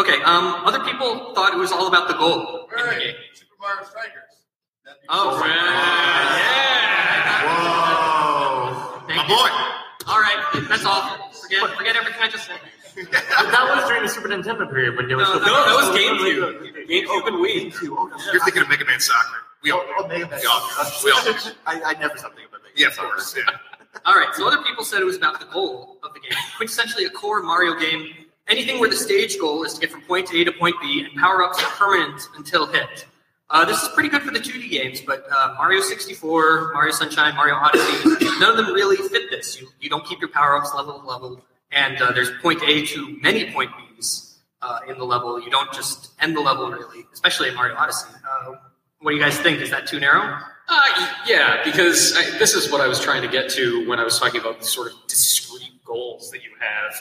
Okay. 0.00 0.20
Um, 0.24 0.66
other 0.66 0.80
people 0.80 1.32
thought 1.32 1.52
it 1.54 1.58
was 1.58 1.70
all 1.70 1.86
about 1.86 2.08
the 2.08 2.14
goal 2.14 2.68
in 2.76 2.84
the 2.86 2.90
game. 2.98 3.14
Super 3.34 3.54
Mario 3.60 3.84
Strikers. 3.84 4.34
That'd 4.84 5.00
be 5.00 5.06
Oh, 5.08 5.36
super. 5.36 5.46
yeah. 5.48 7.46
Whoa. 7.46 9.06
Thank 9.06 9.16
My 9.16 9.22
you. 9.22 9.28
boy. 9.28 10.10
All 10.10 10.18
right. 10.20 10.66
That's 10.68 10.84
all. 10.84 11.29
Forget, 11.58 11.76
forget 11.76 11.96
everything 11.96 12.22
I 12.22 12.28
just 12.28 12.46
said. 12.46 12.60
But 12.94 13.10
that 13.12 13.72
was 13.76 13.88
during 13.88 14.02
the 14.02 14.08
Super 14.08 14.28
Nintendo 14.28 14.68
period 14.70 14.96
when 14.96 15.08
there 15.08 15.16
was 15.16 15.28
No, 15.28 15.38
the- 15.38 15.46
no, 15.46 15.52
that 15.52 15.74
was 15.74 15.88
GameCube. 15.96 16.42
Oh, 16.42 16.86
GameCube 16.88 17.26
and 17.28 17.36
Wii. 17.36 17.72
GameCube. 17.72 17.96
Oh, 17.96 18.10
yeah. 18.18 18.32
You're 18.32 18.44
thinking 18.44 18.62
of 18.62 18.68
Mega 18.68 18.84
Man 18.84 19.00
Soccer. 19.00 19.38
We 19.62 19.70
all. 19.70 19.82
Oh, 19.84 19.94
oh 20.04 20.08
Mega 20.08 20.26
Man. 20.28 20.40
We 20.40 20.46
all. 20.46 20.68
We 21.04 21.10
all. 21.12 21.52
I, 21.66 21.82
I 21.84 21.92
never 22.00 22.16
something 22.18 22.44
about 22.48 22.62
Mega 22.62 22.74
Yeah, 22.76 22.86
Man 22.88 22.92
of 22.92 22.98
course. 22.98 23.34
Soccer. 23.34 23.44
Yeah. 23.50 23.56
All 24.06 24.14
right. 24.14 24.32
So 24.34 24.46
other 24.46 24.62
people 24.62 24.84
said 24.84 25.00
it 25.02 25.04
was 25.04 25.16
about 25.16 25.40
the 25.40 25.46
goal 25.46 25.98
of 26.04 26.14
the 26.14 26.20
game. 26.20 26.30
which 26.60 26.70
essentially 26.70 27.04
a 27.06 27.10
core 27.10 27.42
Mario 27.42 27.74
game. 27.78 28.06
Anything 28.48 28.78
where 28.80 28.88
the 28.88 28.96
stage 28.96 29.38
goal 29.38 29.64
is 29.64 29.74
to 29.74 29.80
get 29.80 29.90
from 29.90 30.00
point 30.02 30.32
A 30.32 30.44
to 30.44 30.52
point 30.52 30.76
B, 30.80 31.04
and 31.08 31.20
power-ups 31.20 31.60
are 31.62 31.70
permanent 31.70 32.20
until 32.36 32.66
hit. 32.66 33.06
Uh, 33.50 33.64
this 33.64 33.82
is 33.82 33.88
pretty 33.88 34.08
good 34.08 34.22
for 34.22 34.30
the 34.30 34.38
2D 34.38 34.70
games, 34.70 35.00
but 35.00 35.26
uh, 35.36 35.54
Mario 35.58 35.80
64, 35.80 36.70
Mario 36.72 36.92
Sunshine, 36.92 37.34
Mario 37.34 37.56
Odyssey, 37.56 38.24
none 38.38 38.50
of 38.50 38.56
them 38.56 38.72
really 38.72 38.96
fit 39.08 39.28
this. 39.28 39.60
You, 39.60 39.68
you 39.80 39.90
don't 39.90 40.06
keep 40.06 40.20
your 40.20 40.30
power-ups 40.30 40.72
level 40.72 41.00
to 41.00 41.06
level, 41.06 41.44
and 41.72 42.00
uh, 42.00 42.12
there's 42.12 42.30
point 42.42 42.62
A 42.62 42.86
to 42.86 43.18
many 43.20 43.50
point 43.50 43.72
Bs 43.72 44.36
uh, 44.62 44.80
in 44.88 44.98
the 44.98 45.04
level. 45.04 45.42
You 45.42 45.50
don't 45.50 45.72
just 45.72 46.12
end 46.20 46.36
the 46.36 46.40
level, 46.40 46.70
really, 46.70 47.04
especially 47.12 47.48
in 47.48 47.56
Mario 47.56 47.74
Odyssey. 47.74 48.08
Uh, 48.24 48.54
what 49.00 49.10
do 49.10 49.16
you 49.16 49.22
guys 49.22 49.36
think? 49.40 49.60
Is 49.60 49.70
that 49.70 49.86
too 49.88 49.98
narrow? 49.98 50.38
Uh, 50.68 51.08
yeah, 51.26 51.60
because 51.64 52.14
I, 52.16 52.38
this 52.38 52.54
is 52.54 52.70
what 52.70 52.80
I 52.80 52.86
was 52.86 53.00
trying 53.00 53.22
to 53.22 53.28
get 53.28 53.50
to 53.50 53.88
when 53.88 53.98
I 53.98 54.04
was 54.04 54.16
talking 54.16 54.40
about 54.40 54.60
the 54.60 54.66
sort 54.66 54.92
of 54.92 54.98
discrete 55.08 55.84
goals 55.84 56.30
that 56.30 56.44
you 56.44 56.50
have 56.60 56.94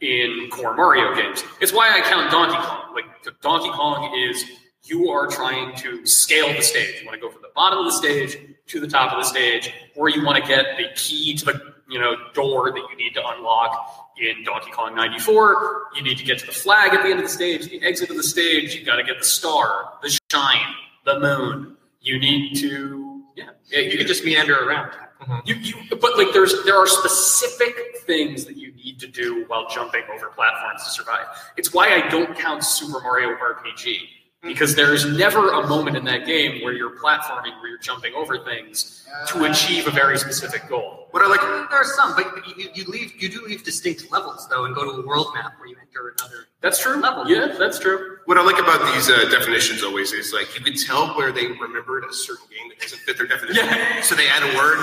in 0.00 0.48
core 0.50 0.76
Mario 0.76 1.16
games. 1.16 1.42
It's 1.60 1.72
why 1.72 1.90
I 1.90 2.00
count 2.02 2.30
Donkey 2.30 2.54
Kong. 2.56 2.94
Like 2.94 3.40
Donkey 3.40 3.70
Kong 3.70 4.16
is 4.16 4.44
you 4.88 5.10
are 5.10 5.26
trying 5.26 5.74
to 5.76 6.04
scale 6.06 6.52
the 6.54 6.62
stage. 6.62 7.00
You 7.00 7.06
want 7.06 7.20
to 7.20 7.26
go 7.26 7.30
from 7.30 7.42
the 7.42 7.50
bottom 7.54 7.80
of 7.80 7.86
the 7.86 7.92
stage 7.92 8.38
to 8.68 8.80
the 8.80 8.86
top 8.86 9.12
of 9.12 9.18
the 9.18 9.28
stage, 9.28 9.72
or 9.94 10.08
you 10.08 10.24
want 10.24 10.42
to 10.42 10.48
get 10.48 10.76
the 10.76 10.88
key 10.94 11.36
to 11.36 11.44
the 11.44 11.74
you 11.88 11.98
know 11.98 12.16
door 12.34 12.70
that 12.70 12.82
you 12.90 12.96
need 12.96 13.14
to 13.14 13.28
unlock 13.28 14.14
in 14.18 14.44
Donkey 14.44 14.70
Kong 14.70 14.94
94. 14.94 15.88
You 15.94 16.02
need 16.02 16.18
to 16.18 16.24
get 16.24 16.38
to 16.38 16.46
the 16.46 16.52
flag 16.52 16.94
at 16.94 17.02
the 17.02 17.08
end 17.08 17.18
of 17.18 17.26
the 17.26 17.32
stage, 17.32 17.68
the 17.68 17.82
exit 17.82 18.10
of 18.10 18.16
the 18.16 18.22
stage. 18.22 18.74
You 18.74 18.84
got 18.84 18.96
to 18.96 19.04
get 19.04 19.18
the 19.18 19.24
star, 19.24 19.92
the 20.02 20.18
shine, 20.30 20.74
the 21.04 21.20
moon. 21.20 21.76
You 22.00 22.18
need 22.18 22.56
to 22.56 23.06
yeah. 23.36 23.50
Yeah, 23.66 23.80
you 23.80 23.98
can 23.98 24.06
just 24.06 24.24
meander 24.24 24.56
around. 24.56 24.92
Mm-hmm. 25.20 25.38
You, 25.44 25.54
you, 25.56 25.74
but 25.90 26.16
like 26.16 26.28
there's 26.32 26.64
there 26.64 26.76
are 26.76 26.86
specific 26.86 27.98
things 28.06 28.44
that 28.46 28.56
you 28.56 28.72
need 28.72 28.98
to 29.00 29.06
do 29.06 29.44
while 29.48 29.68
jumping 29.68 30.02
over 30.12 30.28
platforms 30.28 30.84
to 30.84 30.90
survive. 30.90 31.26
It's 31.56 31.72
why 31.72 31.94
I 31.94 32.08
don't 32.08 32.36
count 32.36 32.64
Super 32.64 33.00
Mario 33.00 33.36
RPG 33.36 33.98
because 34.46 34.74
there's 34.74 35.04
never 35.04 35.50
a 35.52 35.66
moment 35.66 35.96
in 35.96 36.04
that 36.04 36.26
game 36.26 36.62
where 36.62 36.72
you're 36.72 36.96
platforming, 36.96 37.58
where 37.60 37.68
you're 37.68 37.78
jumping 37.78 38.14
over 38.14 38.38
things 38.38 39.06
to 39.28 39.44
achieve 39.44 39.86
a 39.86 39.90
very 39.90 40.18
specific 40.18 40.68
goal. 40.68 41.08
What 41.10 41.22
I 41.24 41.28
like. 41.28 41.40
There 41.40 41.78
are 41.78 41.84
some, 41.84 42.14
but 42.14 42.26
you, 42.56 42.68
you 42.74 42.84
leave 42.84 43.20
you 43.20 43.28
do 43.28 43.44
leave 43.46 43.64
distinct 43.64 44.10
levels 44.12 44.46
though, 44.48 44.64
and 44.64 44.74
go 44.74 44.84
to 44.84 45.00
a 45.00 45.06
world 45.06 45.28
map 45.34 45.58
where 45.58 45.68
you 45.68 45.76
enter 45.80 46.14
another. 46.18 46.46
That's 46.60 46.80
true. 46.80 47.00
Level. 47.00 47.28
Yeah, 47.30 47.54
that's 47.58 47.78
true. 47.78 48.18
What 48.26 48.38
I 48.38 48.42
like 48.42 48.58
about 48.58 48.94
these 48.94 49.08
uh, 49.08 49.28
definitions 49.30 49.82
always 49.82 50.12
is 50.12 50.32
like 50.32 50.54
you 50.58 50.64
can 50.64 50.76
tell 50.76 51.08
where 51.16 51.32
they 51.32 51.46
remembered 51.46 52.04
a 52.04 52.12
certain 52.12 52.46
game 52.50 52.68
that 52.68 52.80
doesn't 52.80 53.00
fit 53.00 53.16
their 53.16 53.26
definition. 53.26 53.64
Yeah. 53.64 54.00
So 54.02 54.14
they 54.14 54.28
add 54.28 54.42
a 54.42 54.56
word 54.56 54.78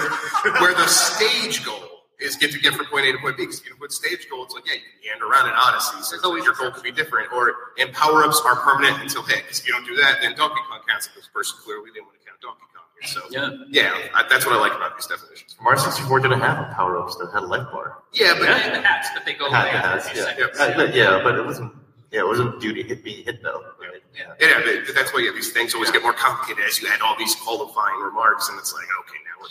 where 0.61 0.73
the 0.73 0.87
stage 0.87 1.65
goal 1.65 1.92
is 2.23 2.35
get 2.37 2.51
to 2.51 2.59
get 2.59 2.73
from 2.73 2.85
point 2.87 3.05
A 3.05 3.11
to 3.11 3.17
point 3.19 3.37
B. 3.37 3.43
Because 3.43 3.61
you 3.65 3.75
put 3.75 3.91
stage 3.91 4.27
goals, 4.29 4.47
it's 4.47 4.55
like 4.55 4.65
yeah, 4.65 4.73
you 4.79 4.87
can 4.87 5.19
meander 5.19 5.27
around 5.27 5.47
in 5.47 5.53
Odyssey. 5.53 6.01
So 6.01 6.15
There's 6.15 6.23
always 6.23 6.43
your 6.45 6.55
goal 6.55 6.71
could 6.71 6.83
be 6.83 6.91
different. 6.91 7.31
Or 7.33 7.53
and 7.77 7.91
power 7.93 8.23
ups 8.23 8.41
are 8.45 8.55
permanent 8.55 9.01
until 9.01 9.23
hit. 9.23 9.43
Because 9.43 9.59
if 9.59 9.67
you 9.67 9.73
don't 9.73 9.85
do 9.85 9.95
that, 9.97 10.21
then 10.21 10.33
Donkey 10.35 10.61
Kong 10.69 10.79
counts. 10.87 11.09
This 11.15 11.27
person 11.33 11.57
clearly 11.63 11.91
didn't 11.93 12.07
want 12.07 12.17
to 12.19 12.25
count 12.25 12.39
Donkey 12.41 12.65
Kong 12.73 12.87
here. 12.95 13.09
So 13.11 13.21
Yeah. 13.29 13.51
yeah, 13.69 14.15
I, 14.15 14.23
that's 14.29 14.45
what 14.45 14.55
I 14.55 14.59
like 14.59 14.73
about 14.73 14.95
these 14.97 15.07
definitions. 15.07 15.55
Mario 15.61 15.79
64 15.79 16.19
didn't 16.21 16.39
have 16.39 16.57
a 16.63 16.73
power 16.73 16.97
ups 16.97 17.15
that 17.17 17.29
had 17.33 17.43
a 17.43 17.45
life 17.45 17.67
bar. 17.71 17.99
Yeah, 18.13 18.33
but 18.39 18.47
And 18.49 18.75
the 18.75 18.81
hats, 18.87 19.09
but 19.13 19.25
they 19.25 19.33
go 19.33 19.47
away 19.47 19.57
Had- 19.57 19.83
after 19.83 19.97
a 19.99 20.01
few 20.01 20.21
yeah. 20.21 20.27
seconds. 20.55 20.57
But- 20.79 20.95
yeah, 20.95 21.19
but 21.21 21.35
it 21.35 21.45
wasn't. 21.45 21.73
Yeah, 22.11 22.19
it 22.21 22.27
wasn't 22.27 22.61
due 22.61 22.73
to 22.73 22.83
hit 22.83 23.03
be 23.03 23.23
hit 23.23 23.41
though. 23.41 23.63
Right? 23.81 24.03
Yeah. 24.15 24.33
Yeah, 24.39 24.61
but 24.63 24.93
that's 24.93 25.11
why 25.13 25.21
yeah, 25.21 25.31
these 25.33 25.51
things 25.51 25.73
always 25.73 25.89
get 25.89 26.03
more 26.03 26.13
complicated 26.13 26.63
as 26.63 26.79
you 26.79 26.87
add 26.87 27.01
all 27.01 27.17
these 27.17 27.33
qualifying 27.35 27.99
remarks, 28.01 28.49
and 28.49 28.59
it's 28.59 28.71
like, 28.71 28.85
okay, 29.01 29.17
now 29.25 29.41
we're, 29.41 29.47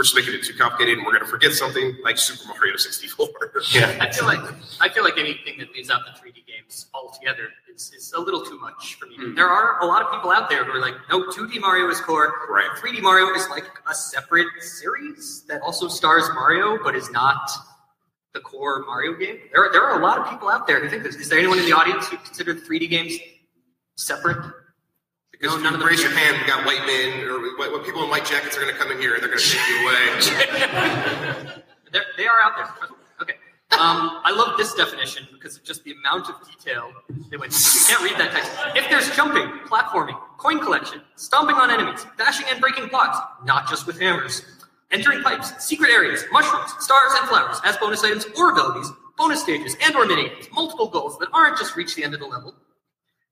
we're 0.00 0.04
just 0.04 0.16
making 0.16 0.32
it 0.32 0.42
too 0.42 0.54
complicated, 0.54 0.96
and 0.96 1.04
we're 1.04 1.12
going 1.12 1.22
to 1.22 1.30
forget 1.30 1.52
something 1.52 1.94
like 2.02 2.16
Super 2.16 2.48
Mario 2.48 2.74
64. 2.78 3.28
Yeah. 3.72 3.98
I 4.00 4.10
feel 4.10 4.24
like 4.24 4.40
I 4.80 4.88
feel 4.88 5.04
like 5.04 5.18
anything 5.18 5.58
that 5.58 5.70
leaves 5.74 5.90
out 5.90 6.00
the 6.06 6.18
3D 6.18 6.46
games 6.46 6.86
altogether 6.94 7.48
is, 7.72 7.92
is 7.94 8.14
a 8.16 8.20
little 8.20 8.40
too 8.40 8.58
much 8.58 8.94
for 8.94 9.06
me. 9.06 9.16
Hmm. 9.16 9.34
There 9.34 9.46
are 9.46 9.78
a 9.82 9.84
lot 9.84 10.02
of 10.02 10.10
people 10.10 10.30
out 10.30 10.48
there 10.48 10.64
who 10.64 10.72
are 10.72 10.80
like, 10.80 10.94
no, 11.10 11.24
2D 11.24 11.60
Mario 11.60 11.90
is 11.90 12.00
core. 12.00 12.32
Right. 12.48 12.70
3D 12.78 13.02
Mario 13.02 13.34
is 13.34 13.46
like 13.50 13.64
a 13.86 13.94
separate 13.94 14.46
series 14.60 15.44
that 15.48 15.60
also 15.60 15.88
stars 15.88 16.24
Mario, 16.32 16.82
but 16.82 16.96
is 16.96 17.10
not 17.10 17.50
the 18.32 18.40
core 18.40 18.82
Mario 18.86 19.14
game. 19.14 19.40
There 19.52 19.66
are, 19.66 19.72
there 19.72 19.82
are 19.82 20.00
a 20.00 20.02
lot 20.02 20.16
of 20.18 20.30
people 20.30 20.48
out 20.48 20.66
there 20.66 20.80
who 20.80 20.88
think 20.88 21.02
this. 21.02 21.16
Is 21.16 21.28
there 21.28 21.38
anyone 21.38 21.58
in 21.58 21.66
the 21.66 21.76
audience 21.76 22.08
who 22.08 22.16
consider 22.16 22.54
the 22.54 22.62
3D 22.62 22.88
games 22.88 23.18
separate? 23.96 24.38
Because 25.40 25.56
No, 25.56 25.58
if 25.58 25.64
none 25.64 25.80
of 25.80 25.88
raise 25.88 26.02
your 26.02 26.12
hand, 26.12 26.36
we 26.38 26.46
got 26.46 26.66
white 26.66 26.84
men 26.84 27.26
or 27.26 27.40
white, 27.56 27.72
white 27.72 27.84
people 27.84 28.04
in 28.04 28.10
white 28.10 28.26
jackets 28.26 28.58
are 28.58 28.60
going 28.60 28.74
to 28.74 28.78
come 28.78 28.92
in 28.92 29.00
here 29.00 29.14
and 29.14 29.22
they're 29.22 29.30
going 29.30 29.40
to 29.40 29.48
take 29.48 29.68
you 29.68 29.88
away. 29.88 31.62
They're, 31.92 32.30
out 32.44 32.52
there. 32.56 32.88
Okay. 33.22 33.34
Um, 33.72 34.20
I 34.22 34.30
love 34.30 34.56
this 34.56 34.74
definition 34.74 35.26
because 35.32 35.56
of 35.56 35.64
just 35.64 35.82
the 35.82 35.92
amount 35.92 36.28
of 36.28 36.36
detail 36.46 36.92
they 37.30 37.36
went. 37.36 37.52
You 37.52 37.80
can't 37.88 38.02
read 38.02 38.20
that 38.20 38.30
text. 38.32 38.52
If 38.76 38.88
there's 38.90 39.10
jumping, 39.16 39.48
platforming, 39.66 40.16
coin 40.36 40.60
collection, 40.60 41.00
stomping 41.16 41.56
on 41.56 41.70
enemies, 41.70 42.06
bashing 42.16 42.46
and 42.50 42.60
breaking 42.60 42.88
blocks, 42.88 43.18
not 43.44 43.68
just 43.68 43.86
with 43.88 43.98
hammers, 43.98 44.44
entering 44.92 45.22
pipes, 45.22 45.64
secret 45.64 45.90
areas, 45.90 46.24
mushrooms, 46.30 46.70
stars 46.78 47.12
and 47.18 47.28
flowers 47.28 47.58
as 47.64 47.76
bonus 47.78 48.04
items 48.04 48.26
or 48.38 48.52
abilities, 48.52 48.92
bonus 49.16 49.42
stages 49.42 49.76
and 49.82 49.96
or 49.96 50.06
mini 50.06 50.28
games, 50.28 50.46
multiple 50.52 50.86
goals 50.86 51.18
that 51.18 51.28
aren't 51.32 51.56
just 51.58 51.74
reach 51.74 51.96
the 51.96 52.04
end 52.04 52.14
of 52.14 52.20
the 52.20 52.26
level, 52.26 52.54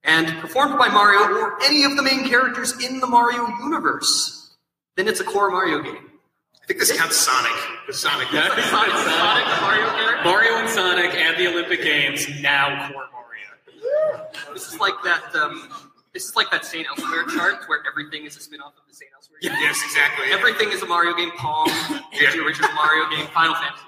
and 0.03 0.27
performed 0.39 0.77
by 0.77 0.87
Mario 0.87 1.21
or 1.37 1.61
any 1.63 1.83
of 1.83 1.95
the 1.95 2.03
main 2.03 2.27
characters 2.27 2.73
in 2.83 2.99
the 2.99 3.07
Mario 3.07 3.47
universe, 3.63 4.55
then 4.95 5.07
it's 5.07 5.19
a 5.19 5.23
core 5.23 5.49
Mario 5.51 5.81
game. 5.81 6.09
I 6.63 6.65
think 6.67 6.79
this 6.79 6.95
counts 6.97 7.17
Sonic. 7.17 7.51
The 7.87 7.93
Sonic. 7.93 8.27
Sonic, 8.31 8.63
Sonic, 8.65 8.93
the 8.93 9.61
Mario 9.61 9.85
character. 9.89 10.23
Mario 10.23 10.51
and 10.57 10.69
Sonic 10.69 11.13
and 11.15 11.37
the 11.37 11.47
Olympic 11.47 11.81
Games 11.81 12.27
now 12.41 12.89
core 12.91 13.07
Mario. 13.11 14.27
This 14.53 14.71
is 14.73 14.79
like 14.79 14.93
that. 15.03 15.35
Um, 15.35 15.69
this 16.13 16.25
is 16.25 16.35
like 16.35 16.49
that 16.51 16.65
Saint 16.65 16.87
Elsewhere 16.87 17.25
chart 17.35 17.63
where 17.67 17.79
everything 17.89 18.25
is 18.25 18.35
a 18.37 18.39
spin-off 18.39 18.73
of 18.77 18.83
the 18.87 18.93
Saint 18.93 19.11
Elsewhere. 19.15 19.39
game. 19.41 19.51
Yes, 19.59 19.79
exactly. 19.83 20.31
Everything 20.31 20.71
is 20.71 20.81
a 20.81 20.85
Mario 20.87 21.13
game. 21.15 21.31
Pong, 21.37 21.67
Yeah. 22.13 22.31
the 22.31 22.43
original 22.43 22.71
Mario 22.73 23.09
game, 23.09 23.27
Final 23.27 23.55
Fantasy. 23.55 23.83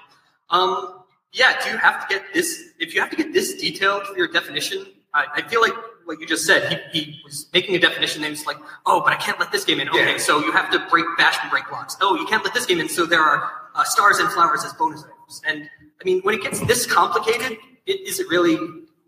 Um, 0.50 1.02
yeah. 1.32 1.62
Do 1.64 1.70
you 1.70 1.76
have 1.78 2.06
to 2.08 2.14
get 2.14 2.24
this? 2.34 2.62
If 2.78 2.94
you 2.94 3.00
have 3.00 3.10
to 3.10 3.16
get 3.16 3.32
this 3.32 3.54
detailed 3.60 4.06
for 4.06 4.16
your 4.16 4.28
definition, 4.28 4.86
I, 5.14 5.26
I 5.36 5.42
feel 5.42 5.60
like 5.60 5.72
what 6.04 6.20
you 6.20 6.26
just 6.26 6.44
said. 6.46 6.82
He, 6.92 7.00
he 7.00 7.20
was 7.24 7.46
making 7.52 7.74
a 7.74 7.78
definition, 7.78 8.22
and 8.24 8.34
he's 8.34 8.46
like, 8.46 8.58
"Oh, 8.86 9.00
but 9.00 9.12
I 9.12 9.16
can't 9.16 9.38
let 9.40 9.52
this 9.52 9.64
game 9.64 9.80
in." 9.80 9.88
Okay, 9.88 10.12
Yeah. 10.12 10.18
so 10.18 10.40
you 10.40 10.52
have 10.52 10.70
to 10.70 10.78
break 10.90 11.04
bash 11.18 11.36
and 11.42 11.50
break 11.50 11.68
blocks. 11.68 11.96
Oh, 12.00 12.14
you 12.16 12.26
can't 12.26 12.44
let 12.44 12.54
this 12.54 12.66
game 12.66 12.80
in. 12.80 12.88
So 12.88 13.06
there 13.06 13.20
are 13.22 13.50
uh, 13.74 13.84
stars 13.84 14.18
and 14.18 14.30
flowers 14.30 14.64
as 14.64 14.72
bonus 14.74 15.04
items. 15.04 15.42
And 15.46 15.68
I 16.00 16.04
mean, 16.04 16.20
when 16.22 16.34
it 16.34 16.42
gets 16.42 16.60
this 16.60 16.86
complicated, 16.86 17.58
it, 17.86 18.00
is 18.06 18.20
it 18.20 18.28
really 18.28 18.56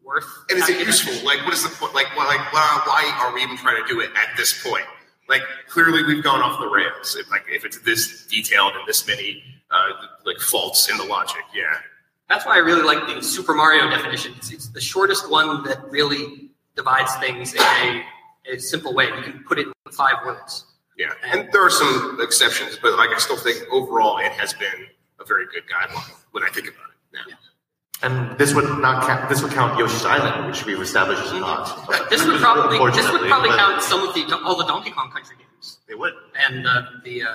worth? 0.04 0.26
And 0.50 0.58
is 0.58 0.68
it 0.68 0.78
useful? 0.86 1.14
Like, 1.24 1.44
what 1.44 1.54
is 1.54 1.62
the 1.62 1.68
point? 1.70 1.94
Like, 1.94 2.16
why, 2.16 2.26
like, 2.26 2.52
why, 2.52 3.18
are 3.20 3.34
we 3.34 3.42
even 3.42 3.56
trying 3.56 3.82
to 3.82 3.88
do 3.88 4.00
it 4.00 4.10
at 4.16 4.36
this 4.36 4.62
point? 4.62 4.84
Like, 5.28 5.42
clearly 5.68 6.02
we've 6.04 6.22
gone 6.22 6.40
off 6.40 6.60
the 6.60 6.68
rails. 6.68 7.16
If, 7.16 7.30
like, 7.30 7.44
if 7.48 7.64
it's 7.64 7.78
this 7.80 8.26
detailed 8.26 8.74
and 8.74 8.86
this 8.86 9.06
many, 9.06 9.42
uh, 9.70 10.06
like, 10.24 10.38
faults 10.38 10.88
in 10.90 10.98
the 10.98 11.04
logic, 11.04 11.42
yeah. 11.54 11.78
That's 12.28 12.46
why 12.46 12.54
I 12.54 12.58
really 12.58 12.82
like 12.82 13.06
the 13.06 13.22
Super 13.22 13.54
Mario 13.54 13.88
definition. 13.90 14.34
It's 14.36 14.68
the 14.68 14.80
shortest 14.80 15.30
one 15.30 15.62
that 15.64 15.82
really 15.90 16.43
divides 16.76 17.14
things 17.16 17.54
in 17.54 17.60
a, 17.60 18.02
a 18.52 18.58
simple 18.58 18.94
way. 18.94 19.06
You 19.06 19.22
can 19.22 19.44
put 19.46 19.58
it 19.58 19.66
in 19.66 19.92
five 19.92 20.16
words. 20.24 20.64
Yeah, 20.96 21.12
and 21.24 21.48
there 21.52 21.64
are 21.64 21.70
some 21.70 22.18
exceptions, 22.20 22.78
but 22.80 22.96
like 22.96 23.10
I 23.10 23.18
still 23.18 23.36
think 23.36 23.58
overall 23.72 24.18
it 24.18 24.30
has 24.32 24.52
been 24.54 24.86
a 25.20 25.24
very 25.24 25.46
good 25.46 25.64
guideline 25.66 26.12
when 26.32 26.44
I 26.44 26.48
think 26.48 26.68
about 26.68 26.90
it. 26.90 27.20
Yeah. 27.28 27.34
And 28.02 28.36
this 28.38 28.54
would 28.54 28.64
not 28.80 29.06
count. 29.06 29.28
This 29.28 29.42
would 29.42 29.52
count 29.52 29.78
Yoshi's 29.78 30.04
Island, 30.04 30.46
which 30.46 30.64
we've 30.66 30.80
established 30.80 31.24
is 31.24 31.32
not. 31.32 31.88
This 32.10 32.24
would 32.26 32.40
probably 32.40 32.78
this 32.92 33.10
would 33.10 33.22
probably 33.28 33.50
count 33.50 33.82
some 33.82 34.06
of 34.06 34.14
the 34.14 34.24
all 34.44 34.56
the 34.56 34.66
Donkey 34.66 34.90
Kong 34.90 35.10
Country 35.10 35.36
games 35.38 35.78
They 35.88 35.94
would. 35.94 36.12
and 36.48 36.66
uh, 36.66 36.82
the 37.04 37.22
uh, 37.22 37.28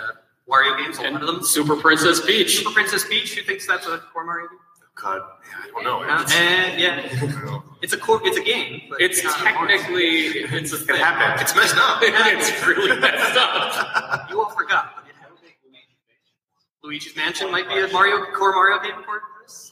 Wario 0.49 0.77
games. 0.77 0.97
A 0.99 1.09
lot 1.09 1.21
of 1.21 1.27
them. 1.27 1.43
Super 1.43 1.75
Princess 1.75 2.23
Peach. 2.25 2.57
Super 2.59 2.71
Princess 2.71 3.05
Peach. 3.07 3.33
Who 3.35 3.41
thinks 3.43 3.65
that's 3.67 3.87
a 3.87 3.97
core 4.13 4.25
Mario 4.25 4.47
game? 4.47 4.59
God. 5.01 5.21
Yeah, 5.21 5.63
I 5.63 5.67
don't 5.71 5.83
know. 5.83 6.03
Uh, 6.03 6.21
It's, 6.21 6.35
and 6.35 6.79
yeah, 6.79 7.01
I 7.11 7.19
don't 7.25 7.45
know. 7.45 7.63
it's 7.81 7.93
a 7.93 7.97
core. 7.97 8.19
It's 8.23 8.37
a 8.37 8.43
game. 8.43 8.81
But 8.89 9.01
It's 9.01 9.23
not 9.23 9.37
technically 9.37 10.27
it's 10.43 10.73
a 10.73 10.75
It 10.75 10.79
thing. 10.87 10.95
happened. 10.97 11.41
It's 11.41 11.55
messed 11.55 11.75
up. 11.77 11.99
it's 12.01 12.65
really 12.67 12.99
messed 13.05 13.37
up. 13.37 14.29
You 14.29 14.41
all 14.41 14.49
forgot, 14.51 14.93
but 14.97 15.05
it 15.09 15.15
had 15.15 15.29
Luigi's 16.83 17.15
Mansion 17.15 17.51
might 17.51 17.67
be 17.67 17.79
a 17.79 17.87
Mario 17.89 18.25
core 18.33 18.53
Mario 18.53 18.79
game 18.81 19.03
for 19.05 19.21
this. 19.41 19.71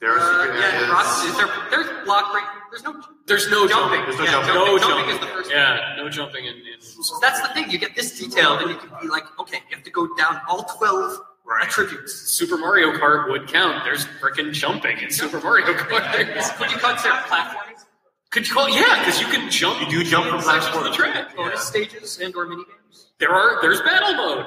There 0.00 0.10
are 0.18 0.50
uh, 0.50 0.58
yeah, 0.58 0.64
areas. 0.74 0.90
Rock, 0.90 1.24
is 1.24 1.36
there, 1.36 1.48
there's 1.70 2.04
block 2.04 2.30
break. 2.32 2.44
There's 2.70 2.82
no 2.84 3.00
There's 3.26 3.48
no 3.50 3.66
jumping. 3.66 4.00
jumping. 4.00 4.04
There's 4.04 4.18
no 4.18 4.24
yeah, 4.24 4.32
jumping. 4.32 4.54
No 4.54 4.78
jumping. 4.78 4.88
jumping. 4.88 5.14
is 5.14 5.20
the 5.20 5.26
first. 5.26 5.50
Yeah, 5.50 5.94
no 5.96 6.08
jumping 6.10 6.44
in. 6.44 6.54
in 6.56 6.80
So 6.80 7.18
that's 7.22 7.40
the 7.40 7.48
thing. 7.54 7.70
You 7.70 7.78
get 7.78 7.96
this 7.96 8.18
detailed, 8.18 8.60
and 8.62 8.70
you 8.70 8.76
can 8.76 8.90
be 9.00 9.08
like, 9.08 9.24
okay, 9.40 9.58
you 9.70 9.76
have 9.76 9.84
to 9.84 9.90
go 9.90 10.06
down 10.16 10.40
all 10.48 10.64
twelve 10.64 11.18
Right. 11.46 11.66
attributes. 11.66 12.14
Super 12.14 12.56
Mario 12.56 12.92
Kart 12.92 13.28
would 13.30 13.46
count. 13.48 13.84
There's 13.84 14.06
freaking 14.20 14.52
jumping 14.52 14.98
in 14.98 15.10
Super 15.10 15.40
Mario 15.40 15.66
Kart. 15.66 16.56
Could 16.56 16.70
you 16.70 16.78
consider 16.78 17.14
platforming? 17.14 17.84
Could 18.30 18.48
you 18.48 18.54
call? 18.54 18.68
Yeah, 18.68 18.98
because 18.98 19.20
you 19.20 19.26
can 19.28 19.48
jump. 19.50 19.80
You 19.80 19.88
do 19.88 20.04
jump 20.04 20.26
from 20.26 20.40
platform 20.40 20.84
to 20.84 20.90
the 20.90 20.96
platform. 20.96 21.12
track. 21.12 21.36
Bonus 21.36 21.62
stages 21.66 22.18
and 22.18 22.34
or 22.34 22.46
mini 22.46 22.64
games. 22.64 23.12
There 23.18 23.30
are. 23.30 23.60
There's 23.62 23.80
battle 23.82 24.14
mode. 24.14 24.46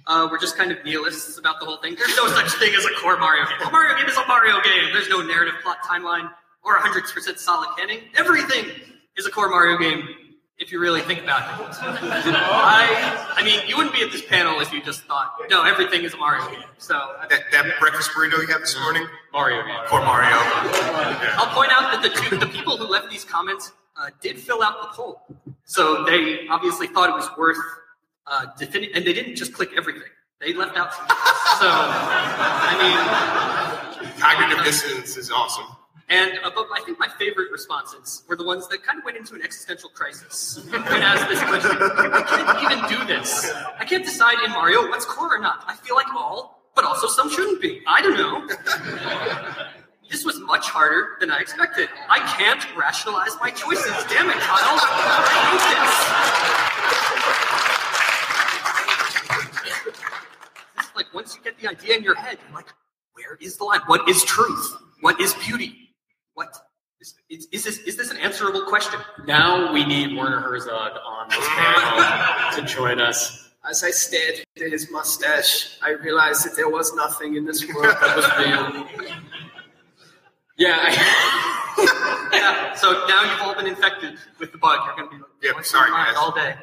uh, 0.06 0.26
were 0.30 0.38
just 0.38 0.56
kind 0.56 0.72
of 0.72 0.78
nihilists 0.84 1.38
about 1.38 1.61
the 1.61 1.66
whole 1.66 1.76
thing. 1.76 1.94
There's 1.94 2.16
no 2.16 2.26
such 2.28 2.50
thing 2.54 2.74
as 2.74 2.84
a 2.84 2.90
core 3.00 3.16
Mario 3.18 3.44
game. 3.44 3.68
A 3.68 3.70
Mario 3.70 3.96
game 3.96 4.08
is 4.08 4.16
a 4.16 4.26
Mario 4.26 4.61
game. 4.62 4.92
There's 4.92 5.08
no 5.08 5.20
narrative, 5.22 5.54
plot, 5.62 5.78
timeline, 5.84 6.30
or 6.64 6.76
100% 6.78 7.38
solid 7.38 7.68
canon. 7.78 7.98
Everything 8.16 8.66
is 9.20 9.26
a 9.26 9.30
core 9.30 9.50
Mario 9.50 9.76
game 9.76 10.08
if 10.58 10.72
you 10.72 10.80
really 10.80 11.00
think 11.02 11.22
about 11.22 11.42
it. 11.42 11.76
I, 11.82 13.34
I 13.36 13.44
mean, 13.44 13.60
you 13.68 13.76
wouldn't 13.76 13.94
be 13.94 14.02
at 14.02 14.10
this 14.10 14.22
panel 14.22 14.60
if 14.60 14.72
you 14.72 14.82
just 14.82 15.02
thought, 15.04 15.32
no, 15.48 15.62
everything 15.62 16.02
is 16.04 16.14
a 16.14 16.16
Mario 16.16 16.50
game. 16.50 16.64
So 16.78 17.16
That, 17.28 17.42
that 17.52 17.78
breakfast 17.78 18.10
burrito 18.10 18.40
you 18.40 18.46
had 18.46 18.62
this 18.62 18.78
morning? 18.78 19.06
Mario 19.32 19.62
game. 19.64 19.76
Poor 19.86 20.00
Mario. 20.00 20.28
I'll 21.36 21.54
point 21.54 21.70
out 21.70 21.92
that 21.92 22.00
the 22.02 22.08
two, 22.10 22.36
the 22.36 22.46
people 22.46 22.76
who 22.76 22.84
left 22.86 23.10
these 23.10 23.24
comments 23.24 23.72
uh, 23.98 24.10
did 24.20 24.38
fill 24.38 24.62
out 24.62 24.80
the 24.82 24.88
poll, 24.88 25.22
so 25.64 26.04
they 26.04 26.46
obviously 26.48 26.86
thought 26.86 27.10
it 27.10 27.14
was 27.14 27.28
worth 27.36 27.58
uh, 28.26 28.46
defini- 28.58 28.90
and 28.94 29.04
they 29.04 29.12
didn't 29.12 29.36
just 29.36 29.52
click 29.52 29.70
everything. 29.76 30.08
They 30.40 30.54
left 30.54 30.76
out 30.78 30.94
some. 30.94 31.06
So, 31.60 31.68
I 31.68 32.72
mean, 34.00 34.16
Cognitive 34.18 34.64
dissonance 34.64 35.16
is 35.18 35.30
awesome. 35.30 35.66
And 36.11 36.38
uh, 36.42 36.50
I 36.50 36.82
think 36.84 36.98
my 36.98 37.08
favorite 37.18 37.52
responses 37.52 38.24
were 38.28 38.34
the 38.34 38.44
ones 38.44 38.66
that 38.68 38.82
kind 38.82 38.98
of 38.98 39.04
went 39.04 39.16
into 39.16 39.34
an 39.36 39.42
existential 39.42 39.88
crisis 39.90 40.58
when 40.68 40.82
asked 40.82 41.28
this 41.28 41.40
question. 41.44 41.78
I 41.80 42.22
can't 42.26 42.72
even 42.72 42.84
do 42.98 43.04
this. 43.06 43.52
I 43.78 43.84
can't 43.84 44.04
decide 44.04 44.34
in 44.44 44.50
Mario 44.50 44.88
what's 44.88 45.04
core 45.04 45.36
or 45.36 45.38
not. 45.38 45.62
I 45.68 45.76
feel 45.76 45.94
like 45.94 46.12
all, 46.14 46.64
but 46.74 46.84
also 46.84 47.06
some 47.06 47.30
shouldn't 47.30 47.62
be. 47.62 47.82
I 47.86 48.02
don't 48.02 48.16
know. 48.16 48.48
This 50.11 50.24
was 50.24 50.40
much 50.40 50.68
harder 50.68 51.16
than 51.20 51.30
I 51.30 51.38
expected. 51.38 51.88
I 52.08 52.18
can't 52.36 52.66
rationalize 52.76 53.36
my 53.40 53.50
choices. 53.50 53.92
Damn 54.08 54.28
it, 54.28 54.38
Kyle. 54.38 54.80
I 54.82 55.22
hate 55.46 55.62
this. 60.80 60.96
Like 60.96 61.14
once 61.14 61.36
you 61.36 61.42
get 61.42 61.56
the 61.61 61.68
idea 61.68 61.94
in 61.96 62.02
your 62.02 62.16
head, 62.16 62.38
you're 62.44 62.56
like, 62.56 62.66
where 63.12 63.38
is 63.40 63.56
the 63.58 63.64
line? 63.64 63.82
What 63.86 64.08
is 64.08 64.24
truth? 64.24 64.76
What 65.00 65.20
is 65.20 65.34
beauty? 65.34 65.89
What 66.41 66.57
is, 67.03 67.14
is, 67.28 67.49
is 67.53 67.64
this? 67.64 67.78
Is 67.80 67.97
this 67.99 68.11
an 68.11 68.16
answerable 68.16 68.62
question? 68.62 68.99
Now 69.26 69.70
we 69.74 69.84
need 69.84 70.16
Werner 70.16 70.41
Herzog 70.41 70.93
on 71.05 71.28
this 71.28 71.47
panel 71.49 72.57
to 72.57 72.62
join 72.66 72.99
us. 72.99 73.51
As 73.68 73.84
I 73.84 73.91
stared 73.91 74.36
into 74.57 74.70
his 74.70 74.91
mustache, 74.91 75.76
I 75.82 75.91
realized 75.91 76.47
that 76.47 76.57
there 76.57 76.70
was 76.70 76.95
nothing 76.95 77.36
in 77.36 77.45
this 77.45 77.62
world 77.74 77.95
that 78.01 78.16
was 78.16 78.26
real. 78.38 78.86
Yeah. 80.57 80.78
I- 80.80 81.47
Yeah. 82.32 82.74
So 82.74 83.05
now 83.09 83.22
you've 83.30 83.43
all 83.43 83.55
been 83.55 83.66
infected 83.66 84.16
with 84.38 84.53
the 84.53 84.59
bug. 84.59 84.78
You're 84.86 84.97
going 84.97 85.09
to 85.11 85.16
be 85.16 85.20
like, 85.20 85.30
Yeah, 85.43 85.53
going 85.53 85.64
sorry, 85.64 85.88
through 85.88 85.97
your 85.97 86.05
mind 86.05 86.14
guys. 86.14 86.22
all 86.24 86.32
day 86.32 86.55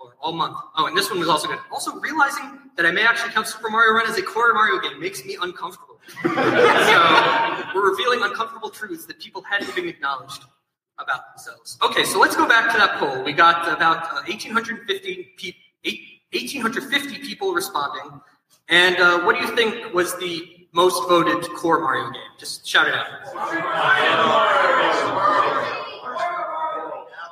or 0.00 0.14
all 0.20 0.32
month. 0.32 0.56
Oh, 0.78 0.86
and 0.86 0.96
this 0.96 1.10
one 1.10 1.18
was 1.18 1.28
also 1.28 1.48
good. 1.48 1.58
Also, 1.70 1.94
realizing 2.00 2.58
that 2.76 2.86
I 2.86 2.90
may 2.90 3.02
actually 3.02 3.32
count 3.32 3.46
Super 3.48 3.70
Mario 3.70 3.92
Run 3.92 4.06
as 4.08 4.18
a 4.18 4.22
core 4.22 4.52
Mario 4.54 4.78
game 4.80 5.00
makes 5.00 5.24
me 5.24 5.36
uncomfortable. 5.40 5.98
so 6.22 7.64
we're 7.74 7.90
revealing 7.90 8.22
uncomfortable 8.22 8.70
truths 8.70 9.06
that 9.06 9.18
people 9.18 9.42
hadn't 9.42 9.68
even 9.70 9.88
acknowledged 9.88 10.44
about 10.98 11.34
themselves. 11.34 11.78
Okay, 11.84 12.04
so 12.04 12.18
let's 12.20 12.36
go 12.36 12.46
back 12.48 12.70
to 12.72 12.78
that 12.78 12.98
poll. 12.98 13.22
We 13.22 13.32
got 13.32 13.66
about 13.68 14.04
uh, 14.12 14.22
1,850 14.26 15.28
pe- 15.36 15.52
eight- 15.84 16.00
1,850 16.32 17.18
people 17.18 17.52
responding. 17.54 18.20
And 18.68 18.96
uh, 18.96 19.20
what 19.20 19.36
do 19.36 19.42
you 19.46 19.54
think 19.54 19.92
was 19.94 20.16
the 20.18 20.42
most 20.72 21.08
voted 21.08 21.42
core 21.54 21.80
Mario 21.80 22.10
game? 22.10 22.22
Just 22.38 22.66
shout 22.66 22.88
it 22.88 22.94
out. 22.94 23.06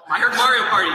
I 0.07 0.18
heard 0.20 0.34
Mario 0.36 0.64
Party. 0.70 0.90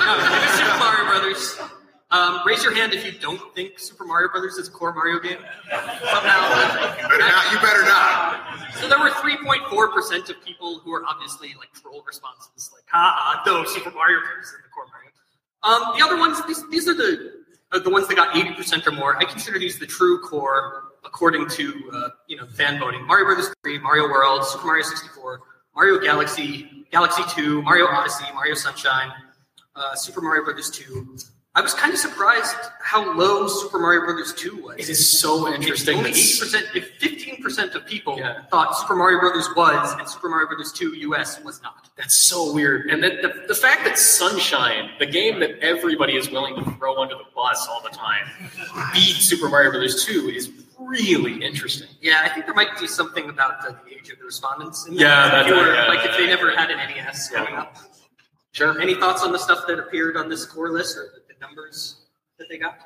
No, 0.00 0.16
Super 0.56 0.78
Mario 0.78 1.04
Brothers. 1.10 1.75
Um, 2.10 2.40
raise 2.46 2.62
your 2.62 2.74
hand 2.74 2.92
if 2.94 3.04
you 3.04 3.18
don't 3.18 3.54
think 3.54 3.78
Super 3.78 4.04
Mario 4.04 4.28
Brothers 4.28 4.54
is 4.54 4.68
a 4.68 4.70
core 4.70 4.92
Mario 4.92 5.18
game. 5.18 5.38
Somehow. 5.70 6.96
You 7.02 7.08
better 7.08 7.18
not. 7.18 7.52
You 7.52 7.58
better 7.58 7.82
not. 7.82 8.74
So 8.74 8.88
there 8.88 8.98
were 8.98 9.10
3.4% 9.10 10.30
of 10.30 10.44
people 10.44 10.78
who 10.78 10.92
were 10.92 11.02
obviously 11.06 11.54
like 11.58 11.72
troll 11.72 12.04
responses, 12.06 12.70
like, 12.72 12.84
ha, 12.88 13.42
no, 13.44 13.64
Super 13.64 13.90
Mario 13.90 14.20
Brothers 14.20 14.46
is 14.46 14.52
the 14.62 14.68
core 14.72 14.86
Mario. 14.92 15.10
Um, 15.62 15.98
the 15.98 16.04
other 16.04 16.16
ones, 16.16 16.40
these, 16.46 16.68
these 16.70 16.88
are 16.88 16.94
the 16.94 17.44
uh, 17.72 17.80
the 17.80 17.90
ones 17.90 18.06
that 18.06 18.14
got 18.14 18.34
80% 18.34 18.86
or 18.86 18.92
more. 18.92 19.16
I 19.16 19.24
consider 19.24 19.58
these 19.58 19.78
the 19.78 19.86
true 19.86 20.20
core 20.20 20.84
according 21.04 21.48
to 21.48 21.90
uh, 21.92 22.08
you 22.28 22.36
know 22.36 22.46
fan 22.46 22.78
voting. 22.78 23.04
Mario 23.06 23.26
Brothers 23.26 23.52
3, 23.62 23.78
Mario 23.78 24.04
World, 24.04 24.44
Super 24.44 24.66
Mario 24.66 24.84
64, 24.84 25.40
Mario 25.74 25.98
Galaxy, 25.98 26.86
Galaxy 26.90 27.22
2, 27.30 27.62
Mario 27.62 27.86
Odyssey, 27.86 28.24
Mario 28.34 28.54
Sunshine, 28.54 29.10
uh, 29.74 29.94
Super 29.94 30.20
Mario 30.20 30.44
Brothers 30.44 30.70
2. 30.70 31.16
I 31.56 31.62
was 31.62 31.72
kind 31.72 31.90
of 31.92 31.98
surprised 31.98 32.54
how 32.82 33.14
low 33.16 33.48
Super 33.48 33.78
Mario 33.78 34.02
Brothers 34.04 34.34
2 34.34 34.62
was. 34.62 34.76
it 34.78 34.90
is 34.90 35.08
so 35.18 35.52
interesting. 35.52 35.96
Only 35.96 36.10
eight 36.10 36.38
percent, 36.38 36.66
if 36.74 36.90
fifteen 36.98 37.42
percent 37.42 37.74
of 37.74 37.86
people 37.86 38.18
Yeah. 38.18 38.42
thought 38.50 38.76
Super 38.78 38.94
Mario 38.94 39.18
Brothers 39.20 39.48
was 39.56 39.94
and 39.98 40.06
Super 40.06 40.28
Mario 40.28 40.48
Brothers 40.48 40.70
Two 40.72 40.94
US 41.08 41.42
was 41.42 41.62
not. 41.62 41.88
That's 41.96 42.14
so 42.14 42.52
weird. 42.52 42.90
And 42.90 43.02
then 43.02 43.22
the, 43.22 43.44
the 43.48 43.54
fact 43.54 43.84
that 43.84 43.98
Sunshine, 43.98 44.90
the 44.98 45.06
game 45.06 45.40
that 45.40 45.58
everybody 45.60 46.16
is 46.16 46.30
willing 46.30 46.56
to 46.62 46.70
throw 46.72 47.00
under 47.00 47.14
the 47.14 47.24
bus 47.34 47.66
all 47.70 47.80
the 47.82 47.88
time, 47.88 48.26
beat 48.92 49.16
Super 49.16 49.48
Mario 49.48 49.70
Brothers 49.70 50.04
2 50.04 50.28
is 50.28 50.50
really 50.78 51.42
interesting. 51.42 51.88
Yeah, 52.02 52.20
I 52.22 52.28
think 52.28 52.44
there 52.44 52.54
might 52.54 52.78
be 52.78 52.86
something 52.86 53.30
about 53.30 53.62
the, 53.62 53.74
the 53.88 53.96
age 53.96 54.10
of 54.10 54.18
the 54.18 54.26
respondents. 54.26 54.86
In 54.86 54.92
Yeah, 54.92 55.30
that. 55.30 55.40
If 55.40 55.46
you 55.48 55.54
that- 55.54 55.62
were- 55.68 55.74
yeah, 55.74 55.86
like 55.88 56.04
if 56.04 56.16
they 56.18 56.26
never 56.26 56.54
had 56.54 56.70
an 56.70 56.76
NES 56.76 57.30
growing 57.30 57.54
Yeah. 57.54 57.60
up. 57.62 57.76
Sure. 58.52 58.78
Any 58.80 58.94
thoughts 58.94 59.22
on 59.22 59.32
the 59.32 59.38
stuff 59.38 59.66
that 59.68 59.78
appeared 59.78 60.16
on 60.18 60.28
this 60.30 60.42
score 60.42 60.70
list 60.70 60.96
or 60.96 61.08
numbers 61.40 61.96
that 62.38 62.48
they 62.48 62.58
got? 62.58 62.78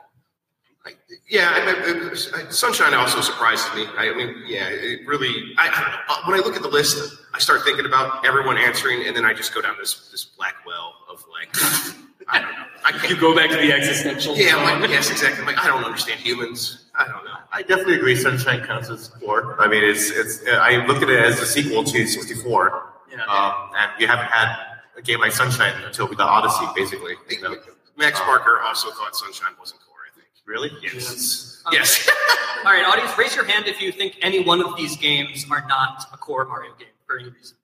Yeah, 1.28 1.50
I, 1.52 1.60
I, 1.60 2.46
I- 2.46 2.50
Sunshine 2.50 2.94
also 2.94 3.20
surprises 3.20 3.66
me. 3.74 3.86
I 3.98 4.14
mean, 4.14 4.34
yeah, 4.46 4.66
it 4.70 5.06
really. 5.06 5.52
I, 5.58 5.68
I 5.68 5.80
don't 5.82 5.90
know. 5.90 5.98
Uh, 6.08 6.22
When 6.26 6.40
I 6.40 6.42
look 6.42 6.56
at 6.56 6.62
the 6.62 6.68
list, 6.68 6.96
I 7.34 7.38
start 7.38 7.62
thinking 7.64 7.84
about 7.84 8.24
everyone 8.26 8.56
answering, 8.56 9.06
and 9.06 9.14
then 9.14 9.24
I 9.26 9.34
just 9.34 9.52
go 9.54 9.60
down 9.60 9.76
this 9.78 10.08
this 10.10 10.24
black 10.24 10.54
well 10.66 10.94
of 11.10 11.22
like, 11.30 11.50
I 12.28 12.40
don't 12.40 12.50
know. 12.52 12.64
I 12.84 12.90
You 12.94 12.98
can't. 13.00 13.20
go 13.20 13.36
back 13.36 13.50
to 13.50 13.56
the 13.56 13.72
existential. 13.72 14.34
Yeah, 14.36 14.56
I'm 14.56 14.80
like, 14.80 14.90
yes, 14.90 15.10
exactly. 15.10 15.40
I'm 15.42 15.46
like, 15.46 15.58
I 15.62 15.66
don't 15.66 15.84
understand 15.84 16.18
humans. 16.20 16.86
I 16.98 17.04
don't 17.06 17.24
know. 17.26 17.36
I 17.52 17.60
definitely 17.60 17.96
agree. 17.96 18.16
Sunshine 18.16 18.64
counts 18.64 18.88
as 18.88 19.08
four. 19.20 19.60
I 19.60 19.68
mean, 19.68 19.84
it's 19.84 20.10
it's. 20.10 20.42
I 20.48 20.84
look 20.86 21.02
at 21.02 21.10
it 21.10 21.20
as 21.20 21.40
a 21.40 21.46
sequel 21.46 21.84
to 21.84 22.06
64, 22.06 22.92
Yeah. 23.12 23.22
um, 23.26 23.70
and 23.76 23.90
we 23.98 24.06
haven't 24.06 24.26
had 24.26 24.56
a 24.96 25.02
game 25.02 25.20
like 25.20 25.32
Sunshine 25.32 25.74
until 25.84 26.08
we 26.08 26.16
got 26.16 26.28
Odyssey, 26.30 26.64
basically. 26.74 27.14
You 27.28 27.42
know? 27.42 27.56
Max 28.00 28.18
Parker 28.20 28.60
also 28.64 28.90
thought 28.90 29.14
Sunshine 29.14 29.52
wasn't 29.58 29.80
core, 29.82 29.98
I 30.10 30.14
think. 30.14 30.28
Really? 30.46 30.70
Yes. 30.82 31.62
Okay. 31.66 31.76
Yes. 31.76 32.08
All 32.64 32.72
right, 32.72 32.84
audience, 32.84 33.16
raise 33.18 33.36
your 33.36 33.44
hand 33.44 33.66
if 33.66 33.80
you 33.80 33.92
think 33.92 34.16
any 34.22 34.42
one 34.42 34.62
of 34.62 34.74
these 34.74 34.96
games 34.96 35.46
are 35.50 35.64
not 35.68 36.04
a 36.12 36.16
core 36.16 36.46
Mario 36.46 36.72
game 36.78 36.88
for 37.06 37.18
any 37.18 37.28
reason. 37.28 37.58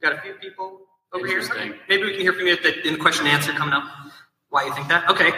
Got 0.00 0.12
a 0.14 0.20
few 0.20 0.34
people 0.34 0.80
over 1.12 1.26
here. 1.26 1.40
Interesting. 1.40 1.74
Maybe 1.88 2.04
we 2.04 2.12
can 2.12 2.20
hear 2.20 2.32
from 2.32 2.46
you 2.46 2.52
at 2.52 2.62
the, 2.62 2.86
in 2.86 2.94
the 2.94 3.00
question 3.00 3.26
and 3.26 3.34
answer 3.34 3.52
coming 3.52 3.74
up. 3.74 3.84
Why 4.48 4.64
you 4.64 4.74
think 4.74 4.88
that? 4.88 5.10
Okay. 5.10 5.32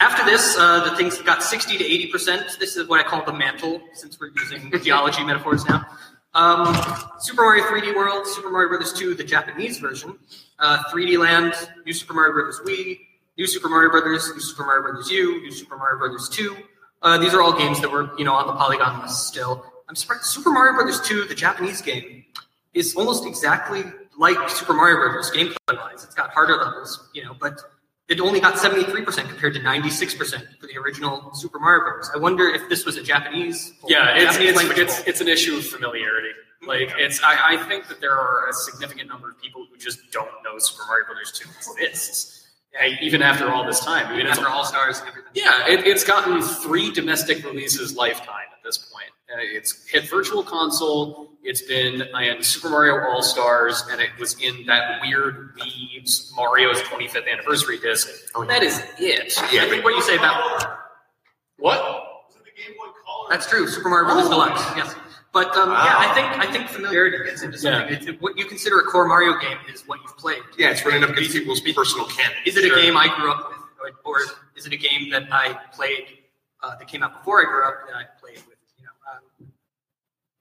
After 0.00 0.24
this, 0.24 0.56
uh, 0.58 0.82
the 0.90 0.96
things 0.96 1.22
got 1.22 1.44
60 1.44 1.78
to 1.78 1.84
80 1.84 2.06
percent. 2.08 2.56
This 2.58 2.76
is 2.76 2.88
what 2.88 2.98
I 2.98 3.08
call 3.08 3.24
the 3.24 3.32
mantle, 3.32 3.80
since 3.94 4.18
we're 4.18 4.30
using 4.36 4.70
geology 4.82 5.22
metaphors 5.22 5.64
now. 5.66 5.86
Um, 6.34 6.74
Super 7.20 7.42
Mario 7.42 7.64
3D 7.64 7.94
World, 7.94 8.26
Super 8.26 8.50
Mario 8.50 8.68
Brothers 8.68 8.92
2, 8.94 9.14
the 9.14 9.24
Japanese 9.24 9.78
version, 9.78 10.18
uh, 10.58 10.82
3D 10.90 11.18
Land, 11.18 11.54
New 11.84 11.92
Super 11.92 12.14
Mario 12.14 12.32
Bros. 12.32 12.60
Wii, 12.60 12.98
New 13.38 13.46
Super 13.46 13.68
Mario 13.68 13.90
Brothers, 13.90 14.30
New 14.32 14.40
Super 14.40 14.64
Mario 14.64 14.82
Brothers 14.82 15.10
U, 15.10 15.40
New 15.40 15.50
Super 15.50 15.76
Mario 15.76 15.98
Brothers 15.98 16.28
2. 16.28 16.56
Uh, 17.02 17.18
these 17.18 17.34
are 17.34 17.42
all 17.42 17.56
games 17.56 17.80
that 17.80 17.90
were, 17.90 18.10
you 18.18 18.24
know, 18.24 18.34
on 18.34 18.46
the 18.46 18.52
Polygon 18.52 19.02
list 19.02 19.26
still. 19.26 19.64
I'm 19.88 19.96
surprised. 19.96 20.24
Super 20.24 20.50
Mario 20.50 20.74
Brothers 20.74 21.00
2, 21.00 21.24
the 21.24 21.34
Japanese 21.34 21.80
game, 21.80 22.24
is 22.74 22.94
almost 22.94 23.26
exactly 23.26 23.84
like 24.18 24.48
Super 24.48 24.74
Mario 24.74 24.96
Brothers 24.96 25.30
gameplay-wise. 25.30 26.04
It's 26.04 26.14
got 26.14 26.30
harder 26.30 26.56
levels, 26.56 27.10
you 27.14 27.24
know, 27.24 27.34
but 27.40 27.60
it 28.08 28.20
only 28.20 28.40
got 28.40 28.54
73% 28.54 29.04
compared 29.28 29.54
to 29.54 29.60
96% 29.60 30.58
for 30.60 30.66
the 30.66 30.78
original 30.78 31.32
Super 31.34 31.58
Mario 31.58 31.80
Bros. 31.84 32.10
I 32.14 32.18
wonder 32.18 32.48
if 32.48 32.68
this 32.68 32.84
was 32.84 32.96
a 32.96 33.02
Japanese, 33.02 33.72
Yeah, 33.88 34.14
it's 34.14 34.36
Japanese 34.36 34.78
it's, 34.78 34.98
it's, 34.98 35.08
it's 35.08 35.20
an 35.20 35.28
issue 35.28 35.56
of 35.56 35.66
familiarity. 35.66 36.28
Like 36.66 36.92
it's 36.96 37.20
I, 37.22 37.54
I 37.54 37.68
think 37.68 37.88
that 37.88 38.00
there 38.00 38.12
are 38.14 38.48
a 38.48 38.52
significant 38.52 39.08
number 39.08 39.30
of 39.30 39.40
people 39.40 39.66
who 39.68 39.76
just 39.78 39.98
don't 40.12 40.30
know 40.44 40.58
Super 40.58 40.84
Mario 40.86 41.06
Brothers 41.06 41.32
2 41.32 41.48
exists. 41.80 42.41
Yeah, 42.74 42.96
even 43.02 43.22
after 43.22 43.50
all 43.50 43.66
this 43.66 43.80
time. 43.80 44.06
I 44.06 44.16
mean, 44.16 44.26
it's 44.26 44.38
After 44.38 44.48
All 44.50 44.64
Stars 44.64 45.00
and 45.00 45.08
everything. 45.08 45.30
yeah, 45.34 45.66
it, 45.68 45.86
it's 45.86 46.04
gotten 46.04 46.40
three 46.40 46.90
domestic 46.90 47.44
releases 47.44 47.94
lifetime 47.94 48.46
at 48.56 48.62
this 48.64 48.78
point. 48.78 49.10
Uh, 49.30 49.36
it's 49.40 49.86
hit 49.88 50.08
Virtual 50.08 50.42
Console. 50.42 51.30
It's 51.42 51.62
been 51.62 52.02
in 52.02 52.42
Super 52.42 52.70
Mario 52.70 52.98
All 53.10 53.22
Stars, 53.22 53.84
and 53.90 54.00
it 54.00 54.10
was 54.18 54.40
in 54.40 54.64
that 54.66 55.00
weird 55.02 55.54
Wii 55.58 56.34
Mario's 56.36 56.80
25th 56.82 57.30
anniversary 57.30 57.78
disc. 57.78 58.08
Oh, 58.34 58.42
yeah. 58.42 58.48
That 58.48 58.62
is 58.62 58.82
it. 58.98 59.34
Yeah, 59.52 59.64
I 59.64 59.68
think 59.68 59.84
what 59.84 59.94
you 59.94 60.02
say 60.02 60.16
about 60.16 60.78
What? 61.58 62.08
that's 63.30 63.48
true. 63.48 63.66
Super 63.68 63.88
Mario 63.88 64.06
Brothers 64.06 64.28
Deluxe. 64.28 64.62
Yes. 64.76 64.94
But 65.32 65.56
um, 65.56 65.70
Wow. 65.70 65.84
yeah, 65.84 65.96
I 65.98 66.14
think 66.14 66.26
I 66.48 66.52
think 66.52 66.68
familiarity 66.68 67.24
gets 67.24 67.42
into 67.42 67.56
something. 67.58 67.88
Yeah. 67.94 68.10
It's, 68.12 68.20
what 68.22 68.36
you 68.36 68.44
consider 68.44 68.80
a 68.80 68.82
core 68.84 69.06
Mario 69.08 69.38
game 69.38 69.56
is 69.72 69.82
what 69.88 69.98
you've 70.02 70.16
played. 70.18 70.42
Yeah, 70.58 70.70
it's 70.70 70.84
running 70.84 71.02
up 71.02 71.10
against 71.10 71.32
people's 71.32 71.60
personal 71.60 72.06
canon. 72.06 72.36
Is 72.44 72.56
it 72.56 72.70
a 72.70 72.74
game 72.74 72.96
I 72.96 73.08
grew 73.16 73.30
up 73.32 73.48
with, 73.48 73.94
or, 74.04 74.12
or 74.12 74.20
is 74.56 74.66
it 74.66 74.72
a 74.72 74.76
game 74.76 75.10
that 75.10 75.24
I 75.32 75.54
played 75.74 76.04
uh, 76.62 76.76
that 76.76 76.86
came 76.86 77.02
out 77.02 77.18
before 77.18 77.40
I 77.40 77.44
grew 77.50 77.64
up 77.66 77.86
that 77.88 77.96
I 77.96 78.04
played 78.20 78.36
with? 78.46 78.58
You 78.78 78.84
know, 78.84 78.90
um, 79.46 79.48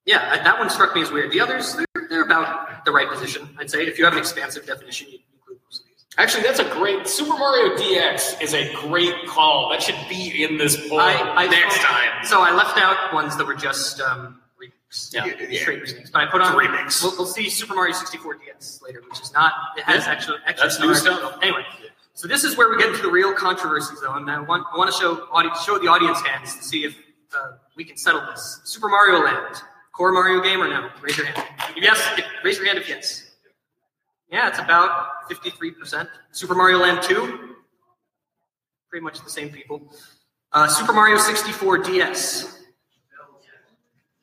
yeah, 0.06 0.44
that 0.44 0.60
one 0.60 0.70
struck 0.70 0.94
me 0.94 1.02
as 1.04 1.12
weird. 1.12 1.32
The 1.32 1.40
others, 1.40 1.76
they're, 1.76 2.08
they're 2.10 2.26
about 2.26 2.84
the 2.84 2.92
right 2.92 3.08
position, 3.10 3.48
I'd 3.60 3.72
say. 3.72 3.88
If 3.88 3.98
you 3.98 4.04
have 4.04 4.14
an 4.14 4.20
expansive 4.20 4.66
definition, 4.66 5.08
you 5.10 5.20
include 5.34 5.60
most 5.64 5.84
of 5.84 5.86
these. 5.88 6.06
Actually, 6.18 6.44
that's 6.44 6.60
a 6.60 6.70
great. 6.70 7.08
Super 7.08 7.38
Mario 7.38 7.78
DX 7.78 8.42
is 8.42 8.54
a 8.54 8.74
great 8.82 9.16
call. 9.26 9.70
That 9.70 9.82
should 9.82 9.96
be 10.10 10.44
in 10.44 10.58
this 10.58 10.76
poll 10.90 11.00
I, 11.00 11.14
I 11.14 11.48
next 11.48 11.76
so, 11.78 11.82
time. 11.82 12.26
So 12.26 12.42
I 12.42 12.52
left 12.54 12.78
out 12.78 13.14
ones 13.14 13.38
that 13.38 13.48
were 13.48 13.56
just 13.56 14.02
um, 14.02 14.20
remix. 14.22 14.41
Yeah. 15.14 15.26
Yeah. 15.26 15.62
Straight 15.62 15.82
remakes. 15.82 16.10
But 16.10 16.24
I 16.24 16.26
put 16.32 16.42
on 16.42 16.54
a 16.54 16.56
remix. 16.58 17.02
We'll, 17.02 17.14
we'll 17.18 17.26
see 17.26 17.50
Super 17.50 17.76
Mario 17.76 17.94
64 17.94 18.36
DS 18.36 18.82
later, 18.86 19.02
which 19.10 19.22
is 19.22 19.32
not. 19.34 19.54
It 19.78 19.84
has 19.84 20.06
Yeah. 20.06 20.12
actual. 20.12 20.38
actual 20.46 20.64
That's 20.64 20.80
new 20.80 20.96
stuff. 20.96 21.40
Anyway, 21.42 21.66
so 22.14 22.28
this 22.28 22.44
is 22.44 22.58
where 22.58 22.70
we 22.70 22.78
get 22.78 22.90
into 22.90 23.02
the 23.02 23.12
real 23.12 23.34
controversies, 23.34 24.02
though, 24.02 24.14
and 24.16 24.30
I 24.30 24.40
want 24.42 24.66
I 24.74 24.78
want 24.78 24.92
to 24.92 24.98
show 24.98 25.28
show 25.66 25.78
the 25.80 25.88
audience 25.88 26.20
hands 26.22 26.56
to 26.58 26.64
see 26.64 26.84
if 26.84 26.98
uh, 27.34 27.54
we 27.76 27.84
can 27.86 27.96
settle 27.98 28.22
this. 28.30 28.62
Super 28.66 28.90
Mario 28.90 29.24
Land, 29.24 29.62
core 29.94 30.12
Mario 30.12 30.42
game 30.42 30.62
or 30.62 30.68
no? 30.68 30.90
Raise 31.02 31.18
your 31.18 31.28
hand. 31.28 31.48
If 31.76 31.84
yes, 31.84 32.14
if, 32.18 32.26
raise 32.44 32.58
your 32.58 32.66
hand 32.68 32.78
if 32.80 32.90
yes. 32.90 33.28
Yeah, 34.30 34.48
it's 34.48 34.60
about 34.60 35.30
53%. 35.30 36.08
Super 36.32 36.56
Mario 36.56 36.78
Land 36.78 37.04
2, 37.04 37.56
pretty 38.90 39.04
much 39.04 39.22
the 39.22 39.30
same 39.30 39.50
people. 39.50 39.94
Uh, 40.54 40.68
Super 40.70 40.94
Mario 40.94 41.18
64 41.18 41.80
DS. 41.80 42.61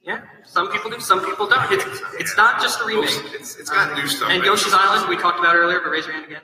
Yeah, 0.08 0.22
some 0.44 0.70
people 0.72 0.90
do, 0.90 0.98
some 1.00 1.22
people 1.24 1.46
don't. 1.46 1.70
It's, 1.70 2.00
it's 2.18 2.36
not 2.36 2.62
just 2.62 2.80
a 2.80 2.84
remake. 2.86 3.10
It's, 3.34 3.56
it's 3.56 3.68
got 3.68 3.94
new 3.94 4.08
stuff. 4.08 4.30
And. 4.30 4.42
Yoshi's 4.42 4.72
Island, 4.74 5.08
we 5.08 5.18
talked 5.18 5.38
about 5.38 5.54
earlier, 5.54 5.80
but 5.80 5.90
raise 5.90 6.06
your 6.06 6.14
hand 6.14 6.24
again. 6.24 6.40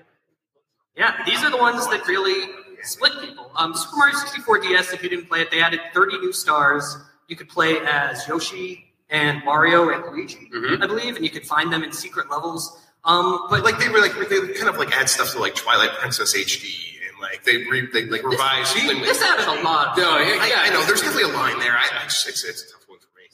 Yeah, 0.96 1.14
these 1.24 1.42
are 1.42 1.50
the 1.50 1.56
ones 1.56 1.88
that 1.88 2.06
really 2.06 2.50
split 2.82 3.12
people. 3.20 3.50
Um, 3.56 3.74
Super 3.74 3.96
Mario 3.96 4.14
64 4.16 4.60
DS, 4.60 4.92
if 4.92 5.02
you 5.02 5.08
didn't 5.08 5.28
play 5.28 5.40
it, 5.40 5.50
they 5.50 5.62
added 5.62 5.80
30 5.94 6.18
new 6.18 6.32
stars. 6.32 6.96
You 7.26 7.36
could 7.36 7.48
play 7.48 7.78
as 7.86 8.28
Yoshi 8.28 8.92
and 9.08 9.42
Mario 9.44 9.88
and 9.88 10.04
Luigi, 10.04 10.50
Mhm. 10.54 10.82
I 10.82 10.86
believe, 10.86 11.16
and 11.16 11.24
you 11.24 11.30
could 11.30 11.46
find 11.46 11.72
them 11.72 11.82
in 11.82 11.90
secret 11.92 12.30
levels. 12.30 12.78
Um, 13.04 13.46
but 13.50 13.64
like 13.64 13.78
they 13.78 13.88
were 13.88 14.00
like 14.00 14.12
they 14.28 14.40
kind 14.54 14.68
of 14.68 14.76
like 14.78 14.94
add 14.96 15.08
stuff 15.08 15.32
to 15.32 15.38
like 15.38 15.54
Twilight 15.54 15.90
Princess 15.98 16.34
HD 16.36 16.68
and 17.08 17.20
like 17.20 17.44
they 17.44 17.58
re, 17.58 17.86
they 17.92 18.04
like 18.06 18.22
revised. 18.24 18.74
this, 18.74 18.84
this 19.00 19.22
added 19.22 19.46
a 19.46 19.62
lot. 19.62 19.96
No, 19.96 20.18
yeah, 20.18 20.38
I, 20.40 20.48
yeah, 20.48 20.54
I 20.60 20.70
know 20.70 20.84
there's 20.84 21.00
definitely 21.00 21.30
a 21.30 21.34
line 21.36 21.58
there. 21.60 21.72
I, 21.76 22.02
it's, 22.04 22.26
it's 22.44 22.73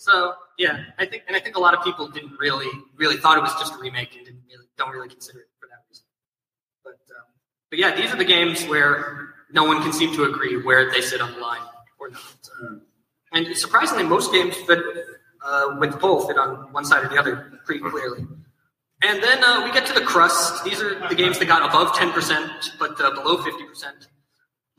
So 0.01 0.33
yeah, 0.57 0.85
I 0.99 1.05
think, 1.05 1.25
and 1.29 1.37
I 1.37 1.41
think 1.41 1.57
a 1.57 1.61
lot 1.61 1.75
of 1.75 1.85
people 1.85 2.09
didn't 2.09 2.33
really, 2.41 2.71
really 2.97 3.19
thought 3.19 3.37
it 3.37 3.43
was 3.43 3.53
just 3.57 3.75
a 3.75 3.79
remake 3.79 4.17
and 4.17 4.25
didn't 4.25 4.41
really, 4.49 4.65
don't 4.79 4.91
really 4.93 5.11
consider 5.11 5.41
it 5.41 5.49
for 5.61 5.69
that 5.69 5.85
reason. 5.91 6.05
But, 6.83 6.93
um, 7.15 7.27
but 7.69 7.79
yeah, 7.79 7.95
these 7.95 8.11
are 8.11 8.17
the 8.17 8.25
games 8.25 8.65
where 8.65 9.35
no 9.53 9.65
one 9.65 9.83
can 9.83 9.93
seem 9.93 10.15
to 10.15 10.25
agree 10.25 10.57
where 10.63 10.91
they 10.91 11.03
sit 11.03 11.21
on 11.21 11.35
the 11.35 11.39
line 11.39 11.61
or 11.99 12.09
not. 12.09 12.49
Uh, 12.63 12.77
and 13.33 13.55
surprisingly, 13.55 14.05
most 14.05 14.33
games 14.33 14.57
fit 14.67 14.79
uh, 15.45 15.77
with 15.79 16.01
poll 16.01 16.27
fit 16.27 16.39
on 16.39 16.73
one 16.73 16.87
side 16.87 17.05
or 17.05 17.09
the 17.09 17.19
other 17.19 17.61
pretty 17.67 17.81
clearly. 17.81 18.27
And 19.03 19.23
then 19.23 19.45
uh, 19.45 19.65
we 19.67 19.71
get 19.71 19.85
to 19.85 19.93
the 19.93 20.01
crust. 20.01 20.65
These 20.65 20.81
are 20.81 21.07
the 21.11 21.15
games 21.15 21.39
that 21.41 21.45
got 21.45 21.61
above 21.63 21.93
10%, 21.93 22.79
but 22.79 22.99
uh, 23.03 23.11
below 23.11 23.37
50%. 23.37 24.07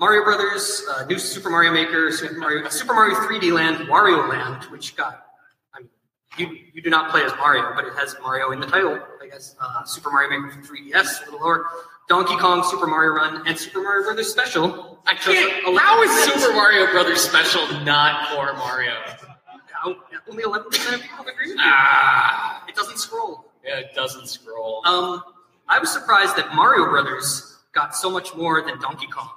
Mario 0.01 0.23
Brothers, 0.23 0.83
uh, 0.89 1.05
New 1.05 1.19
Super 1.19 1.51
Mario 1.51 1.71
Maker, 1.71 2.11
Super 2.11 2.33
Mario, 2.33 2.67
Super 2.69 2.95
Mario 2.95 3.13
3D 3.17 3.53
Land, 3.53 3.87
Wario 3.87 4.27
Land, 4.27 4.63
which 4.71 4.95
got, 4.95 5.27
I 5.75 5.81
mean, 5.81 5.89
you, 6.39 6.57
you 6.73 6.81
do 6.81 6.89
not 6.89 7.11
play 7.11 7.21
as 7.21 7.31
Mario, 7.37 7.73
but 7.75 7.85
it 7.85 7.93
has 7.93 8.15
Mario 8.19 8.49
in 8.49 8.59
the 8.59 8.65
title, 8.65 8.99
I 9.21 9.27
guess. 9.27 9.55
Uh, 9.61 9.83
Super 9.83 10.09
Mario 10.09 10.31
Maker 10.41 10.59
for 10.63 10.73
3DS, 10.75 11.21
a 11.21 11.31
little 11.31 11.39
lower. 11.45 11.65
Donkey 12.09 12.35
Kong, 12.37 12.63
Super 12.67 12.87
Mario 12.87 13.11
Run, 13.13 13.47
and 13.47 13.55
Super 13.55 13.83
Mario 13.83 14.03
Brothers 14.03 14.31
Special. 14.31 14.99
Actually, 15.05 15.37
How 15.77 16.01
is 16.01 16.23
Super 16.23 16.51
Mario 16.53 16.87
Brothers 16.91 17.21
Special 17.21 17.61
not 17.83 18.27
core 18.29 18.53
Mario? 18.53 18.93
Only 20.27 20.43
11% 20.43 20.95
of 20.95 21.01
people 21.01 21.25
agree 21.27 21.33
with 21.47 21.49
you. 21.49 21.55
Ah, 21.59 22.65
It 22.67 22.75
doesn't 22.75 22.97
scroll. 22.97 23.51
yeah, 23.63 23.77
it 23.79 23.93
doesn't 23.93 24.27
scroll. 24.27 24.81
Um, 24.85 25.21
I 25.67 25.77
was 25.77 25.91
surprised 25.93 26.35
that 26.37 26.55
Mario 26.55 26.85
Brothers 26.89 27.59
got 27.71 27.95
so 27.95 28.09
much 28.09 28.35
more 28.35 28.63
than 28.65 28.79
Donkey 28.79 29.05
Kong 29.07 29.29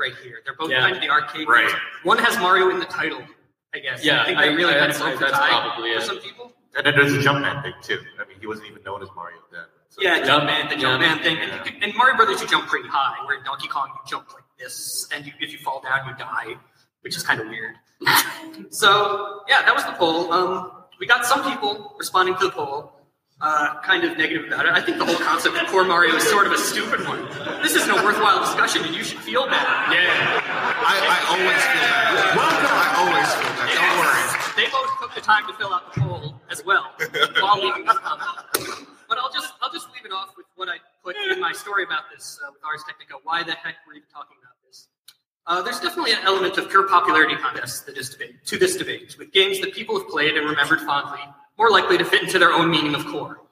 right 0.00 0.14
here. 0.24 0.38
They're 0.44 0.56
both 0.56 0.70
Yeah. 0.70 0.80
kind 0.80 0.96
of 0.96 1.02
the 1.02 1.10
arcade. 1.10 1.46
Right. 1.48 1.68
games. 1.68 1.78
One 2.02 2.18
has 2.18 2.38
Mario 2.38 2.70
in 2.70 2.78
the 2.80 2.86
title, 2.86 3.22
I 3.74 3.78
guess. 3.78 4.02
Yeah, 4.04 4.22
I 4.22 4.24
think 4.26 4.38
they 4.38 4.44
I- 4.48 4.54
really 4.54 4.74
I- 4.74 4.78
kind 4.78 4.90
of 4.90 4.98
that's- 4.98 5.18
broke 5.18 5.30
the 5.30 5.36
tie 5.36 5.48
probably 5.48 5.92
for 5.92 5.98
it. 5.98 6.02
some 6.06 6.18
people. 6.18 6.52
And 6.76 6.86
then 6.86 6.94
there's 6.96 7.12
the 7.12 7.18
Jumpman 7.18 7.62
thing 7.62 7.74
too. 7.82 8.00
I 8.20 8.26
mean, 8.28 8.38
he 8.40 8.46
wasn't 8.46 8.68
even 8.70 8.82
known 8.82 9.02
as 9.02 9.08
Mario 9.14 9.36
then. 9.52 9.64
So- 9.90 10.00
Yeah, 10.02 10.24
Jump- 10.24 10.48
Jumpman, 10.48 10.68
the 10.70 10.78
yeah. 10.78 10.86
Jumpman 10.88 11.22
thing. 11.22 11.36
And, 11.38 11.64
could, 11.64 11.82
and 11.82 11.94
Mario 11.96 12.16
Brothers, 12.16 12.40
you 12.40 12.46
jump 12.48 12.68
pretty 12.68 12.88
high, 12.88 13.16
where 13.26 13.36
in 13.36 13.44
Donkey 13.44 13.68
Kong, 13.68 13.88
you 13.92 14.00
jump 14.08 14.32
like 14.32 14.44
this, 14.58 15.08
and 15.12 15.26
you, 15.26 15.32
if 15.40 15.52
you 15.52 15.58
fall 15.58 15.80
down, 15.80 16.06
you 16.08 16.14
die, 16.14 16.56
which 17.02 17.16
is 17.16 17.22
kind 17.24 17.40
of 17.40 17.48
weird. 17.48 17.74
so, 18.70 19.42
yeah, 19.48 19.62
that 19.62 19.74
was 19.74 19.84
the 19.84 19.92
poll. 19.92 20.32
Um, 20.32 20.72
we 20.98 21.06
got 21.06 21.26
some 21.26 21.42
people 21.42 21.94
responding 21.98 22.36
to 22.36 22.44
the 22.46 22.50
poll, 22.52 22.99
uh, 23.40 23.80
kind 23.80 24.04
of 24.04 24.16
negative 24.18 24.46
about 24.46 24.66
it. 24.66 24.72
I 24.72 24.80
think 24.80 24.98
the 24.98 25.04
whole 25.04 25.16
concept 25.16 25.56
of 25.56 25.66
Core 25.68 25.84
Mario 25.84 26.14
is 26.16 26.24
sort 26.28 26.46
of 26.46 26.52
a 26.52 26.58
stupid 26.58 27.06
one. 27.06 27.24
This 27.62 27.74
isn't 27.74 27.90
a 27.90 28.04
worthwhile 28.04 28.40
discussion, 28.40 28.84
and 28.84 28.94
you 28.94 29.02
should 29.02 29.18
feel 29.20 29.46
bad. 29.46 29.92
yeah. 29.92 30.40
I, 30.84 30.94
I 31.00 31.18
always 31.32 31.62
feel 31.72 31.88
bad. 31.88 32.36
Welcome. 32.36 32.76
I 32.76 32.88
always 33.00 33.28
feel 33.40 33.52
bad. 33.56 33.72
Don't 33.76 33.96
worry. 34.00 34.20
They 34.56 34.68
both 34.70 34.92
took 35.00 35.14
the 35.14 35.20
time 35.20 35.46
to 35.46 35.54
fill 35.54 35.72
out 35.72 35.94
the 35.94 36.00
poll 36.00 36.34
as 36.50 36.64
well 36.64 36.92
while 37.40 37.56
leaving 37.56 37.84
this 37.86 37.98
comment. 37.98 38.86
But 39.08 39.18
I'll 39.18 39.32
just 39.32 39.54
I'll 39.62 39.72
just 39.72 39.88
leave 39.94 40.04
it 40.04 40.12
off 40.12 40.34
with 40.36 40.46
what 40.56 40.68
I 40.68 40.76
put 41.02 41.16
in 41.16 41.40
my 41.40 41.52
story 41.52 41.84
about 41.84 42.04
this 42.12 42.38
uh, 42.46 42.50
with 42.52 42.60
Ars 42.64 42.84
Technica. 42.86 43.14
Why 43.24 43.42
the 43.42 43.52
heck 43.52 43.76
were 43.86 43.94
you 43.94 44.02
talking 44.12 44.36
about 44.42 44.54
this? 44.66 44.88
Uh, 45.46 45.62
there's 45.62 45.80
definitely 45.80 46.12
an 46.12 46.20
element 46.24 46.58
of 46.58 46.68
pure 46.68 46.86
popularity 46.86 47.34
contest 47.36 47.86
that 47.86 47.96
is 47.96 48.10
debate, 48.10 48.44
to 48.46 48.58
this 48.58 48.76
debate, 48.76 49.16
with 49.18 49.32
games 49.32 49.60
that 49.60 49.72
people 49.72 49.98
have 49.98 50.08
played 50.08 50.36
and 50.36 50.48
remembered 50.48 50.80
fondly, 50.82 51.20
more 51.60 51.70
likely 51.70 51.98
to 51.98 52.06
fit 52.06 52.22
into 52.22 52.38
their 52.38 52.54
own 52.54 52.70
meaning 52.70 52.94
of 52.94 53.04
core. 53.04 53.42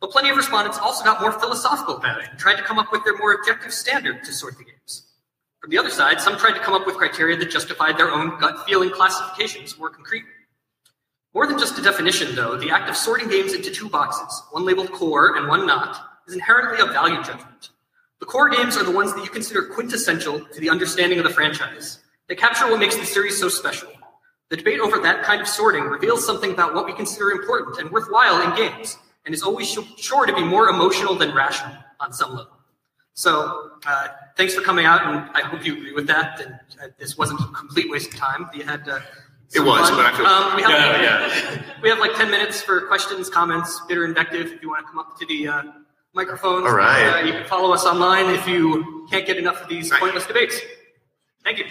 But 0.00 0.10
plenty 0.10 0.30
of 0.30 0.36
respondents 0.38 0.78
also 0.78 1.04
got 1.04 1.20
more 1.20 1.30
philosophical 1.30 1.98
about 1.98 2.22
it 2.22 2.30
and 2.30 2.38
tried 2.38 2.56
to 2.56 2.62
come 2.62 2.78
up 2.78 2.90
with 2.90 3.04
their 3.04 3.18
more 3.18 3.34
objective 3.34 3.74
standard 3.74 4.24
to 4.24 4.32
sort 4.32 4.56
the 4.56 4.64
games. 4.64 5.12
From 5.60 5.68
the 5.68 5.76
other 5.76 5.90
side, 5.90 6.22
some 6.22 6.38
tried 6.38 6.54
to 6.54 6.60
come 6.60 6.72
up 6.72 6.86
with 6.86 6.96
criteria 6.96 7.36
that 7.36 7.50
justified 7.50 7.98
their 7.98 8.10
own 8.10 8.40
gut 8.40 8.66
feeling 8.66 8.88
classifications 8.88 9.78
more 9.78 9.90
concretely. 9.90 10.30
More 11.34 11.46
than 11.46 11.58
just 11.58 11.78
a 11.78 11.82
definition, 11.82 12.34
though, 12.34 12.56
the 12.56 12.70
act 12.70 12.88
of 12.88 12.96
sorting 12.96 13.28
games 13.28 13.52
into 13.52 13.70
two 13.70 13.90
boxes, 13.90 14.42
one 14.52 14.64
labeled 14.64 14.90
core 14.90 15.36
and 15.36 15.46
one 15.46 15.66
not, 15.66 16.22
is 16.26 16.32
inherently 16.32 16.80
a 16.80 16.90
value 16.90 17.22
judgment. 17.22 17.68
The 18.20 18.26
core 18.26 18.48
games 18.48 18.78
are 18.78 18.84
the 18.84 18.90
ones 18.90 19.12
that 19.12 19.22
you 19.22 19.28
consider 19.28 19.66
quintessential 19.66 20.40
to 20.40 20.60
the 20.60 20.70
understanding 20.70 21.18
of 21.18 21.24
the 21.24 21.34
franchise. 21.34 21.98
They 22.26 22.36
capture 22.36 22.70
what 22.70 22.80
makes 22.80 22.96
the 22.96 23.04
series 23.04 23.38
so 23.38 23.50
special. 23.50 23.90
The 24.50 24.56
debate 24.56 24.80
over 24.80 24.98
that 24.98 25.22
kind 25.22 25.40
of 25.40 25.46
sorting 25.48 25.84
reveals 25.84 26.26
something 26.26 26.50
about 26.50 26.74
what 26.74 26.84
we 26.84 26.92
consider 26.92 27.30
important 27.30 27.78
and 27.78 27.90
worthwhile 27.90 28.42
in 28.42 28.56
games, 28.56 28.96
and 29.24 29.32
is 29.34 29.42
always 29.42 29.68
sure 29.96 30.26
to 30.26 30.34
be 30.34 30.42
more 30.42 30.68
emotional 30.68 31.14
than 31.14 31.32
rational 31.34 31.76
on 32.00 32.12
some 32.12 32.30
level. 32.34 32.56
So, 33.14 33.70
uh, 33.86 34.08
thanks 34.36 34.54
for 34.54 34.60
coming 34.62 34.86
out, 34.86 35.02
and 35.06 35.30
I 35.34 35.42
hope 35.42 35.64
you 35.64 35.74
agree 35.76 35.92
with 35.92 36.06
that. 36.08 36.40
And 36.40 36.54
uh, 36.82 36.88
this 36.98 37.16
wasn't 37.18 37.40
a 37.40 37.44
complete 37.52 37.90
waste 37.90 38.12
of 38.12 38.18
time. 38.18 38.48
You 38.54 38.64
had 38.64 38.88
uh, 38.88 39.00
some 39.48 39.66
was, 39.66 39.88
fun. 39.88 39.98
but 39.98 40.06
I 40.06 40.16
feel- 40.16 40.26
um, 40.26 40.56
we 40.56 40.62
have 40.62 41.00
Yeah, 41.02 41.62
we 41.82 41.88
have 41.88 41.98
like 42.00 42.14
ten 42.16 42.30
minutes 42.30 42.60
for 42.62 42.80
questions, 42.88 43.28
comments, 43.30 43.80
bitter 43.88 44.04
invective. 44.04 44.46
If 44.52 44.62
you 44.62 44.68
want 44.70 44.84
to 44.84 44.90
come 44.90 44.98
up 44.98 45.16
to 45.18 45.26
the 45.26 45.46
uh, 45.48 45.62
microphones, 46.12 46.66
All 46.66 46.74
right. 46.74 47.22
Uh, 47.22 47.26
you 47.26 47.32
can 47.32 47.44
follow 47.46 47.72
us 47.72 47.84
online 47.84 48.26
if 48.34 48.48
you 48.48 49.06
can't 49.10 49.26
get 49.26 49.36
enough 49.36 49.62
of 49.62 49.68
these 49.68 49.90
Right. 49.92 50.00
pointless 50.00 50.26
debates. 50.26 50.58
Thank 51.44 51.58
you. 51.58 51.66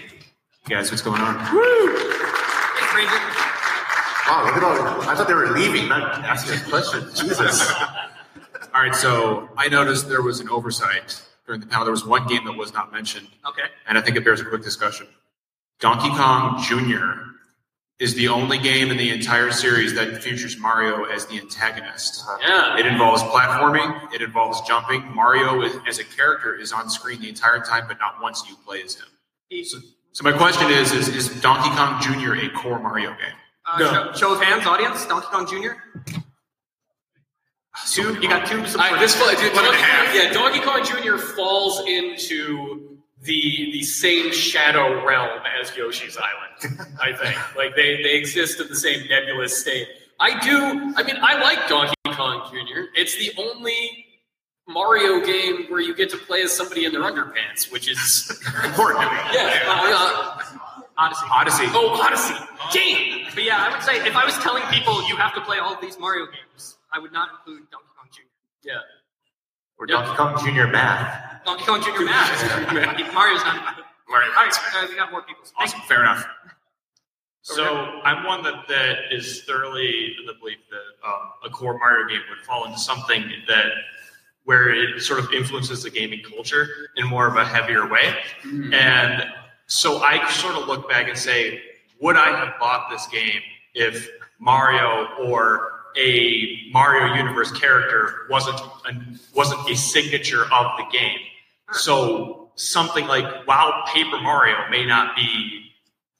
Guys, 0.68 0.90
what's 0.90 1.02
going 1.02 1.20
on? 1.20 1.34
Thanks, 1.36 2.54
Ranger. 2.94 3.10
Wow, 4.28 4.44
look 4.46 4.56
at 4.56 4.62
all. 4.62 5.02
I 5.08 5.14
thought 5.14 5.26
they 5.28 5.34
were 5.34 5.50
leaving, 5.50 5.88
not 5.88 6.02
asking 6.24 6.54
us 6.54 6.68
questions. 6.68 7.20
Jesus. 7.20 7.70
All 8.74 8.80
right, 8.82 8.94
so 8.94 9.48
I 9.56 9.68
noticed 9.68 10.08
there 10.08 10.22
was 10.22 10.38
an 10.40 10.48
oversight 10.48 11.20
during 11.46 11.60
the 11.60 11.66
panel. 11.66 11.84
There 11.84 11.90
was 11.92 12.04
one 12.06 12.26
game 12.28 12.44
that 12.44 12.56
was 12.56 12.72
not 12.72 12.92
mentioned, 12.92 13.26
Okay. 13.48 13.62
and 13.88 13.98
I 13.98 14.00
think 14.00 14.16
it 14.16 14.24
bears 14.24 14.40
a 14.40 14.44
quick 14.44 14.62
discussion. 14.62 15.08
Donkey 15.80 16.10
Kong 16.10 16.62
Jr. 16.62 17.22
is 17.98 18.14
the 18.14 18.28
only 18.28 18.58
game 18.58 18.90
in 18.92 18.96
the 18.96 19.10
entire 19.10 19.50
series 19.50 19.94
that 19.94 20.22
features 20.22 20.56
Mario 20.58 21.04
as 21.04 21.26
the 21.26 21.38
antagonist. 21.38 22.22
Uh-huh. 22.28 22.38
Yeah. 22.46 22.78
It 22.78 22.86
involves 22.86 23.22
platforming, 23.24 24.12
it 24.14 24.22
involves 24.22 24.60
jumping. 24.68 25.02
Mario 25.14 25.62
is, 25.62 25.74
as 25.88 25.98
a 25.98 26.04
character 26.04 26.54
is 26.54 26.72
on 26.72 26.88
screen 26.88 27.20
the 27.20 27.28
entire 27.28 27.60
time, 27.60 27.84
but 27.88 27.98
not 27.98 28.22
once 28.22 28.48
you 28.48 28.54
play 28.64 28.82
as 28.82 28.94
him. 28.94 29.06
So, 29.64 29.78
so 30.12 30.24
my 30.24 30.32
question 30.36 30.70
is, 30.70 30.92
is, 30.92 31.08
is 31.08 31.40
Donkey 31.40 31.70
Kong 31.70 32.00
Jr. 32.00 32.34
a 32.34 32.50
core 32.50 32.78
Mario 32.80 33.10
game? 33.10 33.34
Uh, 33.66 33.78
No. 33.78 33.92
show, 33.92 34.12
show 34.18 34.34
of 34.34 34.42
hands, 34.42 34.66
audience. 34.66 35.06
Donkey 35.06 35.26
Kong 35.30 35.46
Jr. 35.46 35.72
Two. 37.92 38.14
You 38.20 38.28
got 38.28 38.46
two. 38.46 38.60
I, 38.60 38.66
supporters. 38.66 39.00
this 39.00 39.14
fall- 39.16 39.30
dude, 39.36 39.54
One 39.54 39.64
and 39.64 39.74
a 39.74 39.78
Donkey, 39.78 40.18
yeah, 40.18 40.32
Donkey 40.32 40.60
Kong 40.60 40.84
Jr. 40.84 41.16
falls 41.16 41.80
into 41.86 42.98
the 43.22 43.70
the 43.72 43.82
same 43.82 44.32
shadow 44.32 45.04
realm 45.06 45.40
as 45.60 45.74
Yoshi's 45.76 46.16
Island. 46.16 46.88
I 47.00 47.12
think 47.12 47.36
like 47.56 47.76
they 47.76 48.02
they 48.02 48.14
exist 48.16 48.60
in 48.60 48.68
the 48.68 48.76
same 48.76 49.06
nebulous 49.08 49.58
state. 49.60 49.88
I 50.18 50.38
do. 50.40 50.92
I 50.96 51.02
mean, 51.04 51.16
I 51.22 51.40
like 51.40 51.68
Donkey 51.68 51.94
Kong 52.08 52.50
Jr. 52.50 52.82
It's 52.94 53.16
the 53.16 53.32
only 53.38 54.06
Mario 54.70 55.24
game 55.24 55.66
where 55.68 55.80
you 55.80 55.94
get 55.94 56.10
to 56.10 56.16
play 56.16 56.42
as 56.42 56.52
somebody 56.52 56.84
in 56.84 56.92
their 56.92 57.02
underpants, 57.02 57.70
which 57.72 57.88
is 57.90 58.30
Important 58.64 59.02
to 59.02 59.06
me. 59.10 59.16
yeah. 59.32 59.62
uh, 59.66 60.38
Odyssey. 60.98 61.26
Odyssey. 61.30 61.64
oh, 61.68 61.98
Odyssey. 62.00 62.34
Game. 62.72 63.26
But 63.34 63.44
yeah, 63.44 63.58
I 63.66 63.72
would 63.72 63.82
say 63.82 64.06
if 64.06 64.14
I 64.16 64.24
was 64.24 64.34
telling 64.38 64.62
people 64.70 65.06
you 65.08 65.16
have 65.16 65.34
to 65.34 65.40
play 65.40 65.58
all 65.58 65.74
of 65.74 65.80
these 65.80 65.98
Mario 65.98 66.26
games, 66.26 66.76
I 66.92 66.98
would 66.98 67.12
not 67.12 67.30
include 67.30 67.70
Donkey 67.70 67.86
Kong 67.96 68.08
Jr. 68.12 68.22
Yeah. 68.68 68.74
Or 69.78 69.86
Yep. 69.88 70.16
Donkey 70.16 70.16
Kong 70.16 70.54
Jr. 70.54 70.66
Math. 70.70 71.44
Donkey 71.44 71.64
Kong 71.64 71.80
Jr. 71.82 72.02
Math. 72.04 73.12
Mario's 73.14 73.42
not. 73.44 73.78
Mario. 74.08 74.28
All 74.36 74.44
right, 74.44 74.52
uh, 74.74 74.86
we 74.90 74.96
got 74.96 75.10
more 75.10 75.22
people. 75.22 75.42
Thank 75.58 75.70
Awesome, 75.70 75.80
fair 75.88 76.02
enough. 76.02 76.26
So 77.42 77.64
I'm 78.04 78.24
one 78.26 78.42
that, 78.42 78.68
that 78.68 78.96
is 79.10 79.42
thoroughly 79.44 80.14
in 80.20 80.26
the 80.26 80.34
belief 80.38 80.58
that 80.70 81.08
um, 81.08 81.30
a 81.44 81.48
core 81.48 81.78
Mario 81.78 82.06
game 82.08 82.20
would 82.28 82.44
fall 82.44 82.66
into 82.66 82.78
something 82.78 83.24
that 83.48 83.66
where 84.50 84.68
it 84.68 85.00
sort 85.00 85.20
of 85.20 85.32
influences 85.32 85.84
the 85.84 85.90
gaming 85.90 86.20
culture 86.24 86.66
in 86.96 87.06
more 87.06 87.28
of 87.28 87.36
a 87.36 87.44
heavier 87.44 87.88
way. 87.88 88.16
And 88.72 89.22
so 89.68 89.98
I 89.98 90.28
sort 90.28 90.56
of 90.56 90.66
look 90.66 90.88
back 90.88 91.08
and 91.08 91.16
say, 91.16 91.62
would 92.00 92.16
I 92.16 92.36
have 92.36 92.58
bought 92.58 92.90
this 92.90 93.06
game 93.06 93.42
if 93.74 94.10
Mario 94.40 95.06
or 95.20 95.70
a 95.96 96.68
Mario 96.72 97.14
Universe 97.14 97.52
character 97.52 98.26
wasn't 98.28 98.58
a, 98.58 98.92
wasn't 99.36 99.70
a 99.70 99.76
signature 99.76 100.42
of 100.52 100.66
the 100.78 100.84
game? 100.90 101.20
So 101.70 102.50
something 102.56 103.06
like 103.06 103.46
while 103.46 103.84
Paper 103.94 104.20
Mario 104.20 104.68
may 104.68 104.84
not 104.84 105.14
be 105.14 105.70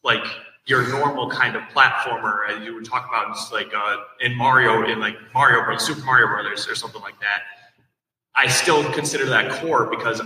like 0.04 0.24
your 0.66 0.86
normal 0.88 1.28
kind 1.28 1.56
of 1.56 1.62
platformer, 1.74 2.48
as 2.48 2.64
you 2.64 2.76
would 2.76 2.84
talk 2.84 3.08
about, 3.08 3.36
like 3.50 3.74
uh, 3.74 3.96
in 4.20 4.36
Mario, 4.36 4.84
in 4.88 5.00
like 5.00 5.16
Mario 5.34 5.64
Bros, 5.64 5.84
Super 5.84 6.04
Mario 6.04 6.28
Brothers, 6.28 6.68
or 6.68 6.76
something 6.76 7.02
like 7.02 7.18
that. 7.18 7.40
I 8.36 8.48
still 8.48 8.90
consider 8.92 9.26
that 9.26 9.50
core 9.60 9.86
because 9.90 10.20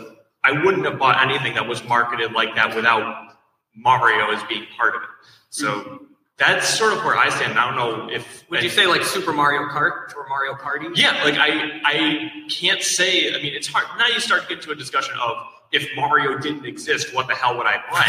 I 0.45 0.53
wouldn't 0.65 0.85
have 0.85 0.99
bought 0.99 1.23
anything 1.23 1.55
that 1.55 1.67
was 1.67 1.83
marketed 1.85 2.33
like 2.33 2.55
that 2.55 2.75
without 2.77 3.33
Mario 3.75 4.31
as 4.31 4.43
being 4.45 4.67
part 4.77 4.95
of 4.95 5.03
it. 5.03 5.09
So 5.51 6.07
that's 6.37 6.69
sort 6.69 6.93
of 6.93 7.05
where 7.05 7.17
I 7.17 7.29
stand. 7.31 7.59
I 7.59 7.67
don't 7.67 7.77
know 7.77 8.13
if 8.13 8.45
Would 8.51 8.63
you 8.63 8.69
say 8.69 8.87
like 8.87 9.03
Super 9.05 9.33
Mario 9.33 9.69
Kart 9.69 10.15
or 10.17 10.29
Mario 10.29 10.55
Party? 10.57 10.89
yeah, 10.95 11.23
like 11.25 11.37
I 11.39 11.81
I 11.85 12.31
can't 12.51 12.83
say. 12.83 13.35
I 13.35 13.43
mean, 13.43 13.55
it's 13.55 13.69
hard. 13.69 13.87
Now 13.99 14.09
you 14.09 14.21
start 14.21 14.43
to 14.43 14.49
get 14.49 14.63
to 14.65 14.73
a 14.73 14.75
discussion 14.75 15.15
of 15.23 15.37
if 15.73 15.89
Mario 15.97 16.39
didn't 16.39 16.67
exist, 16.67 17.15
what 17.15 17.27
the 17.27 17.35
hell 17.35 17.57
would 17.57 17.67
I 17.67 17.79
play? 17.91 18.05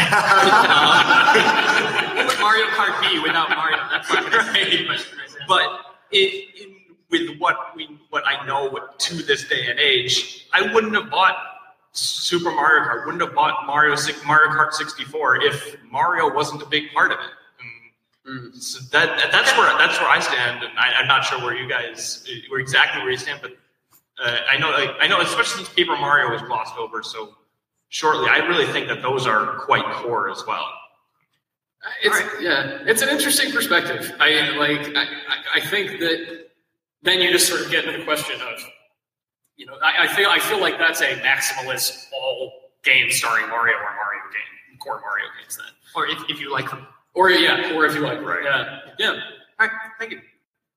What 2.16 2.26
would 2.28 2.40
Mario 2.40 2.66
Kart 2.66 3.00
be 3.00 3.18
without 3.18 3.50
Mario? 3.50 3.78
That's 3.90 4.10
right 4.14 5.00
but 5.48 5.68
it, 6.10 6.44
in, 6.62 6.75
with 7.10 7.38
what 7.38 7.56
we 7.76 7.98
what 8.10 8.24
I 8.26 8.44
know 8.46 8.78
to 8.98 9.14
this 9.22 9.48
day 9.48 9.66
and 9.68 9.78
age, 9.78 10.46
I 10.52 10.72
wouldn't 10.72 10.94
have 10.94 11.10
bought 11.10 11.36
Super 11.92 12.50
Mario 12.50 12.84
Kart. 12.84 13.04
Wouldn't 13.06 13.22
have 13.22 13.34
bought 13.34 13.66
Mario 13.66 13.94
Six- 13.94 14.24
Mario 14.26 14.50
Kart 14.50 14.72
64 14.72 15.42
if 15.42 15.76
Mario 15.90 16.32
wasn't 16.32 16.62
a 16.62 16.66
big 16.66 16.92
part 16.92 17.12
of 17.12 17.18
it. 17.20 17.30
And 18.26 18.54
So 18.54 18.80
that 18.92 19.16
that- 19.18 19.30
that's 19.32 19.52
where 19.56 19.66
that's 19.78 19.98
where 20.00 20.08
I 20.10 20.18
stand, 20.20 20.62
and 20.64 20.76
I, 20.78 20.92
I'm 20.94 21.06
not 21.06 21.24
sure 21.24 21.38
where 21.40 21.54
you 21.56 21.68
guys 21.68 22.26
where 22.48 22.60
exactly 22.60 23.02
where 23.02 23.12
you 23.12 23.16
stand, 23.18 23.40
but 23.40 23.52
uh, 24.22 24.38
I 24.50 24.56
know 24.58 24.70
like, 24.70 24.90
I 25.00 25.06
know 25.06 25.20
especially 25.20 25.64
since 25.64 25.68
Paper 25.74 25.96
Mario 25.96 26.30
was 26.32 26.42
glossed 26.42 26.76
over 26.76 27.02
so 27.02 27.36
shortly, 27.88 28.28
I 28.28 28.38
really 28.38 28.66
think 28.66 28.88
that 28.88 29.00
those 29.00 29.26
are 29.26 29.58
quite 29.60 29.84
core 30.02 30.28
as 30.30 30.42
well. 30.46 30.68
Uh, 31.84 31.88
it's 32.02 32.42
yeah, 32.42 32.78
it's 32.86 33.02
an 33.02 33.10
interesting 33.10 33.52
perspective. 33.52 34.10
I 34.18 34.50
like 34.56 34.94
I- 34.96 35.08
I 35.54 35.60
think 35.60 36.00
that 36.00 36.35
then 37.06 37.20
you 37.20 37.30
just 37.32 37.48
sort 37.48 37.62
of 37.62 37.70
get 37.70 37.84
into 37.84 37.98
the 37.98 38.04
question 38.04 38.40
of 38.40 38.58
you 39.56 39.64
know 39.66 39.74
I, 39.82 40.04
I 40.04 40.06
feel 40.14 40.28
I 40.28 40.38
feel 40.38 40.60
like 40.60 40.78
that's 40.78 41.00
a 41.00 41.14
maximalist 41.22 42.06
all 42.12 42.52
game 42.84 43.10
starring 43.10 43.48
Mario 43.48 43.76
or 43.76 43.80
Mario 43.96 44.22
game 44.32 44.78
core 44.78 45.00
Mario 45.00 45.24
games 45.40 45.56
then 45.56 45.72
Or 45.94 46.06
if, 46.06 46.18
if 46.28 46.40
you 46.40 46.52
like 46.52 46.68
them. 46.70 46.86
or 47.14 47.30
yeah 47.30 47.72
or 47.74 47.86
if 47.86 47.94
you 47.94 48.00
like 48.00 48.20
right 48.20 48.44
yeah 48.44 48.80
yeah 48.98 49.20
All 49.58 49.66
right, 49.66 49.70
thank 49.98 50.12
you. 50.12 50.20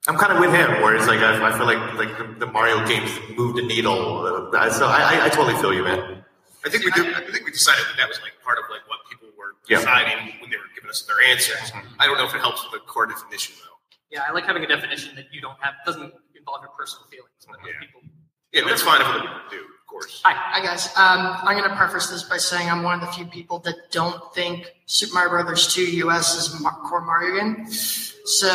I'm 0.07 0.15
kind 0.17 0.31
of 0.31 0.39
with 0.39 0.51
him, 0.55 0.81
whereas 0.81 1.07
like 1.07 1.19
I, 1.19 1.35
I 1.45 1.51
feel 1.57 1.65
like 1.67 1.77
like 1.95 2.17
the, 2.17 2.45
the 2.45 2.49
Mario 2.51 2.87
games 2.87 3.11
moved 3.37 3.57
the 3.59 3.65
needle. 3.67 4.25
Uh, 4.55 4.69
so 4.71 4.87
I, 4.87 5.01
I, 5.19 5.25
I 5.25 5.29
totally 5.29 5.59
feel 5.61 5.73
you, 5.73 5.83
man. 5.83 6.23
I 6.65 6.69
think 6.69 6.85
we 6.85 6.91
did, 6.91 7.13
I 7.13 7.19
think 7.29 7.43
we 7.45 7.51
decided 7.51 7.83
that 7.91 7.97
that 7.97 8.07
was 8.07 8.19
like 8.21 8.31
part 8.41 8.57
of 8.57 8.63
like 8.71 8.87
what 8.87 8.99
people 9.11 9.27
were 9.37 9.55
Yeah. 9.67 9.77
deciding 9.79 10.39
when 10.39 10.49
they 10.49 10.55
were 10.57 10.71
giving 10.73 10.89
us 10.89 11.01
their 11.03 11.19
answers. 11.29 11.71
I 11.99 12.05
don't 12.07 12.17
know 12.17 12.25
if 12.25 12.33
it 12.33 12.39
helps 12.39 12.63
with 12.63 12.71
the 12.79 12.79
core 12.87 13.07
definition 13.07 13.55
though. 13.61 13.68
Yeah, 14.11 14.23
I 14.27 14.31
like 14.31 14.45
having 14.45 14.63
a 14.63 14.67
definition 14.67 15.15
that 15.15 15.25
you 15.31 15.39
don't 15.41 15.57
have 15.61 15.75
doesn't 15.85 16.13
involve 16.35 16.61
your 16.61 16.71
personal 16.77 17.05
feelings. 17.07 17.29
But 17.47 17.59
most 17.61 17.67
Yeah. 17.73 17.79
people. 17.79 18.01
Yeah, 18.51 18.61
that's 18.65 18.81
fine 18.81 19.01
if 19.01 19.07
other 19.07 19.19
people 19.21 19.37
do, 19.51 19.59
of 19.59 19.85
course. 19.87 20.21
Hi. 20.25 20.33
Hi 20.33 20.61
guys. 20.65 20.87
Um, 20.97 21.37
I'm 21.43 21.55
going 21.57 21.69
to 21.69 21.75
preface 21.75 22.07
this 22.07 22.23
by 22.23 22.37
saying 22.37 22.69
I'm 22.69 22.81
one 22.81 22.95
of 22.99 23.01
the 23.05 23.11
few 23.13 23.25
people 23.25 23.59
that 23.59 23.91
don't 23.91 24.33
think 24.33 24.73
Super 24.87 25.13
Mario 25.13 25.29
Brothers 25.31 25.71
2 25.73 25.83
US 26.07 26.35
is 26.35 26.59
Mar- 26.59 26.79
core 26.85 27.01
Mario 27.01 27.35
game. 27.39 27.67
So 27.69 28.47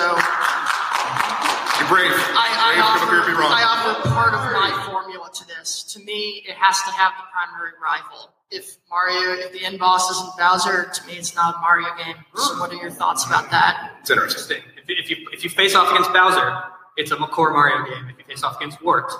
You're 1.78 1.88
brave. 1.88 2.10
I, 2.12 2.46
I, 2.58 2.74
brave 2.74 2.76
to 2.76 2.82
come 2.82 3.02
up 3.02 3.08
here 3.10 3.20
offer, 3.20 3.30
be 3.30 3.36
wrong. 3.38 3.52
I 3.52 3.62
offer 3.62 4.08
part 4.08 4.34
of 4.34 4.40
my 4.52 4.86
formula 4.90 5.30
to 5.32 5.46
this. 5.46 5.84
To 5.94 6.00
me, 6.00 6.44
it 6.48 6.56
has 6.56 6.78
to 6.82 6.90
have 6.90 7.12
the 7.16 7.24
primary 7.32 7.72
rival. 7.82 8.30
If 8.50 8.76
Mario, 8.90 9.34
if 9.34 9.52
the 9.52 9.64
end 9.64 9.78
boss 9.78 10.10
isn't 10.10 10.36
Bowser, 10.36 10.90
to 10.92 11.06
me 11.06 11.14
it's 11.14 11.34
not 11.36 11.56
a 11.56 11.58
Mario 11.60 11.88
game. 11.96 12.16
So 12.34 12.58
what 12.58 12.72
are 12.72 12.76
your 12.76 12.90
thoughts 12.90 13.24
about 13.26 13.50
that? 13.52 13.92
it's 14.00 14.10
interesting. 14.10 14.62
If, 14.88 15.04
if 15.04 15.10
you 15.10 15.28
if 15.32 15.44
you 15.44 15.50
face 15.50 15.74
off 15.74 15.90
against 15.90 16.12
Bowser, 16.12 16.62
it's 16.96 17.10
a 17.10 17.16
core 17.16 17.52
Mario 17.52 17.84
game. 17.84 18.08
If 18.10 18.18
you 18.18 18.24
face 18.24 18.42
off 18.42 18.56
against 18.56 18.82
Wart, 18.82 19.10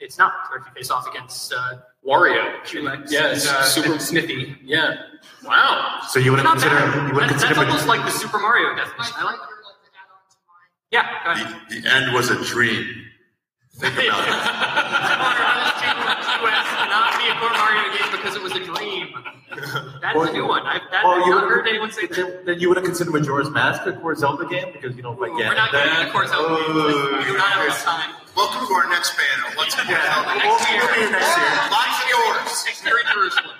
it's 0.00 0.18
not. 0.18 0.32
Or 0.52 0.58
if 0.58 0.66
you 0.66 0.72
face 0.72 0.90
off 0.90 1.06
against 1.08 1.52
uh, 1.52 1.76
Wario 2.06 2.62
Culex, 2.64 3.10
Yes, 3.12 3.46
and, 3.46 3.56
uh, 3.56 3.62
Super- 3.62 3.92
and 3.92 4.02
Smithy, 4.02 4.56
yeah 4.62 4.94
wow 5.44 6.00
So 6.08 6.18
you 6.18 6.30
wouldn't 6.32 6.44
not 6.44 6.58
consider 6.58 6.74
bad. 6.76 6.94
you 7.08 7.14
wouldn't 7.14 7.16
That- 7.20 7.28
consider 7.30 7.54
that's 7.54 7.66
almost 7.68 7.86
like 7.86 8.04
the 8.04 8.10
Super 8.10 8.38
Mario 8.38 8.74
definition. 8.76 9.14
I 9.18 9.24
like. 9.24 9.38
Yeah, 10.90 11.08
go 11.24 11.30
ahead. 11.32 11.60
The, 11.70 11.80
the 11.80 11.92
end 11.92 12.14
was 12.14 12.30
a 12.30 12.44
dream. 12.44 13.03
Think 13.74 13.94
about 13.94 14.22
it. 14.28 14.34
US 16.44 16.66
cannot 16.78 17.18
be 17.18 17.26
a 17.26 17.34
core 17.40 17.50
Mario 17.50 17.84
game 17.96 18.10
because 18.12 18.36
it 18.36 18.42
was 18.42 18.52
a 18.52 18.62
dream. 18.64 19.08
That's 20.00 20.14
Well, 20.16 20.28
a 20.28 20.32
new 20.32 20.46
one. 20.46 20.62
I've, 20.66 20.82
that, 20.90 21.04
well, 21.04 21.18
not 21.28 21.48
heard 21.48 21.66
anyone 21.66 21.90
say 21.90 22.06
that. 22.06 22.44
then, 22.46 22.60
you 22.60 22.68
wouldn't 22.68 22.86
consider 22.86 23.10
Majora's 23.10 23.50
Mask 23.50 23.86
a 23.86 23.92
core 23.94 24.14
Zelda 24.14 24.46
game 24.46 24.72
because 24.72 24.94
you 24.96 25.02
don't 25.02 25.18
like. 25.20 25.32
We're 25.32 25.54
not 25.54 25.72
getting 25.72 26.06
the 26.06 26.12
core 26.12 26.26
Zelda 26.26 26.54
games. 26.54 26.68
We 26.74 27.24
do 27.32 27.38
not 27.38 27.64
enough 27.64 27.82
time. 27.82 28.14
Welcome 28.36 28.66
to 28.66 28.74
our 28.74 28.88
next 28.90 29.14
panel. 29.16 29.50
Let's 29.58 29.74
go. 29.74 29.82
Next 29.84 30.70
year. 30.70 30.82
Lots 31.70 32.02
of 32.02 32.08
yours. 32.10 32.64
Next 32.66 32.84
year 32.84 32.98
in 32.98 33.06
Jerusalem. 33.12 33.56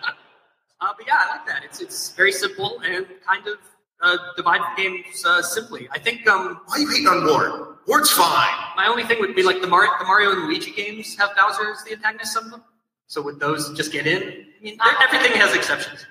Uh, 0.80 0.92
but 0.98 1.06
yeah, 1.06 1.16
I 1.18 1.28
like 1.36 1.46
that. 1.46 1.62
It's 1.64 1.80
it's 1.80 2.10
very 2.12 2.32
simple 2.32 2.80
and 2.84 3.06
kind 3.26 3.46
of 3.46 3.54
uh, 4.02 4.16
divide 4.36 4.60
the 4.60 4.82
games 4.82 5.24
uh, 5.24 5.42
simply. 5.42 5.88
I 5.92 5.98
think 5.98 6.26
um, 6.28 6.60
Why 6.66 6.76
are 6.76 6.80
you 6.80 6.88
hating 6.90 7.06
on 7.06 7.24
Wart? 7.26 7.73
Wart's 7.86 8.10
fine. 8.10 8.54
my 8.76 8.86
only 8.88 9.04
thing 9.04 9.20
would 9.20 9.34
be 9.34 9.42
like 9.42 9.60
the, 9.60 9.66
Mar- 9.66 9.98
the 9.98 10.06
Mario 10.06 10.32
and 10.32 10.44
Luigi 10.44 10.70
games 10.72 11.16
have 11.18 11.30
Bowser 11.36 11.70
as 11.70 11.84
the 11.84 11.92
antagonist 11.92 12.36
of 12.36 12.50
them. 12.50 12.62
So 13.06 13.20
would 13.22 13.38
those 13.38 13.76
just 13.76 13.92
get 13.92 14.06
in? 14.06 14.22
I 14.22 14.62
mean, 14.62 14.78
everything 15.02 15.38
has 15.38 15.54
exceptions. 15.54 16.06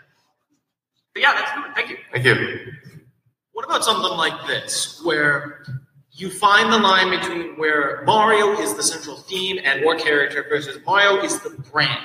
But 1.14 1.22
yeah, 1.24 1.34
that's 1.34 1.52
good. 1.54 1.76
Thank 1.76 1.90
you. 1.90 1.98
Thank 2.12 2.26
you. 2.26 2.72
What 3.54 3.66
about 3.66 3.84
something 3.84 4.18
like 4.18 4.48
this, 4.48 5.02
where 5.04 5.64
you 6.12 6.30
find 6.30 6.72
the 6.72 6.78
line 6.78 7.10
between 7.10 7.58
where 7.58 8.04
Mario 8.06 8.60
is 8.60 8.76
the 8.76 8.84
central 8.84 9.18
theme 9.18 9.60
and 9.64 9.84
or 9.84 9.96
character 9.96 10.46
versus 10.48 10.80
Mario 10.86 11.22
is 11.24 11.40
the 11.42 11.52
brand? 11.72 12.04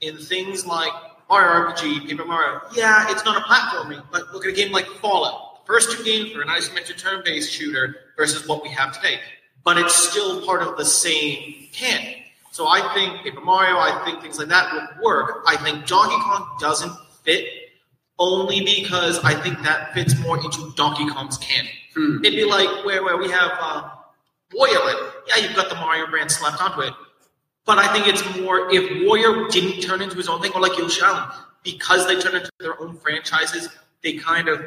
In 0.00 0.16
things 0.16 0.66
like 0.66 0.92
Mario 1.28 1.70
RPG, 1.70 2.08
Paper 2.08 2.24
Mario, 2.24 2.60
yeah, 2.74 3.10
it's 3.10 3.22
not 3.24 3.36
a 3.36 3.40
platforming, 3.40 4.02
but 4.10 4.32
look 4.32 4.46
at 4.46 4.50
a 4.50 4.54
game 4.54 4.72
like 4.72 4.86
Fallout. 4.86 5.49
First 5.70 5.96
two 5.96 6.02
games 6.02 6.34
were 6.34 6.42
an 6.42 6.48
isometric 6.48 6.98
turn-based 6.98 7.52
shooter 7.52 7.94
versus 8.16 8.44
what 8.48 8.60
we 8.60 8.70
have 8.70 8.92
today, 8.92 9.20
but 9.62 9.78
it's 9.78 9.94
still 9.94 10.44
part 10.44 10.62
of 10.62 10.76
the 10.76 10.84
same 10.84 11.68
canon. 11.72 12.14
So 12.50 12.66
I 12.66 12.92
think 12.92 13.22
Paper 13.22 13.40
Mario, 13.40 13.76
I 13.76 14.02
think 14.04 14.20
things 14.20 14.36
like 14.36 14.48
that 14.48 14.72
would 14.72 15.00
work. 15.00 15.44
I 15.46 15.54
think 15.58 15.86
Donkey 15.86 16.16
Kong 16.24 16.56
doesn't 16.58 16.92
fit 17.22 17.46
only 18.18 18.64
because 18.64 19.20
I 19.20 19.32
think 19.32 19.62
that 19.62 19.94
fits 19.94 20.18
more 20.18 20.38
into 20.42 20.72
Donkey 20.74 21.08
Kong's 21.08 21.38
canon. 21.38 21.70
It'd 22.24 22.34
be 22.34 22.44
like 22.44 22.84
where, 22.84 23.04
where 23.04 23.16
we 23.16 23.30
have 23.30 23.52
uh, 23.60 23.90
Wario. 24.52 25.12
Yeah, 25.28 25.36
you've 25.36 25.54
got 25.54 25.68
the 25.68 25.76
Mario 25.76 26.08
brand 26.08 26.32
slapped 26.32 26.60
onto 26.60 26.80
it. 26.80 26.94
But 27.64 27.78
I 27.78 27.86
think 27.92 28.08
it's 28.08 28.24
more 28.40 28.68
if 28.74 28.90
Wario 29.06 29.48
didn't 29.48 29.82
turn 29.82 30.02
into 30.02 30.16
his 30.16 30.28
own 30.28 30.42
thing, 30.42 30.50
or 30.52 30.60
like 30.60 30.76
Yoshi 30.76 31.02
Island, 31.02 31.30
because 31.62 32.08
they 32.08 32.18
turned 32.18 32.34
into 32.34 32.50
their 32.58 32.80
own 32.82 32.96
franchises, 32.96 33.68
they 34.02 34.14
kind 34.14 34.48
of 34.48 34.64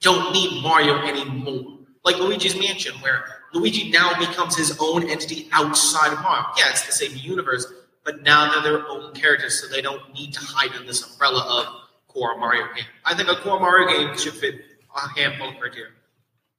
don't 0.00 0.32
need 0.32 0.62
Mario 0.62 0.98
anymore. 1.02 1.78
Like 2.04 2.18
Luigi's 2.18 2.56
Mansion, 2.56 2.94
where 3.00 3.24
Luigi 3.52 3.90
now 3.90 4.18
becomes 4.18 4.56
his 4.56 4.76
own 4.80 5.08
entity 5.10 5.48
outside 5.52 6.12
of 6.12 6.20
Mario. 6.22 6.46
Yeah, 6.56 6.70
it's 6.70 6.86
the 6.86 6.92
same 6.92 7.16
universe, 7.16 7.66
but 8.04 8.22
now 8.22 8.52
they're 8.52 8.62
their 8.62 8.88
own 8.88 9.12
characters, 9.14 9.60
so 9.60 9.68
they 9.68 9.82
don't 9.82 10.14
need 10.14 10.32
to 10.32 10.40
hide 10.40 10.78
in 10.80 10.86
this 10.86 11.02
umbrella 11.10 11.42
of 11.42 11.88
core 12.08 12.38
Mario 12.38 12.66
game. 12.74 12.84
I 13.04 13.14
think 13.14 13.28
a 13.28 13.36
core 13.36 13.60
Mario 13.60 13.88
game 13.88 14.16
should 14.16 14.34
fit 14.34 14.54
a 14.94 15.20
handful 15.20 15.50
of 15.50 15.58
criteria. 15.58 15.92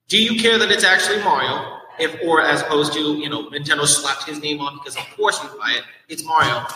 Do 0.08 0.22
you 0.22 0.40
care 0.40 0.58
that 0.58 0.70
it's 0.70 0.84
actually 0.84 1.22
Mario? 1.22 1.78
If 1.98 2.16
or 2.24 2.42
as 2.42 2.62
opposed 2.62 2.92
to, 2.94 3.00
you 3.00 3.28
know, 3.28 3.50
Nintendo 3.50 3.86
slapped 3.86 4.24
his 4.24 4.40
name 4.40 4.60
on 4.60 4.78
because 4.78 4.96
of 4.96 5.04
course 5.16 5.42
you 5.42 5.50
buy 5.58 5.74
it, 5.76 5.84
it's 6.08 6.24
Mario. 6.24 6.66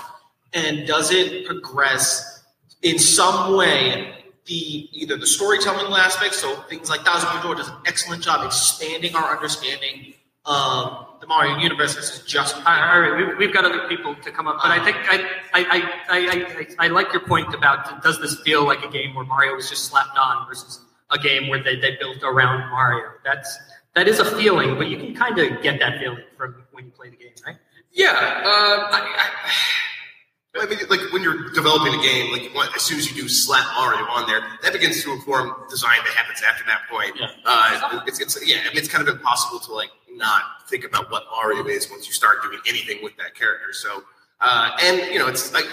And 0.52 0.86
does 0.86 1.10
it 1.10 1.46
progress 1.46 2.44
in 2.82 2.98
some 2.98 3.56
way 3.56 4.23
the 4.46 4.88
either 4.92 5.16
the 5.16 5.26
storytelling 5.26 5.92
aspect, 5.94 6.34
so 6.34 6.54
things 6.68 6.90
like 6.90 7.00
Thousand 7.00 7.32
Year 7.32 7.42
Door 7.42 7.54
does 7.56 7.68
an 7.68 7.76
excellent 7.86 8.22
job 8.22 8.44
expanding 8.44 9.14
our 9.16 9.34
understanding 9.34 10.14
of 10.46 11.06
the 11.20 11.26
Mario 11.26 11.56
universe 11.56 11.94
versus 11.94 12.22
just 12.26 12.54
All 12.56 12.62
right, 12.64 12.92
all 12.94 13.00
right, 13.00 13.16
we- 13.28 13.34
we've 13.46 13.54
got 13.54 13.64
other 13.64 13.88
people 13.88 14.14
to 14.16 14.30
come 14.30 14.46
up, 14.46 14.58
but 14.62 14.70
I 14.70 14.84
think 14.84 14.96
I, 15.10 15.16
I, 15.54 15.64
I, 15.64 15.90
I, 16.08 16.66
I, 16.78 16.86
I 16.86 16.88
like 16.88 17.12
your 17.14 17.22
point 17.26 17.54
about 17.54 18.02
does 18.02 18.20
this 18.20 18.38
feel 18.42 18.64
like 18.66 18.84
a 18.84 18.88
game 18.90 19.14
where 19.14 19.24
Mario 19.24 19.54
was 19.54 19.70
just 19.70 19.86
slapped 19.86 20.18
on 20.18 20.46
versus 20.46 20.80
a 21.10 21.18
game 21.18 21.48
where 21.48 21.62
they, 21.62 21.76
they 21.76 21.96
built 21.96 22.18
around 22.22 22.68
Mario. 22.70 23.08
That's 23.24 23.56
that 23.94 24.06
is 24.08 24.18
a 24.18 24.24
feeling, 24.36 24.76
but 24.76 24.88
you 24.88 24.98
can 24.98 25.14
kind 25.14 25.38
of 25.38 25.62
get 25.62 25.78
that 25.78 25.98
feeling 25.98 26.24
from 26.36 26.62
when 26.72 26.84
you 26.86 26.90
play 26.90 27.08
the 27.08 27.16
game, 27.16 27.32
right? 27.46 27.56
Yeah, 27.92 28.10
uh, 28.10 28.88
I, 28.90 29.50
I 30.56 30.66
mean, 30.66 30.78
like 30.88 31.00
when 31.12 31.22
you're 31.22 31.50
developing 31.50 31.98
a 31.98 32.02
game, 32.02 32.30
like 32.32 32.54
what, 32.54 32.74
as 32.76 32.82
soon 32.82 32.98
as 32.98 33.10
you 33.10 33.20
do 33.20 33.28
slap 33.28 33.66
Mario 33.74 34.06
on 34.06 34.26
there, 34.28 34.40
that 34.62 34.72
begins 34.72 35.02
to 35.02 35.12
inform 35.12 35.52
design 35.68 35.98
that 36.04 36.14
happens 36.14 36.42
after 36.48 36.64
that 36.66 36.82
point. 36.88 37.16
Yeah. 37.18 37.26
Uh, 37.44 38.00
it's, 38.06 38.20
it's 38.20 38.38
yeah, 38.46 38.58
I 38.62 38.68
mean, 38.68 38.76
it's 38.76 38.88
kind 38.88 39.06
of 39.06 39.12
impossible 39.12 39.58
to 39.60 39.72
like 39.72 39.90
not 40.12 40.68
think 40.68 40.84
about 40.84 41.10
what 41.10 41.24
Mario 41.30 41.66
is 41.66 41.90
once 41.90 42.06
you 42.06 42.12
start 42.12 42.42
doing 42.42 42.60
anything 42.68 43.02
with 43.02 43.16
that 43.16 43.34
character. 43.34 43.72
So, 43.72 44.04
uh, 44.40 44.76
and 44.82 45.12
you 45.12 45.18
know, 45.18 45.26
it's 45.26 45.52
like 45.52 45.66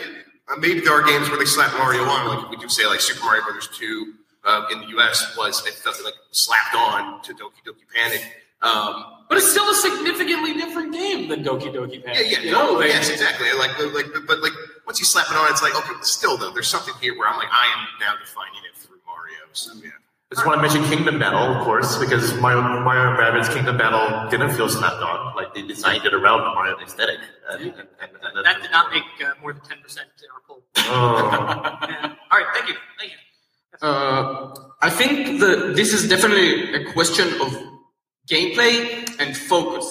uh, 0.52 0.56
maybe 0.58 0.80
there 0.80 0.94
are 0.94 1.04
games 1.04 1.30
where 1.30 1.38
they 1.38 1.46
slap 1.46 1.72
Mario 1.74 2.04
on, 2.04 2.28
like 2.28 2.50
we 2.50 2.58
do 2.58 2.68
say, 2.68 2.86
like 2.88 3.02
Super 3.02 3.24
Mario 3.24 3.44
Brothers 3.44 3.70
Two 3.78 4.14
uh, 4.46 4.66
in 4.72 4.80
the 4.80 4.88
U.S. 4.88 5.36
was 5.38 5.66
it 5.68 5.74
felt 5.74 6.04
like 6.04 6.16
slapped 6.32 6.76
on 6.76 7.22
to 7.24 7.34
Doki 7.34 7.62
Doki 7.66 7.86
Panic. 7.94 8.22
Um, 8.62 9.26
but 9.28 9.38
it's 9.38 9.50
still 9.50 9.70
a 9.70 9.74
significantly 9.74 10.54
different 10.54 10.94
game 10.94 11.30
than 11.30 11.44
Doki 11.44 11.74
Doki 11.74 12.04
Panic. 12.04 12.28
yeah, 12.30 12.40
you 12.42 12.52
know, 12.52 12.80
yes, 12.82 13.10
exactly. 13.10 13.48
Like, 13.54 13.72
like, 13.94 14.06
but 14.28 14.40
like 14.42 14.52
once 14.86 15.00
you 15.00 15.06
slap 15.06 15.30
it 15.30 15.38
on, 15.38 15.50
it's 15.52 15.62
like 15.62 15.76
okay, 15.76 15.94
but 15.94 16.06
still 16.06 16.38
though, 16.38 16.52
there's 16.52 16.68
something 16.68 16.94
here 17.02 17.18
where 17.18 17.28
I'm 17.28 17.38
like, 17.38 17.50
I 17.52 17.66
am 17.78 17.88
now 18.00 18.16
defining 18.20 18.62
it 18.70 18.78
through 18.78 18.98
Mario. 19.06 19.40
So 19.54 19.74
yeah. 19.76 19.90
I 20.32 20.36
just 20.36 20.48
want 20.48 20.58
to 20.58 20.62
mention 20.62 20.84
Kingdom 20.90 21.20
Battle, 21.20 21.40
of 21.40 21.64
course, 21.66 21.98
because 21.98 22.34
Mario, 22.40 22.62
Mario 22.62 23.20
Rabbids 23.20 23.54
Kingdom 23.54 23.78
Battle 23.78 24.30
didn't 24.30 24.56
feel 24.56 24.70
slapped 24.70 25.04
on. 25.04 25.36
Like 25.36 25.54
they 25.54 25.62
designed 25.62 26.06
it 26.06 26.14
around 26.14 26.40
the 26.40 26.56
Mario 26.56 26.78
aesthetic. 26.80 27.20
And, 27.52 27.64
and, 27.64 27.74
and, 27.76 28.12
and 28.24 28.46
That 28.46 28.62
did 28.62 28.72
not 28.72 28.92
make 28.92 29.04
uh, 29.26 29.34
more 29.42 29.52
than 29.52 29.62
ten 29.64 29.82
percent 29.82 30.08
in 30.24 30.30
our 30.34 30.42
poll. 30.48 30.64
Oh. 30.78 31.78
Yeah. 31.92 32.14
All 32.32 32.40
right, 32.40 32.48
thank 32.54 32.70
you, 32.70 32.76
thank 32.98 33.12
you. 33.12 33.18
Uh, 33.82 34.56
I 34.82 34.90
think 34.90 35.40
the 35.40 35.74
this 35.76 35.94
is 35.94 36.08
definitely 36.08 36.74
a 36.76 36.94
question 36.94 37.28
of 37.42 37.54
gameplay 38.30 39.10
and 39.20 39.36
focus 39.36 39.86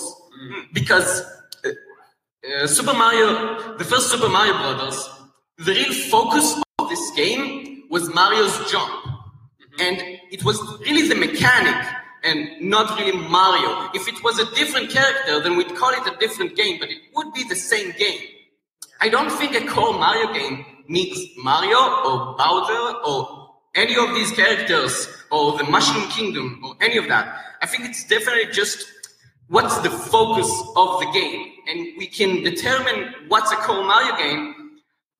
because 0.73 1.21
uh, 1.21 1.25
uh, 1.25 1.40
Uh, 2.43 2.67
Super 2.67 2.95
Mario, 2.95 3.77
the 3.77 3.85
first 3.85 4.11
Super 4.11 4.29
Mario 4.31 4.55
Brothers, 4.55 5.11
the 5.59 5.73
real 5.73 5.93
focus 6.09 6.59
of 6.79 6.89
this 6.89 7.11
game 7.11 7.83
was 7.91 8.13
Mario's 8.15 8.57
jump, 8.71 8.91
mm-hmm. 8.91 9.81
and 9.81 10.03
it 10.31 10.43
was 10.43 10.59
really 10.81 11.07
the 11.07 11.15
mechanic 11.15 11.77
and 12.25 12.49
not 12.63 12.99
really 12.99 13.13
Mario. 13.29 13.91
If 13.93 14.09
it 14.09 14.25
was 14.25 14.39
a 14.39 14.55
different 14.55 14.91
character, 14.91 15.43
then 15.43 15.59
we'd 15.59 15.77
call 15.77 15.91
it 15.91 16.07
a 16.11 16.17
different 16.19 16.57
game, 16.57 16.79
but 16.81 16.89
it 16.89 16.99
would 17.15 17.31
be 17.35 17.45
the 17.45 17.57
same 17.57 17.93
game. 17.99 18.21
I 19.03 19.11
don't 19.11 19.31
think 19.31 19.55
a 19.55 19.67
core 19.67 19.93
Mario 19.93 20.33
game 20.33 20.65
needs 20.89 21.21
Mario 21.37 21.77
or 21.77 22.37
Bowser 22.39 22.97
or 23.05 23.51
any 23.75 23.97
of 23.97 24.15
these 24.15 24.33
characters 24.33 25.09
or 25.31 25.59
the 25.59 25.65
Mushroom 25.65 26.09
Kingdom 26.11 26.63
or 26.65 26.75
any 26.81 26.97
of 26.97 27.07
that. 27.09 27.37
I 27.61 27.67
think 27.67 27.85
it's 27.85 28.07
definitely 28.09 28.51
just 28.53 28.87
what's 29.49 29.79
the 29.81 29.91
focus 29.91 30.51
of 30.77 31.01
the 31.01 31.11
game, 31.13 31.53
and 31.71 31.79
we 31.99 32.07
can 32.07 32.43
determine 32.43 33.15
what's 33.29 33.51
a 33.53 33.57
core 33.57 33.85
Mario 33.85 34.17
game 34.17 34.71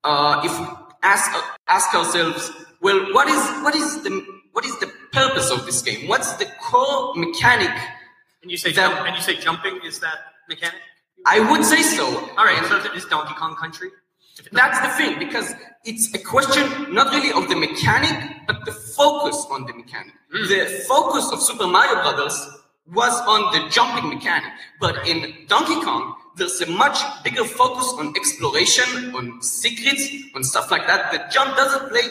uh, 0.05 0.41
if 0.45 0.59
we 0.61 0.67
ask 1.03 1.31
ask 1.69 1.95
ourselves, 1.95 2.51
well, 2.81 3.01
what 3.15 3.29
is 3.29 3.43
what 3.65 3.75
is 3.75 4.03
the 4.03 4.11
what 4.53 4.65
is 4.65 4.79
the 4.81 4.91
purpose 5.13 5.51
of 5.51 5.65
this 5.67 5.81
game? 5.83 6.09
What's 6.09 6.33
the 6.35 6.47
core 6.61 7.15
mechanic? 7.15 7.71
And 8.43 8.51
you 8.51 8.57
say 8.57 8.73
That- 8.73 8.91
jump, 8.91 9.07
and 9.07 9.17
you 9.17 9.23
say 9.23 9.37
jumping 9.37 9.81
is 9.85 10.01
that 10.01 10.19
mechanic? 10.49 10.81
I 11.27 11.39
would 11.51 11.65
say 11.65 11.83
so. 11.83 12.07
All 12.37 12.45
right, 12.45 12.57
and 12.59 12.67
so 12.67 12.93
is 12.95 13.05
Donkey 13.05 13.35
Kong 13.35 13.55
Country? 13.55 13.91
That's 14.53 14.81
the 14.81 14.89
thing, 14.97 15.19
because 15.19 15.53
it's 15.85 16.15
a 16.15 16.19
question 16.19 16.95
not 16.95 17.13
really 17.13 17.31
of 17.33 17.49
the 17.51 17.57
mechanic, 17.57 18.17
but 18.47 18.65
the 18.65 18.73
focus 18.73 19.47
on 19.51 19.67
the 19.67 19.75
mechanic. 19.75 20.15
The 20.31 20.85
focus 20.89 21.31
of 21.31 21.43
Super 21.43 21.67
Mario 21.67 22.01
Brothers 22.03 22.37
was 22.87 23.13
on 23.27 23.53
the 23.53 23.69
jumping 23.69 24.09
mechanic, 24.09 24.53
but 24.81 25.07
in 25.07 25.35
Donkey 25.47 25.81
Kong, 25.83 26.17
there's 26.41 26.61
a 26.63 26.71
much 26.85 26.99
bigger 27.23 27.45
focus 27.45 27.87
on 28.01 28.17
exploration, 28.17 29.15
on 29.15 29.41
secrets, 29.43 30.05
on 30.35 30.43
stuff 30.43 30.71
like 30.75 30.87
that. 30.91 31.13
The 31.13 31.19
jump 31.31 31.55
doesn't 31.57 31.89
play 31.91 32.07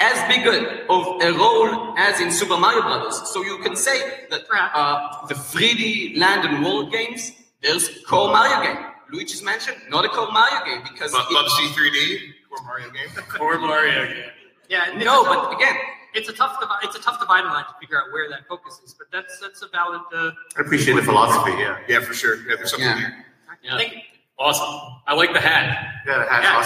as 0.00 0.16
big 0.32 0.42
of 0.90 1.04
a 1.22 1.32
role 1.42 1.94
as 1.96 2.20
in 2.20 2.30
Super 2.30 2.58
Mario 2.58 2.82
Brothers. 2.82 3.16
So 3.32 3.42
you 3.42 3.58
can 3.64 3.76
say 3.76 4.26
that 4.30 4.42
uh, 4.52 5.26
the 5.28 5.34
3D 5.34 6.18
land 6.18 6.44
and 6.48 6.64
world 6.64 6.90
games, 6.92 7.32
there's 7.62 7.88
core 8.04 8.30
Mario 8.32 8.58
game. 8.66 8.84
Luigi's 9.12 9.42
Mansion, 9.42 9.74
not 9.88 10.04
a 10.04 10.08
core 10.08 10.32
Mario 10.32 10.64
game 10.64 10.82
because 10.90 11.12
Bu- 11.12 11.18
it- 11.18 11.26
Bubsy 11.36 11.66
3D 11.76 12.18
or 12.50 12.64
Mario 12.64 12.90
game. 12.90 13.08
or 13.40 13.58
Mario 13.58 14.06
game. 14.12 14.24
Yeah, 14.68 14.84
no, 14.96 15.24
but 15.24 15.54
again, 15.54 15.76
it's 16.14 16.28
a 16.28 16.32
tough 16.32 16.58
divi- 16.60 16.72
it's 16.84 16.96
a 16.96 17.00
tough 17.00 17.18
dividing 17.20 17.50
line 17.50 17.64
to 17.64 17.74
figure 17.80 17.96
out 18.00 18.12
where 18.12 18.28
that 18.30 18.46
focus 18.48 18.80
is. 18.84 18.94
But 18.94 19.08
that's 19.12 19.38
that's 19.40 19.62
a 19.62 19.68
valid. 19.68 20.00
Uh, 20.14 20.30
I 20.56 20.60
appreciate 20.60 20.94
the 20.94 21.02
philosophy, 21.02 21.52
yeah. 21.58 21.78
Yeah, 21.88 22.00
for 22.00 22.14
sure. 22.14 22.36
Yeah, 22.48 22.56
there's 22.56 22.70
something 22.70 22.88
Yeah. 22.88 22.94
there. 23.00 23.26
Yeah. 23.62 23.76
Thank 23.78 23.92
you. 23.94 24.00
Awesome. 24.38 24.96
I 25.06 25.14
like 25.14 25.32
the 25.32 25.40
hat. 25.40 25.86
Yeah, 26.06 26.18
the 26.18 26.24
hat's 26.30 26.44
Yeah. 26.44 26.56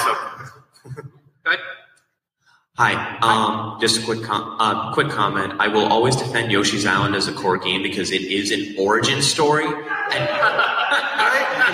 awesome. 0.95 1.13
Go. 1.45 1.53
Hi. 2.79 3.19
Um, 3.23 3.79
just 3.81 4.01
a 4.03 4.05
quick 4.05 4.23
com- 4.23 4.57
uh, 4.61 4.93
quick 4.93 5.09
comment. 5.11 5.55
I 5.59 5.69
will 5.69 5.87
always 5.91 6.15
defend 6.17 6.53
Yoshi's 6.53 6.85
Island 6.87 7.15
as 7.15 7.27
a 7.29 7.33
core 7.33 7.57
game 7.59 7.83
because 7.83 8.11
it 8.13 8.21
is 8.23 8.51
an 8.53 8.75
origin 8.79 9.23
story, 9.23 9.65
and 9.67 10.29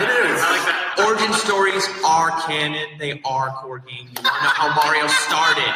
It 0.03 0.09
is. 0.09 0.41
Like 0.41 1.07
origin 1.07 1.33
stories 1.35 1.87
are 2.05 2.31
canon. 2.43 2.99
They 2.99 3.21
are 3.25 3.51
core 3.63 3.79
games. 3.79 4.11
You 4.17 4.23
want 4.23 4.37
to 4.37 4.43
know 4.45 4.51
how 4.51 4.75
Mario 4.83 5.07
started? 5.09 5.75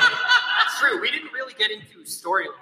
That's 0.77 0.93
true. 0.93 1.01
We 1.01 1.11
didn't 1.11 1.33
really 1.33 1.55
get 1.59 1.71
into 1.71 2.05
storyline 2.05 2.53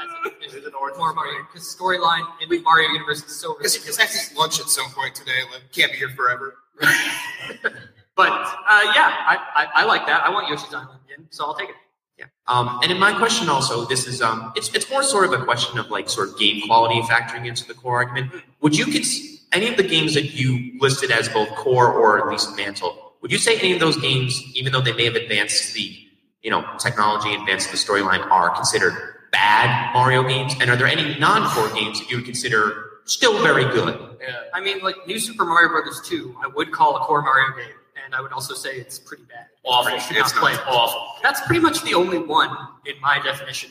as 0.00 0.10
a 0.26 0.30
definition 0.30 0.72
Mario 0.72 1.44
because 1.50 1.76
storyline 1.76 2.24
in 2.40 2.48
the 2.48 2.60
Mario 2.60 2.88
universe 2.90 3.24
is 3.24 3.34
so 3.40 3.54
Because 3.54 3.74
ridiculous. 3.74 3.98
I 3.98 4.02
have 4.02 4.10
to 4.12 4.32
eat 4.32 4.38
lunch 4.38 4.60
at 4.60 4.66
some 4.66 4.90
point 4.90 5.14
today. 5.14 5.40
Like, 5.52 5.72
can't 5.72 5.92
be 5.92 5.98
here 5.98 6.10
forever. 6.10 6.54
But 8.16 8.32
uh, 8.32 8.80
yeah, 8.96 9.14
I, 9.28 9.38
I, 9.54 9.66
I 9.76 9.84
like 9.84 10.04
that. 10.06 10.26
I 10.26 10.30
want 10.30 10.48
Yoshi's 10.48 10.74
Island 10.74 10.98
in, 11.16 11.28
so 11.30 11.44
I'll 11.44 11.54
take 11.54 11.68
it. 11.68 11.76
Yeah. 12.18 12.24
Um, 12.48 12.80
and 12.82 12.90
in 12.90 12.98
my 12.98 13.16
question 13.16 13.48
also, 13.48 13.84
this 13.84 14.08
is 14.08 14.20
um, 14.20 14.52
it's 14.56 14.74
it's 14.74 14.90
more 14.90 15.04
sort 15.04 15.32
of 15.32 15.40
a 15.40 15.44
question 15.44 15.78
of 15.78 15.88
like 15.88 16.08
sort 16.10 16.30
of 16.30 16.36
game 16.36 16.66
quality 16.66 17.00
factoring 17.02 17.46
into 17.46 17.64
the 17.64 17.74
core 17.74 17.98
argument. 18.02 18.32
Would 18.60 18.76
you 18.76 18.86
cons- 18.86 19.46
any 19.52 19.68
of 19.68 19.76
the 19.76 19.84
games 19.84 20.14
that 20.14 20.34
you 20.34 20.80
listed 20.80 21.12
as 21.12 21.28
both 21.28 21.48
core 21.50 21.92
or 21.92 22.18
at 22.18 22.26
least 22.26 22.56
mantle? 22.56 23.12
Would 23.22 23.30
you 23.30 23.38
say 23.38 23.56
any 23.56 23.72
of 23.72 23.78
those 23.78 23.96
games, 23.96 24.42
even 24.56 24.72
though 24.72 24.80
they 24.80 24.94
may 24.94 25.04
have 25.04 25.14
advanced 25.14 25.72
the 25.74 26.07
you 26.42 26.50
know 26.50 26.64
technology, 26.78 27.34
advanced 27.34 27.70
the 27.70 27.76
storyline, 27.76 28.24
are 28.30 28.50
considered 28.50 28.94
bad 29.32 29.92
Mario 29.92 30.22
games? 30.26 30.54
And 30.60 30.70
are 30.70 30.76
there 30.76 30.86
any 30.86 31.18
non-core 31.18 31.68
games 31.74 32.00
that 32.00 32.10
you 32.10 32.16
would 32.16 32.24
consider 32.26 32.90
still 33.04 33.42
very 33.42 33.64
good? 33.64 34.16
Yeah. 34.20 34.44
I 34.54 34.60
mean, 34.60 34.80
like 34.80 34.96
New 35.06 35.18
Super 35.18 35.44
Mario 35.44 35.68
Brothers 35.68 36.00
2, 36.04 36.36
I 36.42 36.46
would 36.48 36.72
call 36.72 36.96
a 36.96 37.00
core 37.00 37.22
Mario 37.22 37.56
game, 37.56 37.74
and 38.04 38.14
I 38.14 38.20
would 38.20 38.32
also 38.32 38.54
say 38.54 38.76
it's 38.76 38.98
pretty 38.98 39.24
bad. 39.24 39.46
Awful. 39.64 39.92
You 39.94 40.00
should 40.00 40.16
It's 40.16 40.34
not 40.34 40.40
play 40.42 40.52
it. 40.54 40.60
awful. 40.66 41.00
That's 41.22 41.40
pretty 41.42 41.60
much 41.60 41.82
the 41.82 41.94
only 41.94 42.18
one 42.18 42.50
in 42.86 42.94
my 43.00 43.20
definition. 43.22 43.70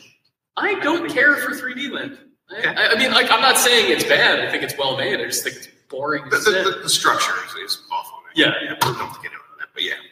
I 0.56 0.74
don't 0.80 1.08
care 1.10 1.36
for 1.36 1.50
3D 1.52 1.90
Land. 1.90 2.18
I- 2.20 2.24
Okay. 2.50 2.66
I, 2.66 2.86
I 2.92 2.98
mean, 2.98 3.10
like, 3.12 3.30
I'm 3.30 3.42
not 3.42 3.58
saying 3.58 3.92
it's 3.92 4.04
bad. 4.04 4.40
I 4.40 4.50
think 4.50 4.62
it's 4.62 4.72
well 4.78 4.96
made. 4.96 5.20
I 5.20 5.24
just 5.24 5.44
think 5.44 5.56
it's 5.56 5.68
boring. 5.90 6.24
The, 6.30 6.38
the, 6.38 6.70
the, 6.76 6.82
the 6.84 6.88
structure 6.88 7.34
is, 7.46 7.54
is 7.72 7.82
awful. 7.92 8.16
Man. 8.24 8.32
Yeah. 8.36 8.54
yeah. 8.64 8.72
We 8.72 8.78
don't 8.80 8.94
have 8.96 9.14
to 9.16 9.20
get 9.20 9.32
into 9.32 9.44
that, 9.58 9.68
but 9.74 9.82
yeah, 9.82 9.90
yeah, 9.90 9.96
you're 9.98 10.00
right. 10.00 10.07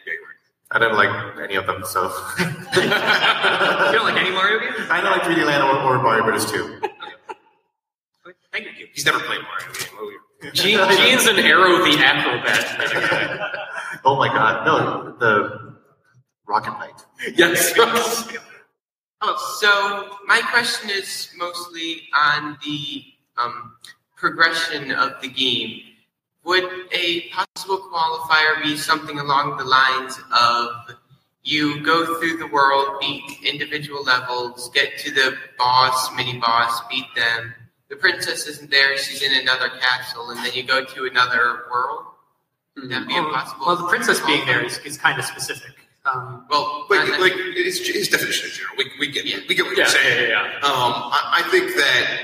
I 0.71 0.79
didn't 0.79 0.97
like 0.97 1.09
any 1.41 1.55
of 1.55 1.65
them, 1.65 1.83
so. 1.85 2.11
You 2.39 2.83
don't 3.93 4.05
like 4.05 4.17
any 4.19 4.31
Mario 4.31 4.59
game? 4.59 4.87
I 4.89 4.99
don't 5.01 5.11
like 5.11 5.21
3D 5.21 5.45
Land 5.45 5.63
or, 5.63 5.95
or 5.95 6.01
Mario 6.03 6.23
Brothers 6.23 6.51
2. 6.51 6.81
He's 8.93 9.05
never 9.05 9.19
played 9.19 9.41
Mario 9.41 9.73
game. 9.73 9.87
Oh, 9.97 10.11
yeah. 10.43 10.51
Gene, 10.51 10.77
Gene's 10.97 11.25
an 11.25 11.39
Aero 11.39 11.83
the 11.83 11.97
Acro-Bat 11.99 12.91
kind. 13.09 13.39
Oh 14.05 14.17
my 14.17 14.27
god, 14.27 14.65
no, 14.65 15.17
the 15.17 15.75
Rocket 16.47 16.71
Knight. 16.71 17.05
Yes. 17.35 17.73
Oh, 19.19 19.57
so 19.59 20.15
my 20.27 20.41
question 20.51 20.91
is 20.91 21.29
mostly 21.37 22.03
on 22.15 22.55
the 22.63 23.03
um, 23.37 23.73
progression 24.15 24.91
of 24.91 25.19
the 25.23 25.27
game. 25.27 25.81
Would 26.47 26.63
a 26.93 27.27
possible 27.29 27.77
qualifier 27.91 28.63
be 28.63 28.77
something 28.77 29.19
along 29.19 29.57
the 29.57 29.65
lines 29.65 30.17
of 30.31 30.95
you 31.43 31.83
go 31.83 32.17
through 32.19 32.37
the 32.37 32.47
world, 32.47 32.99
beat 33.01 33.23
individual 33.43 34.01
levels, 34.03 34.69
get 34.73 34.97
to 34.99 35.11
the 35.13 35.35
boss, 35.57 36.09
mini 36.15 36.37
boss, 36.39 36.81
beat 36.89 37.05
them. 37.15 37.53
The 37.89 37.97
princess 37.97 38.47
isn't 38.47 38.71
there; 38.71 38.97
she's 38.97 39.21
in 39.21 39.33
another 39.41 39.69
castle, 39.81 40.29
and 40.31 40.39
then 40.43 40.53
you 40.53 40.63
go 40.63 40.83
to 40.85 41.05
another 41.05 41.63
world. 41.69 42.05
Would 42.77 42.89
that 42.91 43.07
be 43.07 43.17
a 43.17 43.23
possible? 43.23 43.65
Well, 43.65 43.75
the 43.75 43.87
princess 43.87 44.19
being 44.25 44.45
there 44.45 44.63
is, 44.63 44.77
is 44.79 44.97
kind 44.97 45.19
of 45.19 45.25
specific. 45.25 45.73
Um, 46.05 46.45
well, 46.49 46.85
Like, 46.89 47.09
like 47.19 47.33
it's 47.35 47.79
his 47.85 48.07
definition 48.07 48.47
of 48.49 48.53
general. 48.55 48.75
We, 48.77 48.91
we 48.99 49.11
get 49.11 49.25
we 49.49 49.53
get 49.55 49.65
what 49.65 49.75
Yeah, 49.77 49.83
you're 49.83 49.87
saying. 49.87 50.29
yeah, 50.31 50.51
yeah, 50.61 50.67
Um, 50.67 50.93
I, 51.11 51.43
I 51.45 51.49
think 51.51 51.75
that 51.75 52.21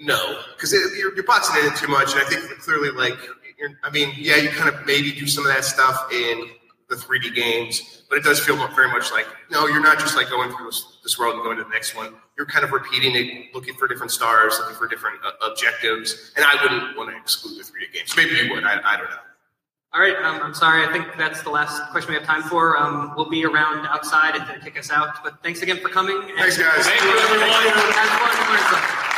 no, 0.00 0.40
because 0.54 0.72
you're, 0.72 1.14
you're 1.14 1.24
boxing 1.24 1.56
it 1.62 1.66
in 1.66 1.76
too 1.76 1.88
much, 1.88 2.12
and 2.12 2.22
I 2.22 2.24
think 2.24 2.42
clearly, 2.60 2.90
like, 2.90 3.18
you're, 3.58 3.70
I 3.82 3.90
mean, 3.90 4.12
yeah, 4.16 4.36
you 4.36 4.48
kind 4.50 4.72
of 4.72 4.86
maybe 4.86 5.12
do 5.12 5.26
some 5.26 5.44
of 5.44 5.52
that 5.52 5.64
stuff 5.64 6.12
in 6.12 6.48
the 6.88 6.96
3D 6.96 7.34
games, 7.34 8.02
but 8.08 8.18
it 8.18 8.24
does 8.24 8.40
feel 8.40 8.56
very 8.74 8.88
much 8.88 9.12
like 9.12 9.26
no, 9.50 9.66
you're 9.66 9.82
not 9.82 9.98
just 9.98 10.16
like 10.16 10.30
going 10.30 10.50
through 10.50 10.66
this, 10.66 10.98
this 11.02 11.18
world 11.18 11.34
and 11.34 11.42
going 11.42 11.58
to 11.58 11.64
the 11.64 11.68
next 11.70 11.94
one. 11.94 12.14
You're 12.36 12.46
kind 12.46 12.64
of 12.64 12.72
repeating 12.72 13.14
it, 13.14 13.54
looking 13.54 13.74
for 13.74 13.88
different 13.88 14.12
stars, 14.12 14.56
looking 14.58 14.76
for 14.76 14.88
different 14.88 15.18
uh, 15.24 15.50
objectives, 15.50 16.32
and 16.36 16.44
I 16.46 16.62
wouldn't 16.62 16.96
want 16.96 17.10
to 17.10 17.16
exclude 17.16 17.58
the 17.58 17.64
3D 17.64 17.92
games. 17.92 18.14
Maybe 18.16 18.36
you 18.36 18.54
would. 18.54 18.64
I, 18.64 18.80
I 18.84 18.96
don't 18.96 19.10
know. 19.10 19.16
all 19.92 20.00
right, 20.00 20.16
um, 20.16 20.40
I'm 20.42 20.54
sorry. 20.54 20.86
I 20.86 20.92
think 20.92 21.06
that's 21.18 21.42
the 21.42 21.50
last 21.50 21.90
question 21.90 22.12
we 22.12 22.18
have 22.18 22.26
time 22.26 22.42
for. 22.44 22.78
Um, 22.78 23.12
we'll 23.16 23.28
be 23.28 23.44
around 23.44 23.86
outside 23.86 24.36
if 24.36 24.48
they 24.48 24.64
kick 24.64 24.78
us 24.78 24.90
out. 24.90 25.22
But 25.22 25.42
thanks 25.42 25.60
again 25.62 25.78
for 25.78 25.88
coming. 25.88 26.16
Thanks, 26.38 26.56
guys. 26.56 26.86
Thank 26.86 27.02
you, 27.02 27.18
everyone. 27.18 27.50
Have 27.50 28.08
fun. 28.08 28.54
Learn 28.54 28.60
something. 28.70 29.17